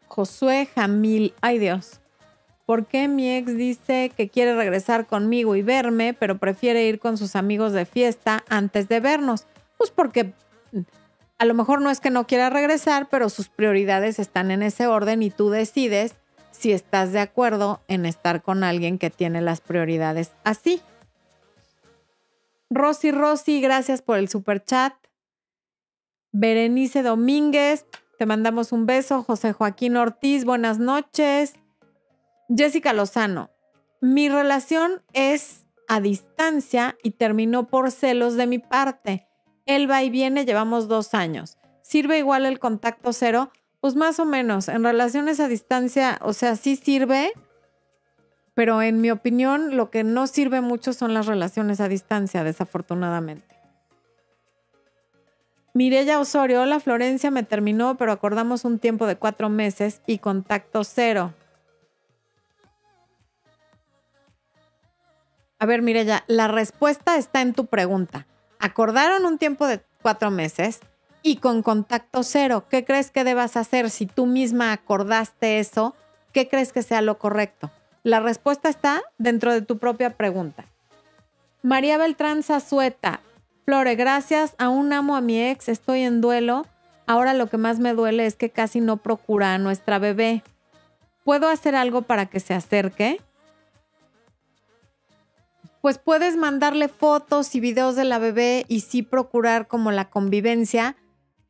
Josué 0.08 0.68
Jamil. 0.74 1.34
Ay 1.42 1.60
Dios. 1.60 2.00
¿Por 2.66 2.86
qué 2.86 3.08
mi 3.08 3.30
ex 3.36 3.58
dice 3.58 4.12
que 4.16 4.30
quiere 4.30 4.56
regresar 4.56 5.06
conmigo 5.06 5.56
y 5.56 5.62
verme, 5.62 6.14
pero 6.14 6.38
prefiere 6.38 6.86
ir 6.86 6.98
con 7.00 7.18
sus 7.18 7.36
amigos 7.36 7.74
de 7.74 7.86
fiesta 7.86 8.44
antes 8.48 8.88
de 8.88 9.02
vernos? 9.02 9.46
Pues 9.78 9.92
porque 9.92 10.34
a 11.44 11.46
lo 11.46 11.56
mejor 11.56 11.82
no 11.82 11.90
es 11.90 12.00
que 12.00 12.10
no 12.10 12.26
quiera 12.26 12.50
regresar, 12.50 13.10
pero 13.10 13.28
sus 13.28 13.50
prioridades 13.50 14.18
están 14.18 14.50
en 14.50 14.64
ese 14.64 14.88
orden 14.88 15.22
y 15.22 15.30
tú 15.30 15.50
decides 15.50 16.16
si 16.52 16.72
estás 16.72 17.12
de 17.12 17.20
acuerdo 17.20 17.82
en 17.90 18.06
estar 18.06 18.42
con 18.42 18.64
alguien 18.64 18.98
que 18.98 19.10
tiene 19.10 19.42
las 19.42 19.60
prioridades 19.60 20.32
así. 20.46 20.82
Rosy 22.70 23.12
Rosy, 23.12 23.60
gracias 23.60 24.02
por 24.02 24.20
el 24.20 24.30
super 24.30 24.64
chat. 24.64 24.94
Berenice 26.32 27.04
Domínguez, 27.04 27.88
te 28.18 28.26
mandamos 28.26 28.72
un 28.72 28.86
beso. 28.86 29.22
José 29.22 29.52
Joaquín 29.52 29.98
Ortiz, 29.98 30.46
buenas 30.46 30.80
noches. 30.80 31.56
Jessica 32.48 32.94
Lozano, 32.94 33.50
mi 34.00 34.30
relación 34.30 35.02
es 35.12 35.66
a 35.90 36.00
distancia 36.00 36.96
y 37.04 37.12
terminó 37.12 37.68
por 37.68 37.92
celos 37.92 38.36
de 38.36 38.48
mi 38.48 38.60
parte. 38.60 39.28
Él 39.66 39.90
va 39.90 40.04
y 40.04 40.10
viene, 40.10 40.46
llevamos 40.46 40.88
dos 40.88 41.14
años. 41.14 41.58
¿Sirve 41.82 42.18
igual 42.18 42.46
el 42.46 42.60
contacto 42.60 43.14
cero? 43.14 43.52
Pues 43.80 43.96
más 43.96 44.20
o 44.20 44.26
menos. 44.26 44.68
En 44.68 44.84
relaciones 44.84 45.40
a 45.40 45.48
distancia, 45.48 46.20
o 46.22 46.34
sea, 46.34 46.56
sí 46.56 46.76
sirve, 46.76 47.34
pero 48.54 48.82
en 48.82 49.02
mi 49.02 49.12
opinión 49.12 49.76
lo 49.76 49.90
que 49.90 50.04
no 50.04 50.28
sirve 50.28 50.62
mucho 50.62 50.94
son 50.94 51.14
las 51.14 51.26
relaciones 51.26 51.80
a 51.80 51.88
distancia, 51.88 52.44
desafortunadamente. 52.44 53.54
Mirella 55.74 56.20
Osorio, 56.20 56.62
hola 56.62 56.80
Florencia, 56.80 57.32
me 57.32 57.42
terminó, 57.44 57.98
pero 57.98 58.12
acordamos 58.12 58.64
un 58.64 58.78
tiempo 58.78 59.08
de 59.08 59.16
cuatro 59.16 59.50
meses 59.50 60.02
y 60.06 60.20
contacto 60.20 60.84
cero. 60.84 61.34
A 65.58 65.66
ver, 65.66 65.82
Mirella, 65.82 66.26
la 66.28 66.48
respuesta 66.48 67.18
está 67.18 67.42
en 67.42 67.54
tu 67.54 67.66
pregunta. 67.66 68.28
Acordaron 68.64 69.26
un 69.26 69.40
tiempo 69.40 69.68
de 69.68 69.82
cuatro 70.02 70.32
meses 70.32 70.80
y 71.22 71.36
con 71.36 71.64
contacto 71.64 72.24
cero. 72.24 72.64
¿Qué 72.70 72.86
crees 72.86 73.12
que 73.12 73.26
debas 73.26 73.58
hacer 73.58 73.90
si 73.90 74.06
tú 74.06 74.26
misma 74.26 74.72
acordaste 74.72 75.60
eso? 75.60 75.98
¿Qué 76.32 76.48
crees 76.48 76.72
que 76.72 76.82
sea 76.82 77.02
lo 77.02 77.18
correcto? 77.18 77.72
La 78.04 78.22
respuesta 78.22 78.70
está 78.70 79.02
dentro 79.18 79.52
de 79.52 79.64
tu 79.64 79.80
propia 79.80 80.12
pregunta. 80.12 80.64
María 81.62 81.98
Beltrán 81.98 82.42
Zazueta, 82.42 83.20
Flore, 83.66 83.96
gracias. 83.96 84.56
Aún 84.58 84.94
amo 84.94 85.18
a 85.18 85.22
mi 85.22 85.42
ex, 85.42 85.68
estoy 85.68 86.04
en 86.04 86.22
duelo. 86.22 86.66
Ahora 87.06 87.34
lo 87.34 87.48
que 87.48 87.58
más 87.58 87.80
me 87.80 87.94
duele 87.94 88.26
es 88.26 88.38
que 88.38 88.50
casi 88.50 88.80
no 88.80 88.96
procura 88.96 89.54
a 89.54 89.58
nuestra 89.58 90.00
bebé. 90.00 90.42
¿Puedo 91.26 91.50
hacer 91.50 91.76
algo 91.76 92.04
para 92.04 92.28
que 92.28 92.40
se 92.40 92.54
acerque? 92.54 93.20
Pues 95.84 95.98
puedes 95.98 96.38
mandarle 96.38 96.88
fotos 96.88 97.54
y 97.56 97.60
videos 97.60 97.98
de 97.98 98.06
la 98.06 98.18
bebé 98.18 98.64
y 98.70 98.80
sí 98.80 99.02
procurar 99.02 99.68
como 99.68 99.92
la 99.92 100.10
convivencia, 100.10 100.96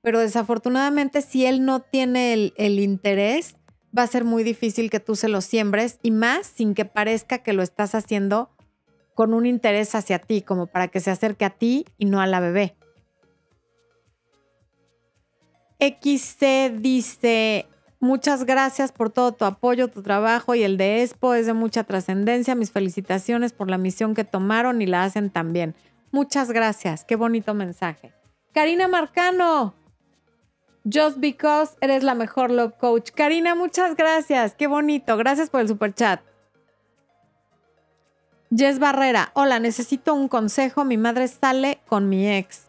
pero 0.02 0.18
desafortunadamente 0.18 1.22
si 1.22 1.46
él 1.46 1.64
no 1.64 1.82
tiene 1.82 2.34
el, 2.34 2.80
interés, 2.80 3.58
va 3.96 4.02
a 4.02 4.08
ser 4.08 4.24
muy 4.24 4.44
difícil 4.44 4.90
que 4.90 5.00
tú 5.00 5.16
se 5.16 5.28
lo 5.28 5.40
siembres 5.42 6.00
y 6.02 6.10
más 6.10 6.48
sin 6.48 6.74
que 6.74 6.84
parezca 6.84 7.44
que 7.44 7.54
lo 7.54 7.62
estás 7.62 7.94
haciendo 7.94 8.50
con 9.14 9.36
un 9.36 9.46
interés 9.46 9.94
hacia 9.94 10.18
ti, 10.18 10.42
como 10.42 10.66
para 10.66 10.88
que 10.88 11.00
se 11.00 11.12
acerque 11.12 11.46
a 11.46 11.52
ti 11.52 11.86
y 12.00 12.06
no 12.06 12.20
a 12.20 12.26
la 12.26 12.40
bebé. 12.40 12.76
XC 15.80 16.72
dice, 16.80 17.68
muchas 18.04 18.46
gracias 18.46 18.92
por 18.92 19.10
todo 19.10 19.32
tu 19.32 19.46
apoyo, 19.46 19.88
tu 19.88 20.04
trabajo 20.04 20.54
y 20.54 20.64
el 20.64 20.78
de 20.78 21.02
Expo 21.02 21.34
es 21.34 21.46
de 21.46 21.54
mucha 21.54 21.84
trascendencia. 21.84 22.54
Mis 22.54 22.72
felicitaciones 22.72 23.54
por 23.54 23.70
la 23.70 23.78
misión 23.78 24.14
que 24.14 24.24
tomaron 24.24 24.82
y 24.82 24.86
la 24.86 25.04
hacen 25.04 25.30
también. 25.30 25.74
Muchas 26.12 26.52
gracias, 26.52 27.04
qué 27.06 27.16
bonito 27.16 27.54
mensaje. 27.54 28.14
Karina 28.54 28.88
Marcano, 28.88 29.74
Just 30.86 31.20
because 31.20 31.78
eres 31.80 32.04
la 32.04 32.14
mejor 32.14 32.52
love 32.52 32.74
coach. 32.78 33.12
Karina, 33.12 33.56
muchas 33.56 33.96
gracias. 33.96 34.54
Qué 34.54 34.68
bonito. 34.68 35.16
Gracias 35.16 35.50
por 35.50 35.62
el 35.62 35.70
super 35.70 35.94
chat. 35.94 36.20
Jess 38.56 38.80
Barrera. 38.80 39.32
Hola, 39.34 39.60
necesito 39.60 40.14
un 40.14 40.28
consejo. 40.28 40.84
Mi 40.84 40.98
madre 40.98 41.28
sale 41.30 41.80
con 41.88 42.10
mi 42.10 42.30
ex. 42.30 42.66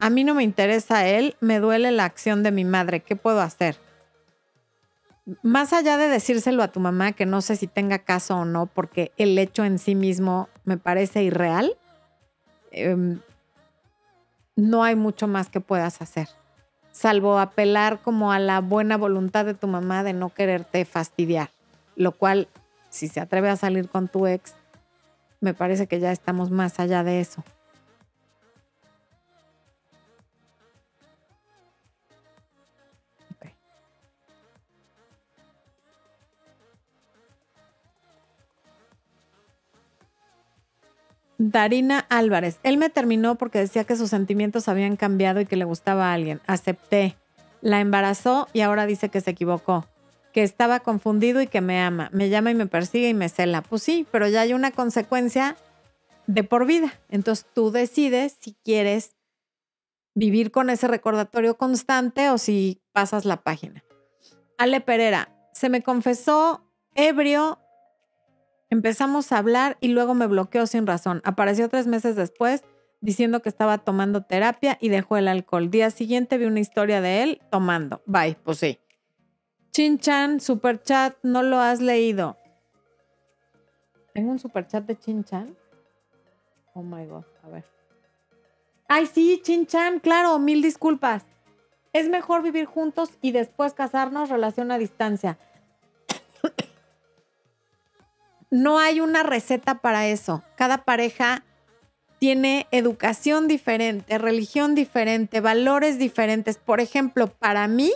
A 0.00 0.08
mí 0.08 0.24
no 0.24 0.34
me 0.34 0.42
interesa 0.42 1.06
él. 1.06 1.36
Me 1.40 1.60
duele 1.60 1.90
la 1.92 2.06
acción 2.06 2.42
de 2.42 2.52
mi 2.52 2.64
madre. 2.64 3.00
¿Qué 3.00 3.16
puedo 3.16 3.42
hacer? 3.42 3.76
Más 5.42 5.72
allá 5.72 5.96
de 5.96 6.08
decírselo 6.08 6.62
a 6.62 6.68
tu 6.68 6.80
mamá, 6.80 7.12
que 7.12 7.26
no 7.26 7.42
sé 7.42 7.56
si 7.56 7.66
tenga 7.66 8.00
caso 8.00 8.38
o 8.38 8.44
no, 8.44 8.66
porque 8.66 9.12
el 9.16 9.38
hecho 9.38 9.64
en 9.64 9.78
sí 9.78 9.94
mismo 9.94 10.48
me 10.64 10.78
parece 10.78 11.22
irreal, 11.22 11.76
em, 12.70 13.20
no 14.56 14.84
hay 14.84 14.96
mucho 14.96 15.28
más 15.28 15.48
que 15.48 15.60
puedas 15.60 16.02
hacer 16.02 16.28
salvo 16.92 17.38
apelar 17.38 18.00
como 18.02 18.32
a 18.32 18.38
la 18.38 18.60
buena 18.60 18.96
voluntad 18.96 19.44
de 19.44 19.54
tu 19.54 19.66
mamá 19.66 20.04
de 20.04 20.12
no 20.12 20.28
quererte 20.28 20.84
fastidiar, 20.84 21.50
lo 21.96 22.12
cual, 22.12 22.48
si 22.90 23.08
se 23.08 23.20
atreve 23.20 23.48
a 23.48 23.56
salir 23.56 23.88
con 23.88 24.08
tu 24.08 24.26
ex, 24.26 24.54
me 25.40 25.54
parece 25.54 25.86
que 25.86 25.98
ya 25.98 26.12
estamos 26.12 26.50
más 26.50 26.78
allá 26.78 27.02
de 27.02 27.20
eso. 27.20 27.42
Darina 41.50 42.06
Álvarez. 42.08 42.60
Él 42.62 42.76
me 42.76 42.88
terminó 42.88 43.34
porque 43.34 43.58
decía 43.58 43.82
que 43.82 43.96
sus 43.96 44.10
sentimientos 44.10 44.68
habían 44.68 44.94
cambiado 44.94 45.40
y 45.40 45.46
que 45.46 45.56
le 45.56 45.64
gustaba 45.64 46.10
a 46.10 46.14
alguien. 46.14 46.40
Acepté. 46.46 47.16
La 47.60 47.80
embarazó 47.80 48.46
y 48.52 48.60
ahora 48.60 48.86
dice 48.86 49.08
que 49.08 49.20
se 49.20 49.32
equivocó. 49.32 49.84
Que 50.32 50.44
estaba 50.44 50.80
confundido 50.80 51.40
y 51.40 51.48
que 51.48 51.60
me 51.60 51.80
ama. 51.80 52.10
Me 52.12 52.28
llama 52.28 52.52
y 52.52 52.54
me 52.54 52.66
persigue 52.66 53.08
y 53.08 53.14
me 53.14 53.28
cela. 53.28 53.60
Pues 53.62 53.82
sí, 53.82 54.06
pero 54.12 54.28
ya 54.28 54.42
hay 54.42 54.52
una 54.52 54.70
consecuencia 54.70 55.56
de 56.28 56.44
por 56.44 56.64
vida. 56.64 56.92
Entonces 57.08 57.44
tú 57.52 57.72
decides 57.72 58.36
si 58.38 58.54
quieres 58.64 59.16
vivir 60.14 60.52
con 60.52 60.70
ese 60.70 60.86
recordatorio 60.86 61.56
constante 61.56 62.30
o 62.30 62.38
si 62.38 62.80
pasas 62.92 63.24
la 63.24 63.42
página. 63.42 63.82
Ale 64.58 64.80
Pereira. 64.80 65.28
Se 65.54 65.68
me 65.68 65.82
confesó 65.82 66.64
ebrio 66.94 67.58
Empezamos 68.72 69.32
a 69.32 69.36
hablar 69.36 69.76
y 69.82 69.88
luego 69.88 70.14
me 70.14 70.26
bloqueó 70.26 70.66
sin 70.66 70.86
razón. 70.86 71.20
Apareció 71.24 71.68
tres 71.68 71.86
meses 71.86 72.16
después 72.16 72.64
diciendo 73.02 73.42
que 73.42 73.50
estaba 73.50 73.76
tomando 73.76 74.22
terapia 74.22 74.78
y 74.80 74.88
dejó 74.88 75.18
el 75.18 75.28
alcohol. 75.28 75.70
Día 75.70 75.90
siguiente 75.90 76.38
vi 76.38 76.46
una 76.46 76.60
historia 76.60 77.02
de 77.02 77.22
él 77.22 77.42
tomando. 77.50 78.00
Bye, 78.06 78.38
pues 78.42 78.56
sí. 78.56 78.78
Chinchan, 79.72 80.40
superchat, 80.40 81.18
no 81.22 81.42
lo 81.42 81.58
has 81.58 81.82
leído. 81.82 82.38
Tengo 84.14 84.30
un 84.30 84.38
superchat 84.38 84.86
de 84.86 84.98
Chinchan. 84.98 85.54
Oh 86.72 86.82
my 86.82 87.04
god, 87.04 87.24
a 87.42 87.48
ver. 87.50 87.66
Ay, 88.88 89.04
sí, 89.04 89.38
Chinchan, 89.44 90.00
claro, 90.00 90.38
mil 90.38 90.62
disculpas. 90.62 91.26
Es 91.92 92.08
mejor 92.08 92.40
vivir 92.40 92.64
juntos 92.64 93.10
y 93.20 93.32
después 93.32 93.74
casarnos, 93.74 94.30
relación 94.30 94.70
a 94.72 94.78
distancia 94.78 95.36
no 98.52 98.78
hay 98.78 99.00
una 99.00 99.22
receta 99.22 99.76
para 99.78 100.06
eso. 100.08 100.42
Cada 100.56 100.84
pareja 100.84 101.42
tiene 102.18 102.66
educación 102.70 103.48
diferente, 103.48 104.18
religión 104.18 104.74
diferente, 104.74 105.40
valores 105.40 105.98
diferentes. 105.98 106.58
Por 106.58 106.78
ejemplo, 106.80 107.28
para 107.28 107.66
mí, 107.66 107.90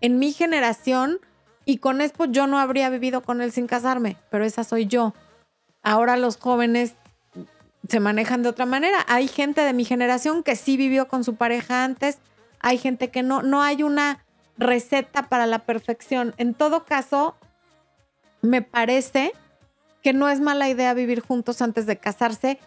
en 0.00 0.20
mi 0.20 0.32
generación, 0.32 1.18
y 1.64 1.78
con 1.78 2.00
esto 2.00 2.26
yo 2.26 2.46
no 2.46 2.60
habría 2.60 2.88
vivido 2.88 3.20
con 3.20 3.42
él 3.42 3.50
sin 3.50 3.66
casarme, 3.66 4.16
pero 4.30 4.44
esa 4.44 4.62
soy 4.62 4.86
yo. 4.86 5.12
Ahora 5.82 6.16
los 6.16 6.36
jóvenes 6.36 6.94
se 7.88 7.98
manejan 7.98 8.44
de 8.44 8.50
otra 8.50 8.64
manera. 8.64 9.04
Hay 9.08 9.26
gente 9.26 9.62
de 9.62 9.72
mi 9.72 9.84
generación 9.84 10.44
que 10.44 10.54
sí 10.54 10.76
vivió 10.76 11.08
con 11.08 11.24
su 11.24 11.34
pareja 11.34 11.82
antes, 11.82 12.18
hay 12.60 12.78
gente 12.78 13.10
que 13.10 13.24
no. 13.24 13.42
No 13.42 13.60
hay 13.60 13.82
una 13.82 14.24
receta 14.56 15.28
para 15.28 15.46
la 15.46 15.58
perfección. 15.58 16.32
En 16.36 16.54
todo 16.54 16.84
caso, 16.84 17.34
me 18.40 18.62
parece 18.62 19.32
que 20.08 20.14
no 20.14 20.30
es 20.30 20.40
mala 20.40 20.70
idea 20.70 20.94
vivir 20.94 21.20
juntos 21.20 21.60
antes 21.60 21.84
de 21.84 21.98
casarse, 21.98 22.58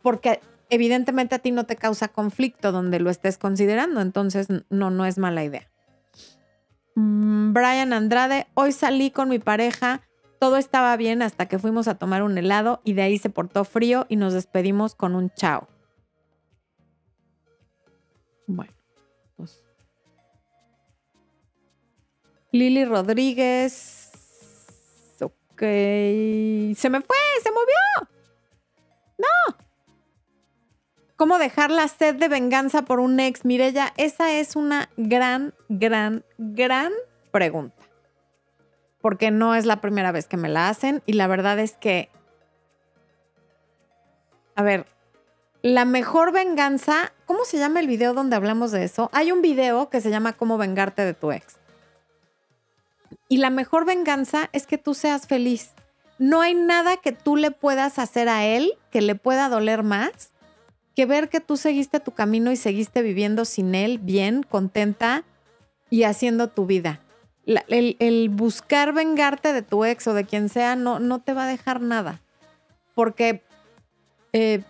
porque 0.00 0.40
evidentemente 0.70 1.34
a 1.34 1.38
ti 1.38 1.50
no 1.50 1.64
te 1.64 1.76
causa 1.76 2.08
conflicto 2.08 2.72
donde 2.72 3.00
lo 3.00 3.10
estés 3.10 3.36
considerando, 3.36 4.00
entonces 4.00 4.48
no, 4.70 4.90
no 4.90 5.04
es 5.04 5.18
mala 5.18 5.44
idea. 5.44 5.68
Mm, 6.94 7.52
Brian 7.52 7.92
Andrade, 7.92 8.46
hoy 8.54 8.72
salí 8.72 9.10
con 9.10 9.28
mi 9.28 9.38
pareja, 9.38 10.00
todo 10.38 10.56
estaba 10.56 10.96
bien 10.96 11.20
hasta 11.20 11.48
que 11.48 11.58
fuimos 11.58 11.86
a 11.86 11.96
tomar 11.96 12.22
un 12.22 12.38
helado 12.38 12.80
y 12.82 12.94
de 12.94 13.02
ahí 13.02 13.18
se 13.18 13.28
portó 13.28 13.66
frío 13.66 14.06
y 14.08 14.16
nos 14.16 14.32
despedimos 14.32 14.94
con 14.94 15.14
un 15.14 15.28
chao. 15.34 15.68
Bueno, 18.46 18.72
pues. 19.36 19.62
Lili 22.52 22.86
Rodríguez, 22.86 23.99
se 25.66 26.90
me 26.90 27.00
fue, 27.00 27.16
se 27.42 27.50
movió. 27.50 28.10
No. 29.18 29.56
¿Cómo 31.16 31.38
dejar 31.38 31.70
la 31.70 31.86
sed 31.86 32.16
de 32.16 32.28
venganza 32.28 32.82
por 32.82 32.98
un 32.98 33.20
ex? 33.20 33.44
Mirella, 33.44 33.92
esa 33.98 34.32
es 34.32 34.56
una 34.56 34.88
gran, 34.96 35.52
gran, 35.68 36.24
gran 36.38 36.92
pregunta. 37.30 37.76
Porque 39.02 39.30
no 39.30 39.54
es 39.54 39.66
la 39.66 39.80
primera 39.80 40.12
vez 40.12 40.26
que 40.26 40.38
me 40.38 40.48
la 40.48 40.68
hacen 40.68 41.02
y 41.04 41.12
la 41.12 41.26
verdad 41.26 41.58
es 41.58 41.72
que, 41.72 42.08
a 44.56 44.62
ver, 44.62 44.86
la 45.62 45.84
mejor 45.84 46.32
venganza, 46.32 47.12
¿cómo 47.26 47.44
se 47.44 47.58
llama 47.58 47.80
el 47.80 47.86
video 47.86 48.14
donde 48.14 48.36
hablamos 48.36 48.70
de 48.70 48.84
eso? 48.84 49.10
Hay 49.12 49.30
un 49.30 49.42
video 49.42 49.90
que 49.90 50.00
se 50.00 50.08
llama 50.08 50.32
Cómo 50.32 50.56
vengarte 50.56 51.04
de 51.04 51.12
tu 51.12 51.32
ex. 51.32 51.59
Y 53.28 53.38
la 53.38 53.50
mejor 53.50 53.84
venganza 53.84 54.50
es 54.52 54.66
que 54.66 54.78
tú 54.78 54.94
seas 54.94 55.26
feliz. 55.26 55.72
No 56.18 56.40
hay 56.42 56.54
nada 56.54 56.96
que 56.98 57.12
tú 57.12 57.36
le 57.36 57.50
puedas 57.50 57.98
hacer 57.98 58.28
a 58.28 58.44
él 58.44 58.74
que 58.90 59.00
le 59.00 59.14
pueda 59.14 59.48
doler 59.48 59.82
más 59.82 60.32
que 60.94 61.06
ver 61.06 61.28
que 61.28 61.40
tú 61.40 61.56
seguiste 61.56 62.00
tu 62.00 62.12
camino 62.12 62.52
y 62.52 62.56
seguiste 62.56 63.02
viviendo 63.02 63.44
sin 63.44 63.74
él 63.74 63.98
bien, 63.98 64.42
contenta 64.42 65.24
y 65.88 66.04
haciendo 66.04 66.48
tu 66.48 66.66
vida. 66.66 67.00
el, 67.46 68.28
buscar 68.28 68.92
vengarte 68.92 69.52
de 69.52 69.62
tu 69.62 69.84
ex 69.84 70.06
o 70.08 70.14
de 70.14 70.24
quien 70.24 70.48
sea 70.48 70.76
no, 70.76 71.20
te 71.20 71.32
va 71.32 71.44
a 71.44 71.48
dejar 71.48 71.80
nada. 71.80 72.20
Porque 72.94 73.42
eh, 74.32 74.62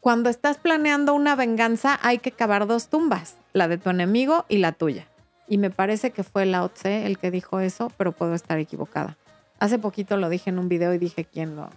cuando 0.00 0.28
estás 0.28 0.58
planeando 0.58 1.14
una 1.14 1.36
venganza 1.36 1.98
hay 2.02 2.18
que 2.18 2.32
cavar 2.32 2.66
dos 2.66 2.88
tumbas, 2.88 3.36
la 3.52 3.68
de 3.68 3.78
tu 3.78 3.90
enemigo 3.90 4.44
y 4.48 4.58
la 4.58 4.72
tuya. 4.72 5.08
Y 5.48 5.58
me 5.58 5.70
parece 5.70 6.10
que 6.10 6.22
fue 6.22 6.46
Lao 6.46 6.68
Tse 6.68 7.06
el 7.06 7.18
que 7.18 7.30
dijo 7.30 7.60
eso, 7.60 7.92
pero 7.96 8.12
puedo 8.12 8.34
estar 8.34 8.58
equivocada. 8.58 9.16
Hace 9.58 9.78
poquito 9.78 10.16
lo 10.16 10.28
dije 10.28 10.50
en 10.50 10.58
un 10.58 10.68
video 10.68 10.92
y 10.92 10.98
dije 10.98 11.24
quién 11.24 11.56
lo... 11.56 11.70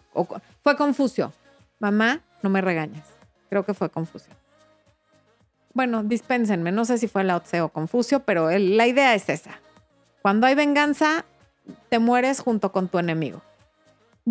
fue 0.63 0.75
Confucio. 0.75 1.31
Mamá, 1.79 2.21
no 2.41 2.49
me 2.49 2.61
regañes. 2.61 3.05
Creo 3.49 3.63
que 3.63 3.73
fue 3.73 3.89
Confucio. 3.89 4.33
Bueno, 5.73 6.03
dispénsenme, 6.03 6.71
no 6.71 6.83
sé 6.83 6.97
si 6.97 7.07
fue 7.07 7.23
Lao 7.23 7.41
Tse 7.41 7.61
o 7.61 7.69
Confucio, 7.69 8.21
pero 8.21 8.49
la 8.49 8.87
idea 8.87 9.13
es 9.15 9.29
esa. 9.29 9.51
Cuando 10.21 10.47
hay 10.47 10.55
venganza, 10.55 11.25
te 11.89 11.99
mueres 11.99 12.41
junto 12.41 12.71
con 12.71 12.89
tu 12.89 12.99
enemigo. 12.99 13.41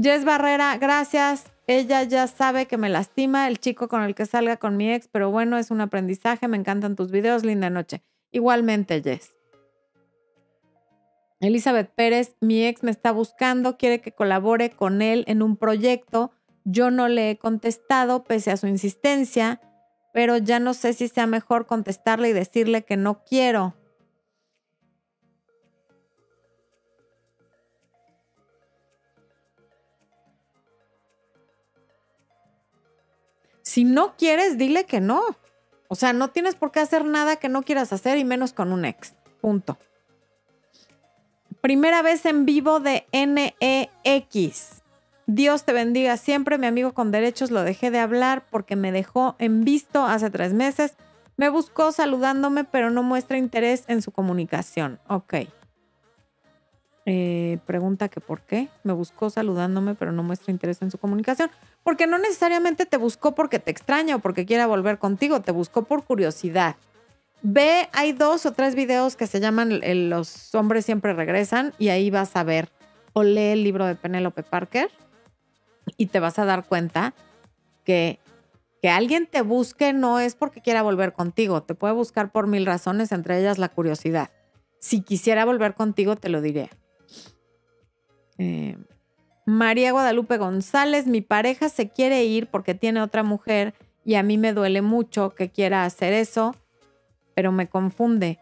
Jess 0.00 0.24
Barrera, 0.24 0.76
gracias. 0.76 1.46
Ella 1.66 2.02
ya 2.02 2.26
sabe 2.26 2.66
que 2.66 2.76
me 2.76 2.88
lastima 2.88 3.48
el 3.48 3.58
chico 3.58 3.88
con 3.88 4.02
el 4.02 4.14
que 4.14 4.26
salga 4.26 4.56
con 4.56 4.76
mi 4.76 4.92
ex, 4.92 5.08
pero 5.08 5.30
bueno, 5.30 5.58
es 5.58 5.70
un 5.70 5.80
aprendizaje. 5.80 6.48
Me 6.48 6.56
encantan 6.56 6.96
tus 6.96 7.10
videos. 7.10 7.44
Linda 7.44 7.70
noche. 7.70 8.02
Igualmente, 8.30 9.02
Jess. 9.02 9.32
Elizabeth 11.40 11.90
Pérez, 11.94 12.34
mi 12.40 12.64
ex 12.64 12.82
me 12.82 12.90
está 12.90 13.12
buscando, 13.12 13.76
quiere 13.76 14.00
que 14.00 14.12
colabore 14.12 14.70
con 14.70 15.02
él 15.02 15.24
en 15.28 15.42
un 15.42 15.56
proyecto. 15.56 16.32
Yo 16.64 16.90
no 16.90 17.08
le 17.08 17.30
he 17.30 17.38
contestado 17.38 18.24
pese 18.24 18.50
a 18.50 18.56
su 18.56 18.66
insistencia, 18.66 19.60
pero 20.12 20.36
ya 20.36 20.58
no 20.58 20.74
sé 20.74 20.92
si 20.94 21.08
sea 21.08 21.26
mejor 21.26 21.66
contestarle 21.66 22.30
y 22.30 22.32
decirle 22.32 22.84
que 22.84 22.96
no 22.96 23.22
quiero. 23.24 23.74
Si 33.62 33.84
no 33.84 34.16
quieres, 34.16 34.58
dile 34.58 34.86
que 34.86 35.00
no. 35.00 35.22
O 35.88 35.94
sea, 35.94 36.12
no 36.12 36.28
tienes 36.28 36.54
por 36.54 36.70
qué 36.70 36.80
hacer 36.80 37.04
nada 37.04 37.36
que 37.36 37.48
no 37.48 37.62
quieras 37.62 37.92
hacer 37.92 38.18
y 38.18 38.24
menos 38.24 38.52
con 38.52 38.72
un 38.72 38.84
ex. 38.84 39.14
Punto. 39.40 39.78
Primera 41.60 42.02
vez 42.02 42.24
en 42.26 42.44
vivo 42.44 42.78
de 42.78 43.06
NEX. 43.12 44.82
Dios 45.26 45.64
te 45.64 45.72
bendiga 45.72 46.16
siempre, 46.16 46.56
mi 46.56 46.66
amigo 46.66 46.94
con 46.94 47.10
derechos. 47.10 47.50
Lo 47.50 47.62
dejé 47.62 47.90
de 47.90 47.98
hablar 47.98 48.44
porque 48.50 48.76
me 48.76 48.92
dejó 48.92 49.34
en 49.38 49.64
visto 49.64 50.04
hace 50.04 50.30
tres 50.30 50.54
meses. 50.54 50.94
Me 51.36 51.48
buscó 51.48 51.92
saludándome, 51.92 52.64
pero 52.64 52.90
no 52.90 53.02
muestra 53.02 53.38
interés 53.38 53.84
en 53.88 54.02
su 54.02 54.10
comunicación. 54.10 55.00
Ok. 55.08 55.34
Eh, 57.10 57.58
pregunta 57.64 58.08
que 58.08 58.20
por 58.20 58.42
qué. 58.42 58.68
Me 58.84 58.92
buscó 58.92 59.30
saludándome, 59.30 59.94
pero 59.94 60.12
no 60.12 60.22
muestra 60.22 60.52
interés 60.52 60.82
en 60.82 60.90
su 60.90 60.98
comunicación. 60.98 61.50
Porque 61.82 62.06
no 62.06 62.18
necesariamente 62.18 62.84
te 62.84 62.98
buscó 62.98 63.34
porque 63.34 63.58
te 63.58 63.70
extraña 63.70 64.16
o 64.16 64.18
porque 64.18 64.44
quiera 64.44 64.66
volver 64.66 64.98
contigo. 64.98 65.40
Te 65.40 65.52
buscó 65.52 65.84
por 65.84 66.04
curiosidad. 66.04 66.76
Ve, 67.40 67.88
hay 67.92 68.12
dos 68.12 68.44
o 68.46 68.52
tres 68.52 68.74
videos 68.74 69.16
que 69.16 69.26
se 69.26 69.40
llaman 69.40 69.80
Los 70.10 70.54
hombres 70.54 70.84
siempre 70.84 71.14
regresan 71.14 71.72
y 71.78 71.88
ahí 71.88 72.10
vas 72.10 72.36
a 72.36 72.42
ver 72.42 72.68
o 73.14 73.22
lee 73.22 73.52
el 73.52 73.64
libro 73.64 73.86
de 73.86 73.94
Penélope 73.94 74.42
Parker 74.42 74.90
y 75.96 76.06
te 76.06 76.20
vas 76.20 76.38
a 76.38 76.44
dar 76.44 76.66
cuenta 76.66 77.14
que 77.84 78.18
que 78.80 78.88
alguien 78.88 79.26
te 79.26 79.42
busque 79.42 79.92
no 79.92 80.20
es 80.20 80.34
porque 80.34 80.60
quiera 80.60 80.82
volver 80.82 81.12
contigo, 81.12 81.62
te 81.62 81.74
puede 81.74 81.94
buscar 81.94 82.30
por 82.30 82.46
mil 82.46 82.64
razones, 82.64 83.12
entre 83.12 83.40
ellas 83.40 83.58
la 83.58 83.68
curiosidad. 83.68 84.30
Si 84.78 85.00
quisiera 85.00 85.44
volver 85.44 85.74
contigo, 85.74 86.14
te 86.16 86.28
lo 86.28 86.40
diré. 86.40 86.70
Eh, 88.38 88.76
María 89.44 89.92
Guadalupe 89.92 90.38
González, 90.38 91.06
mi 91.06 91.20
pareja 91.20 91.68
se 91.68 91.90
quiere 91.90 92.24
ir 92.24 92.48
porque 92.48 92.74
tiene 92.74 93.02
otra 93.02 93.22
mujer 93.22 93.74
y 94.04 94.14
a 94.14 94.22
mí 94.22 94.38
me 94.38 94.52
duele 94.52 94.82
mucho 94.82 95.34
que 95.34 95.50
quiera 95.50 95.84
hacer 95.84 96.12
eso 96.12 96.54
pero 97.38 97.52
me 97.52 97.68
confunde. 97.68 98.40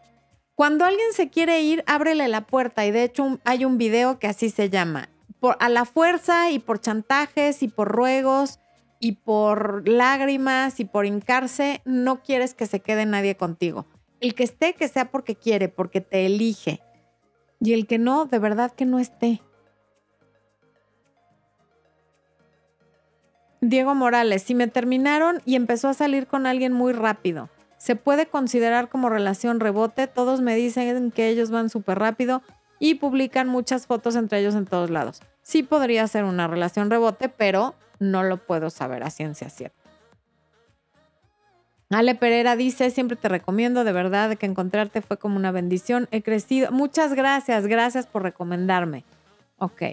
Cuando 0.55 0.83
alguien 0.83 1.13
se 1.13 1.29
quiere 1.29 1.61
ir, 1.61 1.83
ábrele 1.85 2.27
la 2.27 2.47
puerta 2.47 2.83
y 2.83 2.89
de 2.89 3.03
hecho 3.03 3.37
hay 3.45 3.63
un 3.63 3.77
video 3.77 4.17
que 4.17 4.25
así 4.25 4.49
se 4.49 4.71
llama. 4.71 5.09
Por, 5.39 5.55
a 5.59 5.69
la 5.69 5.85
fuerza 5.85 6.49
y 6.49 6.57
por 6.57 6.81
chantajes 6.81 7.61
y 7.61 7.67
por 7.67 7.89
ruegos 7.89 8.57
y 8.99 9.11
por 9.11 9.87
lágrimas 9.87 10.79
y 10.79 10.85
por 10.85 11.05
hincarse, 11.05 11.83
no 11.85 12.23
quieres 12.23 12.55
que 12.55 12.65
se 12.65 12.79
quede 12.79 13.05
nadie 13.05 13.37
contigo. 13.37 13.85
El 14.19 14.33
que 14.33 14.45
esté, 14.45 14.73
que 14.73 14.87
sea 14.87 15.11
porque 15.11 15.35
quiere, 15.35 15.69
porque 15.69 16.01
te 16.01 16.25
elige. 16.25 16.81
Y 17.59 17.73
el 17.73 17.85
que 17.85 17.99
no, 17.99 18.25
de 18.25 18.39
verdad 18.39 18.71
que 18.71 18.87
no 18.87 18.97
esté. 18.97 19.43
Diego 23.61 23.95
Morales, 23.95 24.43
si 24.43 24.55
me 24.55 24.67
terminaron 24.67 25.41
y 25.45 25.55
empezó 25.55 25.87
a 25.89 25.93
salir 25.93 26.27
con 26.27 26.45
alguien 26.45 26.73
muy 26.73 26.93
rápido 26.93 27.49
se 27.77 27.95
puede 27.95 28.25
considerar 28.25 28.89
como 28.89 29.09
relación 29.09 29.59
rebote. 29.59 30.07
Todos 30.07 30.41
me 30.41 30.55
dicen 30.55 31.11
que 31.11 31.29
ellos 31.29 31.51
van 31.51 31.69
súper 31.69 31.99
rápido 31.99 32.41
y 32.79 32.95
publican 32.95 33.47
muchas 33.47 33.87
fotos 33.87 34.15
entre 34.15 34.39
ellos 34.39 34.55
en 34.55 34.65
todos 34.65 34.89
lados. 34.89 35.21
Sí 35.41 35.63
podría 35.63 36.07
ser 36.07 36.23
una 36.25 36.47
relación 36.47 36.89
rebote, 36.89 37.29
pero 37.29 37.75
no 37.99 38.23
lo 38.23 38.37
puedo 38.37 38.69
saber 38.69 39.03
a 39.03 39.09
ciencia 39.09 39.49
cierta. 39.49 39.77
Ale 41.89 42.15
Pereira 42.15 42.57
dice, 42.57 42.89
siempre 42.89 43.15
te 43.15 43.29
recomiendo, 43.29 43.85
de 43.85 43.93
verdad, 43.93 44.35
que 44.35 44.45
encontrarte 44.45 45.01
fue 45.01 45.17
como 45.17 45.37
una 45.37 45.51
bendición. 45.51 46.09
He 46.11 46.21
crecido. 46.21 46.69
Muchas 46.71 47.13
gracias, 47.13 47.65
gracias 47.65 48.07
por 48.07 48.23
recomendarme. 48.23 49.05
Ok. 49.57 49.83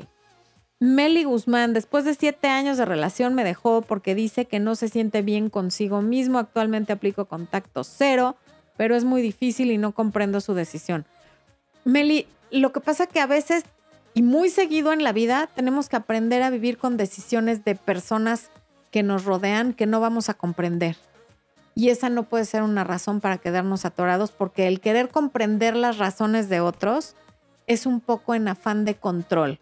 Meli 0.81 1.25
Guzmán, 1.25 1.73
después 1.73 2.05
de 2.05 2.15
siete 2.15 2.49
años 2.49 2.77
de 2.77 2.85
relación, 2.85 3.35
me 3.35 3.45
dejó 3.45 3.83
porque 3.83 4.15
dice 4.15 4.45
que 4.45 4.61
no 4.61 4.75
se 4.75 4.89
siente 4.89 5.23
bien 5.23 5.49
consigo 5.49 6.03
mismo. 6.03 6.39
Actualmente 6.39 6.93
aplico 6.93 7.27
contacto 7.27 7.85
cero, 7.85 8.37
pero 8.77 8.97
es 8.97 9.05
muy 9.05 9.23
difícil 9.23 9.71
y 9.71 9.79
no 9.79 9.93
comprendo 9.93 10.41
su 10.41 10.55
decisión. 10.55 11.07
Meli, 11.85 12.27
lo 12.51 12.73
que 12.73 12.81
pasa 12.81 13.07
que 13.07 13.21
a 13.21 13.27
veces 13.27 13.65
y 14.15 14.23
muy 14.23 14.49
seguido 14.49 14.93
en 14.93 15.03
la 15.03 15.13
vida 15.13 15.49
tenemos 15.55 15.89
que 15.89 15.97
aprender 15.97 16.43
a 16.43 16.51
vivir 16.51 16.79
con 16.79 16.97
decisiones 16.97 17.65
de 17.65 17.75
personas 17.75 18.51
que 18.93 19.03
nos 19.03 19.25
rodean 19.25 19.75
que 19.75 19.87
no 19.87 20.01
vamos 20.01 20.29
a 20.29 20.35
comprender. 20.35 20.97
Y 21.75 21.89
esa 21.89 22.09
no 22.09 22.23
puede 22.23 22.45
ser 22.45 22.63
una 22.63 22.85
razón 22.85 23.21
para 23.21 23.39
quedarnos 23.39 23.85
atorados 23.85 24.31
porque 24.31 24.69
el 24.69 24.81
querer 24.81 25.09
comprender 25.09 25.75
las 25.75 25.99
razones 25.99 26.49
de 26.49 26.61
otros 26.61 27.17
es 27.67 27.87
un 27.87 28.01
poco 28.01 28.37
en 28.37 28.47
afán 28.47 28.85
de 28.85 28.95
control. 28.95 29.59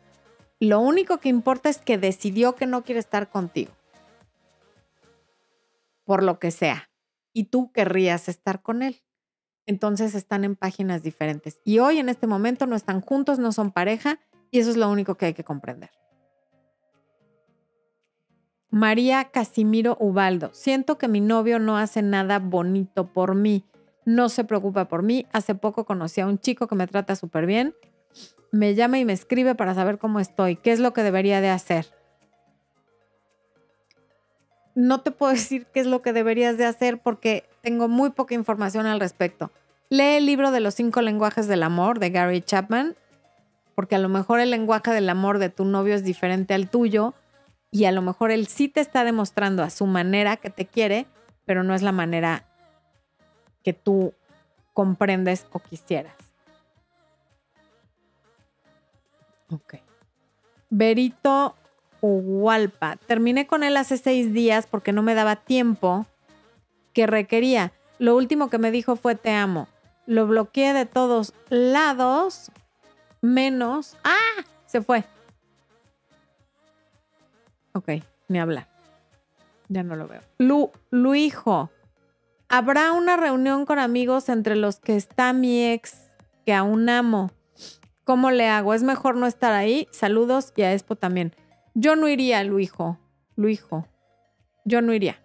Lo 0.63 0.79
único 0.79 1.19
que 1.19 1.29
importa 1.29 1.69
es 1.69 1.79
que 1.79 1.99
decidió 1.99 2.55
que 2.55 2.67
no 2.67 2.85
quiere 2.85 3.01
estar 3.01 3.29
contigo. 3.29 3.73
Por 6.05 6.23
lo 6.23 6.39
que 6.39 6.53
sea. 6.53 6.89
Y 7.33 7.47
tú 7.47 7.73
querrías 7.73 8.29
estar 8.29 8.63
con 8.63 8.85
él. 8.85 9.03
Entonces 9.67 10.15
están 10.15 10.45
en 10.45 10.55
páginas 10.55 11.03
diferentes. 11.03 11.61
Y 11.65 11.81
hoy 11.81 11.99
en 11.99 12.09
este 12.09 12.29
momento 12.29 12.67
no 12.67 12.77
están 12.77 13.01
juntos, 13.01 13.41
no 13.41 13.51
son 13.51 13.73
pareja. 13.73 14.21
Y 14.53 14.61
eso 14.61 14.71
es 14.71 14.77
lo 14.77 14.89
único 14.89 15.17
que 15.17 15.27
hay 15.27 15.35
que 15.35 15.43
comprender. 15.43 15.91
María 18.71 19.33
Casimiro 19.33 19.97
Ubaldo. 19.99 20.51
Siento 20.55 20.97
que 20.97 21.09
mi 21.09 21.21
novio 21.21 21.59
no 21.59 21.77
hace 21.77 22.03
nada 22.03 22.39
bonito 22.39 23.13
por 23.13 23.35
mí. 23.35 23.65
No 24.05 24.29
se 24.29 24.45
preocupa 24.45 24.87
por 24.87 25.03
mí. 25.03 25.27
Hace 25.33 25.57
poco 25.57 25.85
conocí 25.85 26.21
a 26.21 26.27
un 26.29 26.39
chico 26.39 26.69
que 26.69 26.77
me 26.77 26.87
trata 26.87 27.17
súper 27.17 27.47
bien 27.47 27.75
me 28.53 28.75
llama 28.75 28.99
y 28.99 29.05
me 29.05 29.15
escribe 29.15 29.55
para 29.55 29.75
saber 29.75 29.99
cómo 29.99 30.21
estoy, 30.21 30.57
qué 30.57 30.73
es 30.73 30.79
lo 30.79 30.93
que 30.93 31.03
debería 31.03 31.41
de 31.41 31.49
hacer. 31.49 31.87
No 34.75 35.01
te 35.01 35.11
puedo 35.11 35.33
decir 35.33 35.67
qué 35.73 35.81
es 35.81 35.87
lo 35.87 36.03
que 36.03 36.13
deberías 36.13 36.59
de 36.59 36.67
hacer 36.67 36.99
porque 36.99 37.45
tengo 37.63 37.89
muy 37.89 38.11
poca 38.11 38.35
información 38.35 38.87
al 38.87 39.01
respecto. 39.01 39.51
Lee 39.89 40.17
el 40.17 40.27
libro 40.27 40.53
de 40.53 40.61
los 40.61 40.75
cinco 40.75 41.03
lenguajes 41.03 41.49
del 41.49 41.63
amor 41.63 41.99
de 41.99 42.11
Gary 42.11 42.41
Chapman, 42.41 42.95
porque 43.75 43.97
a 43.97 43.99
lo 43.99 44.09
mejor 44.09 44.41
el 44.41 44.51
lenguaje 44.51 44.91
del 44.93 45.09
amor 45.09 45.39
de 45.39 45.49
tu 45.49 45.65
novio 45.65 45.95
es 45.95 46.05
diferente 46.05 46.55
al 46.55 46.69
tuyo 46.69 47.15
y 47.71 47.87
a 47.87 47.93
lo 47.93 48.03
mejor 48.03 48.31
él 48.31 48.47
sí 48.47 48.69
te 48.69 48.81
está 48.81 49.03
demostrando 49.03 49.63
a 49.63 49.71
su 49.71 49.87
manera 49.87 50.37
que 50.37 50.51
te 50.51 50.67
quiere, 50.67 51.07
pero 51.47 51.63
no 51.63 51.75
es 51.75 51.83
la 51.83 51.93
manera 51.93 52.45
que 53.65 53.73
tú 53.73 54.13
comprendes 54.75 55.47
o 55.53 55.59
quisieras. 55.59 56.22
Ok. 59.53 59.75
Berito 60.71 61.55
Ugualpa. 62.01 62.97
Terminé 62.97 63.47
con 63.47 63.63
él 63.63 63.77
hace 63.77 63.97
seis 63.97 64.33
días 64.33 64.67
porque 64.67 64.93
no 64.93 65.03
me 65.03 65.15
daba 65.15 65.37
tiempo 65.37 66.07
que 66.93 67.07
requería. 67.07 67.73
Lo 67.99 68.17
último 68.17 68.51
que 68.51 68.59
me 68.59 68.73
dijo 68.73 68.97
fue 68.97 69.15
te 69.15 69.31
amo. 69.31 69.69
Lo 70.07 70.27
bloqueé 70.27 70.73
de 70.73 70.85
todos 70.85 71.33
lados, 71.49 72.51
menos... 73.21 73.97
¡Ah! 74.03 74.45
Se 74.67 74.83
fue. 74.83 75.05
Ok, 77.73 77.89
me 78.27 78.41
habla. 78.41 78.67
Ya 79.69 79.85
no 79.85 79.95
lo 79.95 80.09
veo. 80.09 80.23
Lu, 80.39 80.73
Luijo. 80.91 81.71
Habrá 82.49 82.93
una 82.93 83.17
reunión 83.17 83.65
con 83.65 83.79
amigos 83.79 84.29
entre 84.29 84.57
los 84.57 84.81
que 84.81 84.97
está 84.97 85.33
mi 85.33 85.71
ex, 85.71 86.11
que 86.45 86.53
aún 86.53 86.89
amo. 86.89 87.31
¿Cómo 88.05 88.31
le 88.31 88.49
hago? 88.49 88.75
Es 88.75 88.83
mejor 88.83 89.17
no 89.17 89.27
estar 89.27 89.53
ahí. 89.53 89.89
Saludos 89.93 90.53
y 90.57 90.63
a 90.63 90.73
Expo 90.73 90.97
también. 90.97 91.35
Yo 91.75 91.97
no 91.97 92.09
iría, 92.09 92.43
Luijo. 92.45 92.99
Luijo. 93.37 93.87
Yo 94.65 94.83
no 94.83 94.93
iría. 94.93 95.21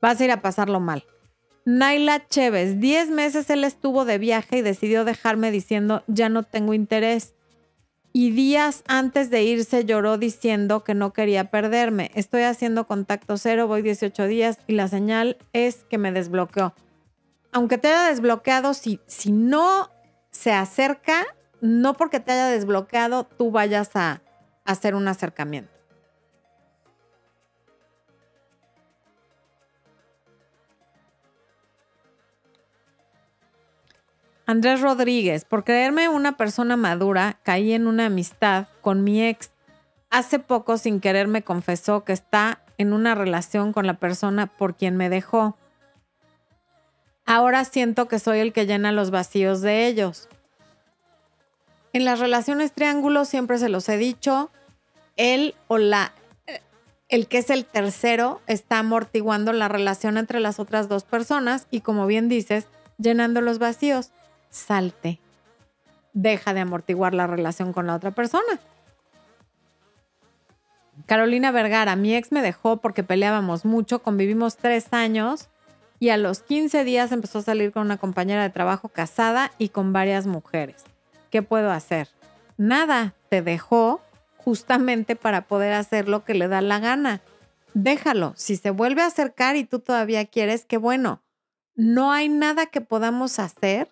Vas 0.00 0.20
a 0.20 0.24
ir 0.24 0.30
a 0.30 0.42
pasarlo 0.42 0.80
mal. 0.80 1.04
Naila 1.64 2.26
Chévez, 2.26 2.80
10 2.80 3.10
meses 3.10 3.50
él 3.50 3.64
estuvo 3.64 4.04
de 4.04 4.18
viaje 4.18 4.58
y 4.58 4.62
decidió 4.62 5.04
dejarme 5.04 5.50
diciendo 5.50 6.02
ya 6.06 6.28
no 6.28 6.42
tengo 6.42 6.74
interés. 6.74 7.34
Y 8.12 8.32
días 8.32 8.82
antes 8.88 9.30
de 9.30 9.44
irse 9.44 9.84
lloró 9.84 10.18
diciendo 10.18 10.82
que 10.82 10.94
no 10.94 11.12
quería 11.12 11.50
perderme. 11.50 12.10
Estoy 12.14 12.42
haciendo 12.42 12.88
contacto 12.88 13.36
cero, 13.36 13.68
voy 13.68 13.82
18 13.82 14.26
días 14.26 14.58
y 14.66 14.72
la 14.72 14.88
señal 14.88 15.36
es 15.52 15.84
que 15.84 15.98
me 15.98 16.10
desbloqueó. 16.10 16.74
Aunque 17.52 17.78
te 17.78 17.88
haya 17.88 18.08
desbloqueado, 18.08 18.74
si, 18.74 19.00
si 19.06 19.30
no 19.30 19.90
se 20.30 20.52
acerca, 20.52 21.26
no 21.60 21.94
porque 21.94 22.20
te 22.20 22.32
haya 22.32 22.48
desbloqueado, 22.48 23.24
tú 23.24 23.50
vayas 23.50 23.90
a, 23.94 24.22
hacer 24.64 24.94
un 24.94 25.08
acercamiento. 25.08 25.72
Andrés 34.46 34.80
Rodríguez, 34.80 35.44
por 35.44 35.64
creerme 35.64 36.08
una 36.08 36.36
persona 36.36 36.76
madura, 36.76 37.38
caí 37.44 37.72
en 37.72 37.86
una 37.86 38.06
amistad 38.06 38.66
con 38.80 39.04
mi 39.04 39.24
ex. 39.24 39.50
Hace 40.10 40.40
poco 40.40 40.76
sin 40.76 41.00
querer 41.00 41.28
me 41.28 41.42
confesó 41.42 42.04
que 42.04 42.12
está 42.12 42.62
en 42.76 42.92
una 42.92 43.14
relación 43.14 43.72
con 43.72 43.86
la 43.86 43.94
persona 43.94 44.46
por 44.46 44.74
quien 44.74 44.96
me 44.96 45.08
dejó. 45.08 45.56
Ahora 47.26 47.64
siento 47.64 48.08
que 48.08 48.18
soy 48.18 48.40
el 48.40 48.52
que 48.52 48.66
llena 48.66 48.92
los 48.92 49.10
vacíos 49.10 49.60
de 49.60 49.86
ellos. 49.86 50.28
En 51.92 52.04
las 52.04 52.20
relaciones 52.20 52.72
triángulos 52.72 53.28
siempre 53.28 53.58
se 53.58 53.68
los 53.68 53.88
he 53.88 53.96
dicho, 53.96 54.50
él 55.16 55.54
o 55.68 55.78
la 55.78 56.12
el 57.10 57.26
que 57.26 57.38
es 57.38 57.50
el 57.50 57.64
tercero 57.64 58.40
está 58.46 58.78
amortiguando 58.78 59.52
la 59.52 59.68
relación 59.68 60.16
entre 60.16 60.38
las 60.38 60.60
otras 60.60 60.88
dos 60.88 61.02
personas 61.02 61.66
y 61.70 61.80
como 61.80 62.06
bien 62.06 62.28
dices, 62.28 62.68
llenando 62.98 63.40
los 63.40 63.58
vacíos. 63.58 64.12
Salte. 64.48 65.18
Deja 66.12 66.54
de 66.54 66.60
amortiguar 66.60 67.12
la 67.14 67.26
relación 67.26 67.72
con 67.72 67.88
la 67.88 67.96
otra 67.96 68.12
persona. 68.12 68.60
Carolina 71.06 71.50
Vergara, 71.50 71.96
mi 71.96 72.14
ex 72.14 72.30
me 72.30 72.42
dejó 72.42 72.76
porque 72.76 73.02
peleábamos 73.02 73.64
mucho, 73.64 74.02
convivimos 74.02 74.56
tres 74.56 74.92
años 74.92 75.48
y 76.00 76.08
a 76.08 76.16
los 76.16 76.40
15 76.40 76.82
días 76.82 77.12
empezó 77.12 77.38
a 77.38 77.42
salir 77.42 77.72
con 77.72 77.82
una 77.82 77.98
compañera 77.98 78.42
de 78.42 78.50
trabajo 78.50 78.88
casada 78.88 79.52
y 79.58 79.68
con 79.68 79.92
varias 79.92 80.26
mujeres. 80.26 80.82
¿Qué 81.30 81.42
puedo 81.42 81.70
hacer? 81.70 82.08
Nada, 82.56 83.14
te 83.28 83.42
dejó 83.42 84.00
justamente 84.38 85.14
para 85.14 85.42
poder 85.42 85.74
hacer 85.74 86.08
lo 86.08 86.24
que 86.24 86.34
le 86.34 86.48
da 86.48 86.62
la 86.62 86.80
gana. 86.80 87.20
Déjalo. 87.74 88.32
Si 88.34 88.56
se 88.56 88.70
vuelve 88.70 89.02
a 89.02 89.06
acercar 89.06 89.56
y 89.56 89.64
tú 89.64 89.78
todavía 89.78 90.24
quieres, 90.24 90.64
qué 90.64 90.78
bueno. 90.78 91.22
No 91.76 92.12
hay 92.12 92.30
nada 92.30 92.66
que 92.66 92.80
podamos 92.80 93.38
hacer 93.38 93.88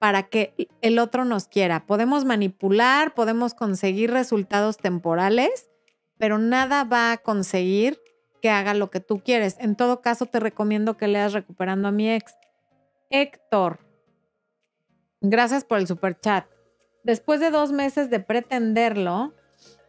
para 0.00 0.24
que 0.24 0.68
el 0.80 0.98
otro 0.98 1.24
nos 1.24 1.46
quiera. 1.46 1.86
Podemos 1.86 2.24
manipular, 2.24 3.14
podemos 3.14 3.54
conseguir 3.54 4.10
resultados 4.10 4.76
temporales, 4.76 5.70
pero 6.18 6.38
nada 6.38 6.82
va 6.82 7.12
a 7.12 7.18
conseguir 7.18 8.00
que 8.42 8.50
haga 8.50 8.74
lo 8.74 8.90
que 8.90 9.00
tú 9.00 9.20
quieres. 9.20 9.56
En 9.58 9.76
todo 9.76 10.02
caso, 10.02 10.26
te 10.26 10.40
recomiendo 10.40 10.98
que 10.98 11.08
leas 11.08 11.32
Recuperando 11.32 11.88
a 11.88 11.92
mi 11.92 12.10
ex. 12.10 12.36
Héctor, 13.08 13.78
gracias 15.22 15.64
por 15.64 15.78
el 15.78 15.86
super 15.86 16.18
chat. 16.20 16.44
Después 17.04 17.40
de 17.40 17.50
dos 17.50 17.72
meses 17.72 18.10
de 18.10 18.20
pretenderlo, 18.20 19.32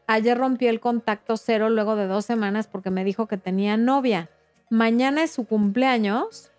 Ayer 0.07 0.37
rompí 0.37 0.67
el 0.67 0.79
contacto 0.79 1.37
cero 1.37 1.69
luego 1.69 1.95
de 1.95 2.07
dos 2.07 2.25
semanas 2.25 2.67
porque 2.67 2.91
me 2.91 3.05
dijo 3.05 3.27
que 3.27 3.37
tenía 3.37 3.77
novia. 3.77 4.29
Mañana 4.69 5.23
es 5.23 5.31
su 5.31 5.45
cumpleaños 5.45 6.51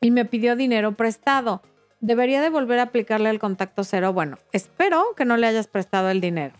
y 0.00 0.10
me 0.10 0.24
pidió 0.24 0.54
dinero 0.54 0.92
prestado. 0.92 1.62
¿Debería 2.00 2.40
de 2.40 2.50
volver 2.50 2.78
a 2.78 2.84
aplicarle 2.84 3.30
el 3.30 3.38
contacto 3.38 3.84
cero? 3.84 4.12
Bueno, 4.12 4.38
espero 4.52 5.14
que 5.16 5.24
no 5.24 5.36
le 5.36 5.46
hayas 5.46 5.66
prestado 5.66 6.10
el 6.10 6.20
dinero. 6.20 6.54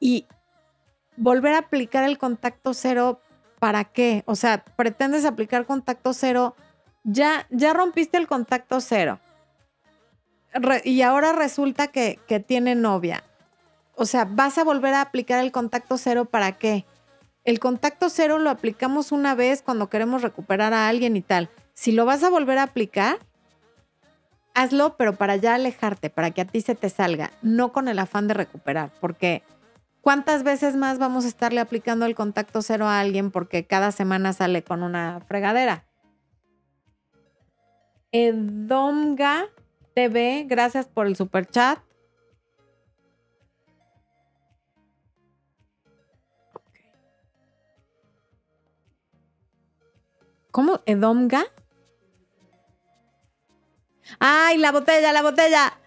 Y 0.00 0.26
volver 1.16 1.54
a 1.54 1.58
aplicar 1.58 2.04
el 2.04 2.18
contacto 2.18 2.74
cero, 2.74 3.20
¿para 3.58 3.84
qué? 3.84 4.22
O 4.26 4.36
sea, 4.36 4.64
pretendes 4.76 5.24
aplicar 5.24 5.66
contacto 5.66 6.12
cero, 6.12 6.54
ya, 7.02 7.46
ya 7.50 7.72
rompiste 7.72 8.18
el 8.18 8.26
contacto 8.26 8.80
cero. 8.80 9.20
y 10.84 11.02
ahora 11.02 11.32
resulta 11.32 11.88
que, 11.88 12.18
que 12.26 12.40
tiene 12.40 12.74
novia 12.74 13.24
o 13.96 14.06
sea, 14.06 14.24
vas 14.24 14.58
a 14.58 14.64
volver 14.64 14.94
a 14.94 15.00
aplicar 15.00 15.42
el 15.42 15.52
contacto 15.52 15.98
cero 15.98 16.24
para 16.24 16.52
qué? 16.52 16.84
El 17.44 17.60
contacto 17.60 18.08
cero 18.08 18.38
lo 18.38 18.50
aplicamos 18.50 19.12
una 19.12 19.34
vez 19.34 19.62
cuando 19.62 19.88
queremos 19.88 20.22
recuperar 20.22 20.72
a 20.72 20.88
alguien 20.88 21.16
y 21.16 21.20
tal. 21.20 21.50
Si 21.74 21.92
lo 21.92 22.04
vas 22.04 22.22
a 22.22 22.30
volver 22.30 22.58
a 22.58 22.64
aplicar, 22.64 23.18
hazlo, 24.54 24.96
pero 24.96 25.16
para 25.16 25.36
ya 25.36 25.54
alejarte, 25.54 26.10
para 26.10 26.30
que 26.30 26.40
a 26.40 26.44
ti 26.46 26.60
se 26.60 26.74
te 26.74 26.88
salga, 26.88 27.30
no 27.42 27.72
con 27.72 27.88
el 27.88 27.98
afán 27.98 28.28
de 28.28 28.34
recuperar, 28.34 28.90
porque 29.00 29.42
¿cuántas 30.04 30.42
veces 30.42 30.76
más 30.76 30.98
vamos 30.98 31.24
a 31.24 31.28
estarle 31.28 31.60
aplicando 31.60 32.04
el 32.04 32.14
contacto 32.14 32.60
cero 32.60 32.86
a 32.86 33.00
alguien 33.00 33.30
porque 33.30 33.66
cada 33.66 33.90
semana 33.90 34.34
sale 34.34 34.62
con 34.62 34.82
una 34.82 35.20
fregadera? 35.26 35.86
Edomga 38.12 39.46
TV, 39.94 40.44
gracias 40.46 40.86
por 40.86 41.06
el 41.06 41.16
super 41.16 41.46
chat. 41.46 41.78
¿Cómo? 50.50 50.82
¿Edomga? 50.84 51.44
¡Ay, 54.20 54.58
la 54.58 54.70
botella, 54.70 55.12
la 55.12 55.22
botella! 55.22 55.78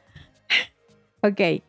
ok. 1.22 1.62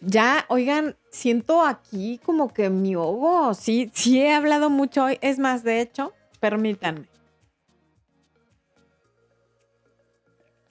Ya, 0.00 0.44
oigan, 0.48 0.98
siento 1.14 1.62
aquí 1.62 2.20
como 2.24 2.52
que 2.52 2.70
mi 2.70 2.96
ojo, 2.96 3.54
sí, 3.54 3.90
sí 3.94 4.20
he 4.20 4.34
hablado 4.34 4.70
mucho 4.70 5.04
hoy. 5.04 5.18
Es 5.20 5.38
más, 5.38 5.62
de 5.62 5.80
hecho, 5.80 6.12
permítanme. 6.40 7.06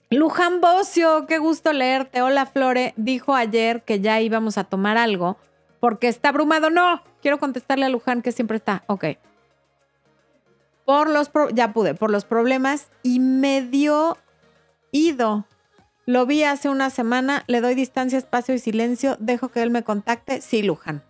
Luján 0.09 0.61
Bocio, 0.61 1.25
qué 1.25 1.39
gusto 1.39 1.73
leerte. 1.73 2.21
Hola, 2.21 2.45
Flore. 2.45 2.93
Dijo 2.97 3.33
ayer 3.33 3.83
que 3.83 3.99
ya 3.99 4.21
íbamos 4.21 4.57
a 4.57 4.63
tomar 4.63 4.97
algo 4.97 5.37
porque 5.79 6.07
está 6.07 6.29
abrumado. 6.29 6.69
No, 6.69 7.01
quiero 7.21 7.39
contestarle 7.39 7.85
a 7.85 7.89
Luján 7.89 8.21
que 8.21 8.31
siempre 8.31 8.57
está. 8.57 8.83
Ok 8.87 9.05
por 10.85 11.09
los, 11.09 11.31
ya 11.53 11.73
pude, 11.73 11.93
por 11.93 12.11
los 12.11 12.25
problemas 12.25 12.89
y 13.03 13.19
medio 13.19 14.17
ido. 14.91 15.45
Lo 16.05 16.25
vi 16.25 16.43
hace 16.43 16.67
una 16.67 16.89
semana, 16.89 17.43
le 17.47 17.61
doy 17.61 17.75
distancia, 17.75 18.17
espacio 18.17 18.53
y 18.53 18.59
silencio, 18.59 19.15
dejo 19.19 19.49
que 19.49 19.61
él 19.61 19.69
me 19.69 19.83
contacte. 19.83 20.41
Sí, 20.41 20.61
Luján. 20.61 21.01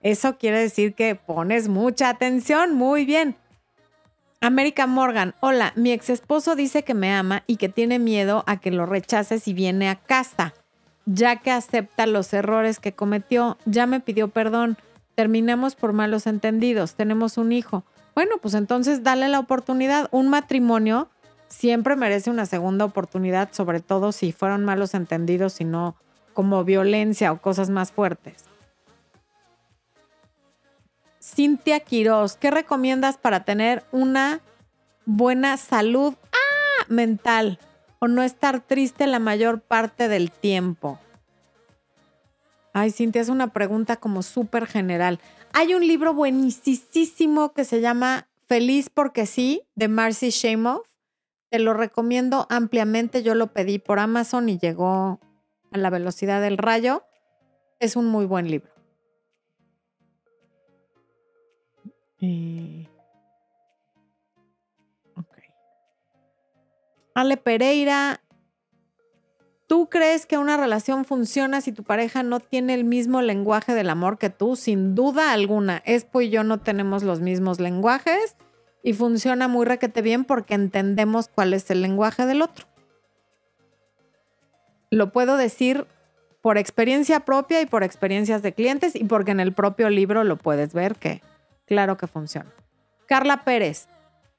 Eso 0.00 0.38
quiere 0.38 0.60
decir 0.60 0.94
que 0.94 1.14
pones 1.16 1.68
mucha 1.68 2.08
atención. 2.08 2.74
Muy 2.74 3.04
bien. 3.04 3.36
América 4.40 4.86
Morgan, 4.86 5.34
hola, 5.40 5.72
mi 5.74 5.90
ex 5.90 6.10
esposo 6.10 6.54
dice 6.54 6.84
que 6.84 6.94
me 6.94 7.12
ama 7.12 7.42
y 7.46 7.56
que 7.56 7.68
tiene 7.68 7.98
miedo 7.98 8.44
a 8.46 8.58
que 8.58 8.70
lo 8.70 8.86
rechace 8.86 9.40
si 9.40 9.52
viene 9.52 9.90
a 9.90 9.96
casa, 9.96 10.54
ya 11.06 11.36
que 11.36 11.50
acepta 11.50 12.06
los 12.06 12.32
errores 12.32 12.78
que 12.78 12.92
cometió. 12.92 13.58
Ya 13.66 13.86
me 13.86 14.00
pidió 14.00 14.28
perdón. 14.28 14.78
Terminamos 15.16 15.74
por 15.74 15.92
malos 15.92 16.28
entendidos. 16.28 16.94
Tenemos 16.94 17.36
un 17.36 17.50
hijo. 17.50 17.84
Bueno, 18.14 18.36
pues 18.40 18.54
entonces 18.54 19.02
dale 19.02 19.28
la 19.28 19.40
oportunidad. 19.40 20.08
Un 20.12 20.28
matrimonio 20.28 21.10
siempre 21.48 21.96
merece 21.96 22.30
una 22.30 22.46
segunda 22.46 22.84
oportunidad, 22.84 23.50
sobre 23.52 23.80
todo 23.80 24.12
si 24.12 24.32
fueron 24.32 24.64
malos 24.64 24.94
entendidos 24.94 25.60
y 25.60 25.64
no 25.64 25.96
como 26.34 26.62
violencia 26.64 27.32
o 27.32 27.40
cosas 27.40 27.70
más 27.70 27.90
fuertes. 27.90 28.44
Cintia 31.20 31.80
Quiroz, 31.80 32.36
¿qué 32.36 32.50
recomiendas 32.50 33.18
para 33.18 33.44
tener 33.44 33.84
una 33.90 34.40
buena 35.04 35.56
salud 35.56 36.14
¡ah! 36.32 36.84
mental 36.88 37.58
o 37.98 38.08
no 38.08 38.22
estar 38.22 38.60
triste 38.60 39.06
la 39.06 39.18
mayor 39.18 39.60
parte 39.60 40.08
del 40.08 40.30
tiempo? 40.30 40.98
Ay, 42.72 42.92
Cintia, 42.92 43.20
es 43.20 43.28
una 43.28 43.52
pregunta 43.52 43.96
como 43.96 44.22
súper 44.22 44.66
general. 44.66 45.18
Hay 45.52 45.74
un 45.74 45.86
libro 45.86 46.14
buenísimo 46.14 47.52
que 47.52 47.64
se 47.64 47.80
llama 47.80 48.28
Feliz 48.46 48.88
porque 48.92 49.26
sí, 49.26 49.62
de 49.74 49.88
Marcy 49.88 50.30
Shamoff. 50.30 50.86
Te 51.50 51.58
lo 51.58 51.74
recomiendo 51.74 52.46
ampliamente. 52.50 53.22
Yo 53.22 53.34
lo 53.34 53.52
pedí 53.52 53.78
por 53.78 53.98
Amazon 53.98 54.48
y 54.48 54.58
llegó 54.58 55.20
a 55.72 55.78
la 55.78 55.90
velocidad 55.90 56.42
del 56.42 56.58
rayo. 56.58 57.04
Es 57.80 57.96
un 57.96 58.06
muy 58.06 58.26
buen 58.26 58.50
libro. 58.50 58.72
Eh, 62.20 62.88
Ale 67.14 67.36
Pereira, 67.36 68.20
¿Tú 69.68 69.90
crees 69.90 70.24
que 70.24 70.38
una 70.38 70.56
relación 70.56 71.04
funciona 71.04 71.60
si 71.60 71.72
tu 71.72 71.84
pareja 71.84 72.22
no 72.22 72.40
tiene 72.40 72.72
el 72.72 72.84
mismo 72.84 73.20
lenguaje 73.20 73.74
del 73.74 73.90
amor 73.90 74.16
que 74.16 74.30
tú? 74.30 74.56
Sin 74.56 74.94
duda 74.94 75.32
alguna. 75.32 75.82
Espo 75.84 76.22
y 76.22 76.30
yo 76.30 76.42
no 76.42 76.58
tenemos 76.58 77.02
los 77.02 77.20
mismos 77.20 77.60
lenguajes 77.60 78.34
y 78.82 78.92
funciona 78.92 79.48
muy 79.48 79.66
requete 79.66 80.02
bien 80.02 80.24
porque 80.24 80.54
entendemos 80.54 81.28
cuál 81.28 81.54
es 81.54 81.70
el 81.70 81.82
lenguaje 81.82 82.26
del 82.26 82.42
otro. 82.42 82.66
Lo 84.90 85.12
puedo 85.12 85.36
decir 85.36 85.86
por 86.40 86.56
experiencia 86.56 87.20
propia 87.20 87.60
y 87.60 87.66
por 87.66 87.82
experiencias 87.82 88.42
de 88.42 88.54
clientes 88.54 88.94
y 88.94 89.04
porque 89.04 89.32
en 89.32 89.40
el 89.40 89.52
propio 89.52 89.90
libro 89.90 90.24
lo 90.24 90.36
puedes 90.36 90.72
ver 90.72 90.96
que 90.96 91.20
claro 91.66 91.96
que 91.96 92.06
funciona. 92.06 92.50
Carla 93.06 93.44
Pérez, 93.44 93.88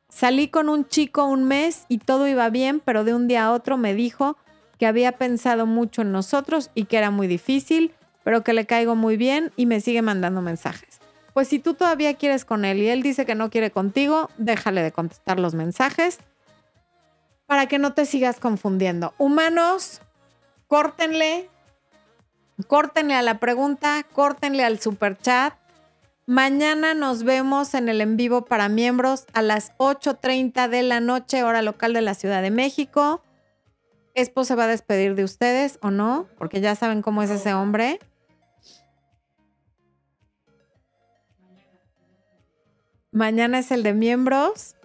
salí 0.09 0.47
con 0.47 0.69
un 0.69 0.87
chico 0.87 1.25
un 1.25 1.43
mes 1.43 1.85
y 1.87 1.99
todo 1.99 2.27
iba 2.27 2.49
bien, 2.49 2.81
pero 2.83 3.03
de 3.03 3.13
un 3.13 3.27
día 3.27 3.45
a 3.45 3.51
otro 3.51 3.77
me 3.77 3.93
dijo 3.93 4.37
que 4.79 4.87
había 4.87 5.13
pensado 5.13 5.65
mucho 5.65 6.01
en 6.01 6.11
nosotros 6.11 6.71
y 6.73 6.85
que 6.85 6.97
era 6.97 7.11
muy 7.11 7.27
difícil, 7.27 7.93
pero 8.23 8.43
que 8.43 8.53
le 8.53 8.65
caigo 8.65 8.95
muy 8.95 9.17
bien 9.17 9.51
y 9.55 9.65
me 9.65 9.81
sigue 9.81 10.01
mandando 10.01 10.41
mensajes. 10.41 10.88
Pues 11.33 11.47
si 11.47 11.59
tú 11.59 11.73
todavía 11.73 12.15
quieres 12.15 12.45
con 12.45 12.65
él 12.65 12.77
y 12.79 12.89
él 12.89 13.01
dice 13.03 13.25
que 13.25 13.35
no 13.35 13.49
quiere 13.49 13.71
contigo, 13.71 14.29
déjale 14.37 14.81
de 14.83 14.91
contestar 14.91 15.39
los 15.39 15.53
mensajes. 15.53 16.19
para 17.45 17.65
que 17.65 17.79
no 17.79 17.93
te 17.93 18.05
sigas 18.05 18.39
confundiendo. 18.39 19.15
Humanos, 19.17 20.01
córtenle, 20.67 21.49
córtenle 22.67 23.15
a 23.15 23.23
la 23.23 23.39
pregunta, 23.39 24.05
córtenle 24.13 24.63
al 24.63 24.79
super 24.79 25.17
chat. 25.17 25.55
Mañana 26.27 26.93
nos 26.93 27.23
vemos 27.23 27.73
en 27.73 27.89
el 27.89 28.01
en 28.01 28.17
vivo 28.17 28.45
para 28.45 28.69
miembros 28.69 29.25
a 29.33 29.41
las 29.41 29.75
8.30 29.77 30.69
de 30.69 30.83
la 30.83 30.99
noche, 30.99 31.43
hora 31.43 31.63
local 31.63 31.91
de 31.91 32.01
la 32.01 32.13
Ciudad 32.13 32.43
de 32.43 32.51
México. 32.51 33.23
Expo 34.13 34.43
se 34.43 34.53
va 34.53 34.65
a 34.65 34.67
despedir 34.67 35.15
de 35.15 35.23
ustedes 35.23 35.79
o 35.81 35.89
no, 35.89 36.27
porque 36.37 36.61
ya 36.61 36.75
saben 36.75 37.01
cómo 37.01 37.23
es 37.23 37.31
ese 37.31 37.55
hombre. 37.55 37.99
Mañana 43.19 43.59
es 43.59 43.69
el 43.71 43.83
de 43.83 43.93
miembros. 43.93 44.77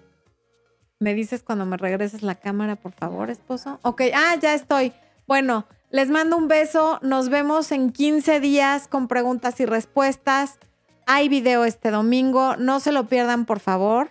Me 0.99 1.14
dices 1.14 1.45
cuando 1.45 1.66
me 1.66 1.76
regreses 1.76 2.24
la 2.24 2.35
cámara, 2.35 2.74
por 2.74 2.91
favor, 2.91 3.30
esposo. 3.30 3.78
Ok, 3.82 4.03
ah, 4.12 4.35
ya 4.43 4.55
estoy. 4.55 4.93
Bueno, 5.28 5.68
les 5.91 6.11
mando 6.11 6.37
un 6.37 6.49
beso. 6.49 6.99
Nos 7.01 7.28
vemos 7.28 7.70
en 7.70 7.93
15 7.93 8.41
días 8.41 8.89
con 8.89 9.07
preguntas 9.07 9.61
y 9.61 9.66
respuestas. 9.66 10.59
Hay 11.07 11.28
video 11.28 11.64
este 11.64 11.93
domingo. 11.93 12.57
No 12.57 12.80
se 12.80 12.91
lo 12.91 13.07
pierdan, 13.07 13.47
por 13.47 13.61
favor. 13.61 14.11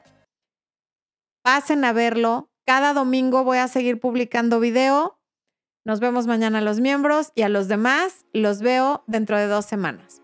Pasen 1.42 1.84
a 1.84 1.92
verlo. 1.92 2.50
Cada 2.66 2.94
domingo 2.94 3.44
voy 3.44 3.58
a 3.58 3.68
seguir 3.68 4.00
publicando 4.00 4.62
video. 4.62 5.20
Nos 5.84 6.00
vemos 6.00 6.28
mañana 6.28 6.60
a 6.60 6.62
los 6.62 6.80
miembros 6.80 7.34
y 7.36 7.42
a 7.42 7.50
los 7.50 7.68
demás 7.68 8.26
los 8.32 8.62
veo 8.62 9.04
dentro 9.06 9.38
de 9.38 9.48
dos 9.48 9.66
semanas. 9.66 10.22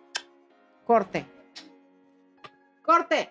Corte. 0.86 1.26
Corte. 2.82 3.30